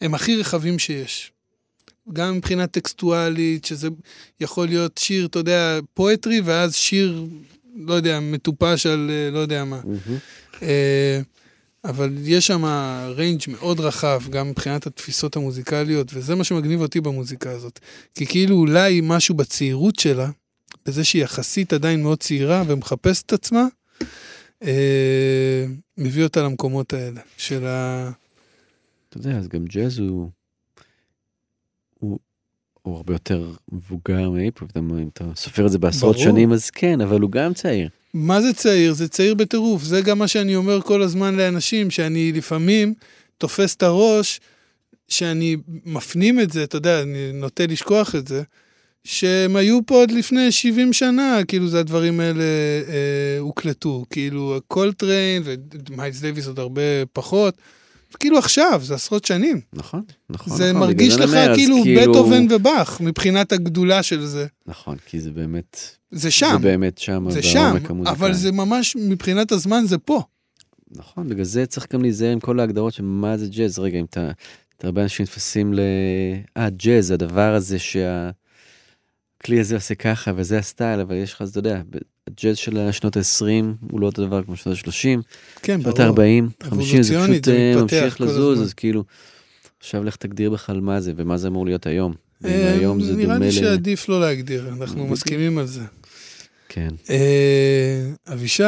הם 0.00 0.14
הכי 0.14 0.36
רחבים 0.36 0.78
שיש. 0.78 1.32
גם 2.12 2.36
מבחינה 2.36 2.66
טקסטואלית, 2.66 3.64
שזה 3.64 3.88
יכול 4.40 4.66
להיות 4.66 4.98
שיר, 4.98 5.26
אתה 5.26 5.38
יודע, 5.38 5.78
poetry, 5.94 6.40
ואז 6.44 6.74
שיר, 6.74 7.24
לא 7.76 7.94
יודע, 7.94 8.20
מטופש 8.20 8.86
על 8.86 9.10
לא 9.32 9.38
יודע 9.38 9.64
מה. 9.64 9.80
Mm-hmm. 9.80 10.62
אבל 11.84 12.12
יש 12.22 12.46
שם 12.46 12.64
range 13.16 13.40
מאוד 13.48 13.80
רחב, 13.80 14.22
גם 14.30 14.50
מבחינת 14.50 14.86
התפיסות 14.86 15.36
המוזיקליות, 15.36 16.10
וזה 16.14 16.34
מה 16.34 16.44
שמגניב 16.44 16.80
אותי 16.80 17.00
במוזיקה 17.00 17.50
הזאת. 17.50 17.80
כי 18.14 18.26
כאילו 18.26 18.56
אולי 18.56 19.00
משהו 19.02 19.34
בצעירות 19.34 19.98
שלה, 19.98 20.30
בזה 20.86 21.04
שהיא 21.04 21.22
יחסית 21.22 21.72
עדיין 21.72 22.02
מאוד 22.02 22.18
צעירה 22.18 22.62
ומחפשת 22.66 23.26
את 23.26 23.32
עצמה, 23.32 23.66
אה, 24.62 25.66
מביא 25.98 26.24
אותה 26.24 26.42
למקומות 26.42 26.92
האלה, 26.92 27.20
של 27.36 27.66
ה... 27.66 28.10
אתה 29.08 29.18
יודע, 29.18 29.38
אז 29.38 29.48
גם 29.48 29.64
ג'אז 29.64 29.98
הוא, 29.98 30.30
הוא, 31.98 32.18
הוא 32.82 32.96
הרבה 32.96 33.14
יותר 33.14 33.52
מבוגר 33.72 34.30
מהיפ-הופ, 34.30 34.76
אם 34.76 35.08
אתה 35.12 35.24
סופר 35.36 35.66
את 35.66 35.72
זה 35.72 35.78
בעשרות 35.78 36.16
ברור. 36.16 36.24
שנים, 36.26 36.52
אז 36.52 36.70
כן, 36.70 37.00
אבל 37.00 37.20
הוא 37.20 37.30
גם 37.30 37.54
צעיר. 37.54 37.88
מה 38.14 38.42
זה 38.42 38.52
צעיר? 38.52 38.92
זה 38.92 39.08
צעיר 39.08 39.34
בטירוף. 39.34 39.82
זה 39.82 40.00
גם 40.00 40.18
מה 40.18 40.28
שאני 40.28 40.56
אומר 40.56 40.80
כל 40.80 41.02
הזמן 41.02 41.34
לאנשים, 41.34 41.90
שאני 41.90 42.32
לפעמים 42.32 42.94
תופס 43.38 43.74
את 43.74 43.82
הראש, 43.82 44.40
שאני 45.08 45.56
מפנים 45.84 46.40
את 46.40 46.50
זה, 46.50 46.64
אתה 46.64 46.76
יודע, 46.76 47.02
אני 47.02 47.32
נוטה 47.32 47.66
לשכוח 47.66 48.14
את 48.14 48.28
זה, 48.28 48.42
שהם 49.04 49.56
היו 49.56 49.86
פה 49.86 49.94
עוד 49.94 50.10
לפני 50.10 50.52
70 50.52 50.92
שנה, 50.92 51.40
כאילו 51.48 51.68
זה 51.68 51.80
הדברים 51.80 52.20
האלה 52.20 52.42
אה, 52.88 53.38
הוקלטו, 53.38 54.04
כאילו 54.10 54.60
קולטריין 54.68 55.42
ומיילס 55.90 56.20
דייוויס 56.20 56.46
עוד 56.46 56.58
הרבה 56.58 56.82
פחות, 57.12 57.54
כאילו 58.18 58.38
עכשיו, 58.38 58.80
זה 58.84 58.94
עשרות 58.94 59.24
שנים. 59.24 59.60
נכון, 59.72 60.02
נכון. 60.30 60.56
זה 60.56 60.72
נכון, 60.72 60.80
מרגיש 60.80 61.14
לך 61.14 61.28
אומר, 61.28 61.50
אז 61.50 61.56
כאילו 61.56 61.76
בטהובן 61.96 62.46
ובאך, 62.50 63.00
מבחינת 63.00 63.52
הגדולה 63.52 64.02
של 64.02 64.26
זה. 64.26 64.46
נכון, 64.66 64.96
כי 65.06 65.20
זה 65.20 65.30
באמת, 65.30 65.96
זה 66.10 66.30
שם, 66.30 66.48
זה 66.52 66.58
באמת 66.58 66.98
שם, 66.98 67.26
זה 67.30 67.42
שם, 67.42 67.76
המוזיקלי. 67.88 68.16
אבל 68.16 68.34
זה 68.34 68.52
ממש, 68.52 68.96
מבחינת 68.96 69.52
הזמן 69.52 69.84
זה 69.86 69.98
פה. 69.98 70.22
נכון, 70.90 71.28
בגלל 71.28 71.44
זה 71.44 71.66
צריך 71.66 71.86
גם 71.92 72.02
להיזהר 72.02 72.32
עם 72.32 72.40
כל 72.40 72.60
ההגדרות 72.60 72.92
של 72.92 73.02
מה 73.02 73.36
זה 73.36 73.46
ג'אז. 73.46 73.78
רגע, 73.78 73.98
אם 73.98 74.04
אתה, 74.04 74.30
הרבה 74.82 75.02
אנשים 75.02 75.22
נתפסים 75.24 75.74
ל... 75.74 75.80
אה, 76.56 76.70
ג'אז, 76.70 77.10
הדבר 77.10 77.54
הזה 77.54 77.78
שהכלי 79.44 79.60
הזה 79.60 79.74
עושה 79.74 79.94
ככה 79.94 80.32
וזה 80.36 80.58
הסטייל, 80.58 81.00
אבל 81.00 81.14
יש 81.14 81.32
לך, 81.32 81.42
אתה 81.50 81.58
יודע, 81.58 81.82
הג'אז 82.26 82.56
של 82.56 82.78
השנות 82.78 83.16
ה-20 83.16 83.64
הוא 83.90 84.00
לא 84.00 84.06
אותו 84.06 84.26
דבר 84.26 84.42
כמו 84.42 84.56
שנות 84.56 84.76
ה-30, 84.76 85.22
כן, 85.62 85.82
שנות 85.82 85.98
ברור. 86.00 86.20
ה-40, 86.20 86.64
50, 86.70 87.02
זה 87.02 87.14
פשוט 87.24 87.44
זה 87.44 87.52
אה, 87.52 87.82
ממשיך 87.82 88.20
לזוז. 88.20 88.62
אז 88.62 88.74
כאילו, 88.74 89.04
עכשיו 89.80 90.04
לך 90.04 90.16
תגדיר 90.16 90.50
בכלל 90.50 90.80
מה 90.80 91.00
זה 91.00 91.12
ומה 91.16 91.36
זה 91.36 91.48
אמור 91.48 91.66
להיות 91.66 91.86
היום. 91.86 92.14
אה, 92.44 92.72
היום 92.72 93.00
זה 93.02 93.16
נראה 93.16 93.38
לי. 93.38 93.52
שעדיף 93.52 94.08
לא 94.08 94.20
להגדיר, 94.20 94.68
אנחנו. 94.68 95.06
מסכימים 95.06 95.58
על 95.58 95.66
זה. 95.66 95.82
כן. 96.68 96.90
אה, 97.10 98.10
אבישי, 98.32 98.62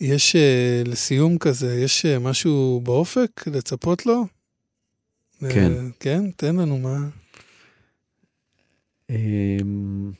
יש 0.00 0.36
לסיום 0.84 1.38
כזה, 1.38 1.80
יש 1.84 2.06
משהו 2.06 2.80
באופק 2.84 3.46
לצפות 3.46 4.06
לו? 4.06 4.26
כן. 5.40 5.72
כן? 6.00 6.30
תן 6.36 6.56
לנו 6.56 6.78
מה. 6.78 7.21
אמ, 9.12 10.12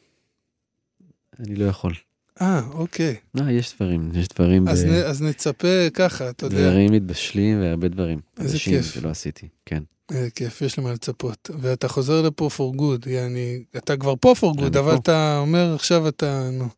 אני 1.41 1.55
לא 1.57 1.65
יכול. 1.65 1.95
אה, 2.41 2.63
אוקיי. 2.73 3.17
לא, 3.35 3.51
יש 3.51 3.75
דברים, 3.77 4.11
יש 4.15 4.29
דברים, 4.29 4.69
אז, 4.69 4.85
ב- 4.85 4.89
נ, 4.89 4.93
אז 4.93 5.23
נצפה 5.23 5.91
ככה, 5.95 6.31
אתה 6.31 6.47
יודע. 6.47 6.69
דברים 6.71 6.93
מתבשלים 6.93 7.61
והרבה 7.61 7.89
דברים. 7.89 8.19
איזה 8.41 8.59
כיף. 8.59 8.95
שלא 8.95 9.09
עשיתי, 9.11 9.49
כן. 9.67 9.83
אה, 10.13 10.29
כיף, 10.35 10.63
יש 10.63 10.79
למה 10.79 10.93
לצפות. 10.93 11.51
ואתה 11.61 11.89
חוזר 11.89 12.23
לפה 12.23 12.49
for 12.57 12.77
good, 12.81 13.11
יעני, 13.11 13.65
אתה 13.77 13.97
כבר 13.97 14.15
פה 14.21 14.35
for 14.39 14.57
good, 14.59 14.67
אני 14.67 14.79
אבל 14.79 14.93
פה. 14.93 14.97
אתה 15.03 15.39
אומר 15.39 15.75
עכשיו 15.75 16.09
אתה, 16.09 16.51
נו. 16.53 16.69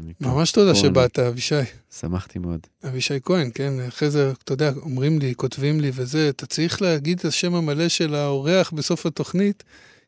אני 0.00 0.12
פה. 0.14 0.28
ממש 0.28 0.52
תודה 0.52 0.72
פה 0.74 0.78
שבאת, 0.78 1.18
אבישי. 1.18 1.54
שמחתי 2.00 2.38
מאוד. 2.38 2.60
אבישי 2.88 3.14
כהן, 3.24 3.50
כן, 3.54 3.72
אחרי 3.88 4.10
זה, 4.10 4.32
אתה 4.44 4.52
יודע, 4.52 4.72
אומרים 4.82 5.18
לי, 5.18 5.34
כותבים 5.34 5.80
לי 5.80 5.90
וזה, 5.94 6.28
אתה 6.28 6.46
צריך 6.46 6.82
להגיד 6.82 7.18
את 7.18 7.24
השם 7.24 7.54
המלא 7.54 7.88
של 7.88 8.14
האורח 8.14 8.70
בסוף 8.70 9.06
התוכנית, 9.06 9.64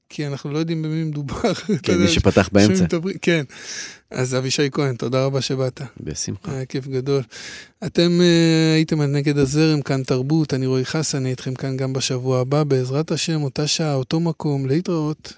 כי 0.08 0.26
אנחנו 0.26 0.52
לא 0.52 0.58
יודעים 0.58 0.82
במי 0.82 1.04
מדובר. 1.04 1.52
כן, 1.82 1.98
מי 1.98 2.08
שפתח 2.08 2.48
באמצע. 2.52 2.76
שמדברים- 2.76 3.16
כן. 3.22 3.44
אז 4.10 4.34
אבישי 4.36 4.68
כהן, 4.72 4.96
תודה 4.96 5.24
רבה 5.24 5.40
שבאת. 5.40 5.80
בשמחה. 6.00 6.52
היה 6.52 6.64
כיף 6.64 6.86
גדול. 6.88 7.22
אתם 7.86 8.20
אה, 8.20 8.74
הייתם 8.74 9.00
על 9.00 9.06
נגד 9.10 9.38
הזרם, 9.38 9.82
כאן 9.82 10.02
תרבות, 10.02 10.54
אני 10.54 10.66
רועי 10.66 10.84
חסן, 10.84 11.18
אני 11.18 11.30
איתכם 11.30 11.54
כאן 11.54 11.76
גם 11.76 11.92
בשבוע 11.92 12.40
הבא, 12.40 12.64
בעזרת 12.64 13.10
השם, 13.10 13.42
אותה 13.42 13.66
שעה, 13.66 13.94
אותו 13.94 14.20
מקום, 14.20 14.66
להתראות. 14.66 15.32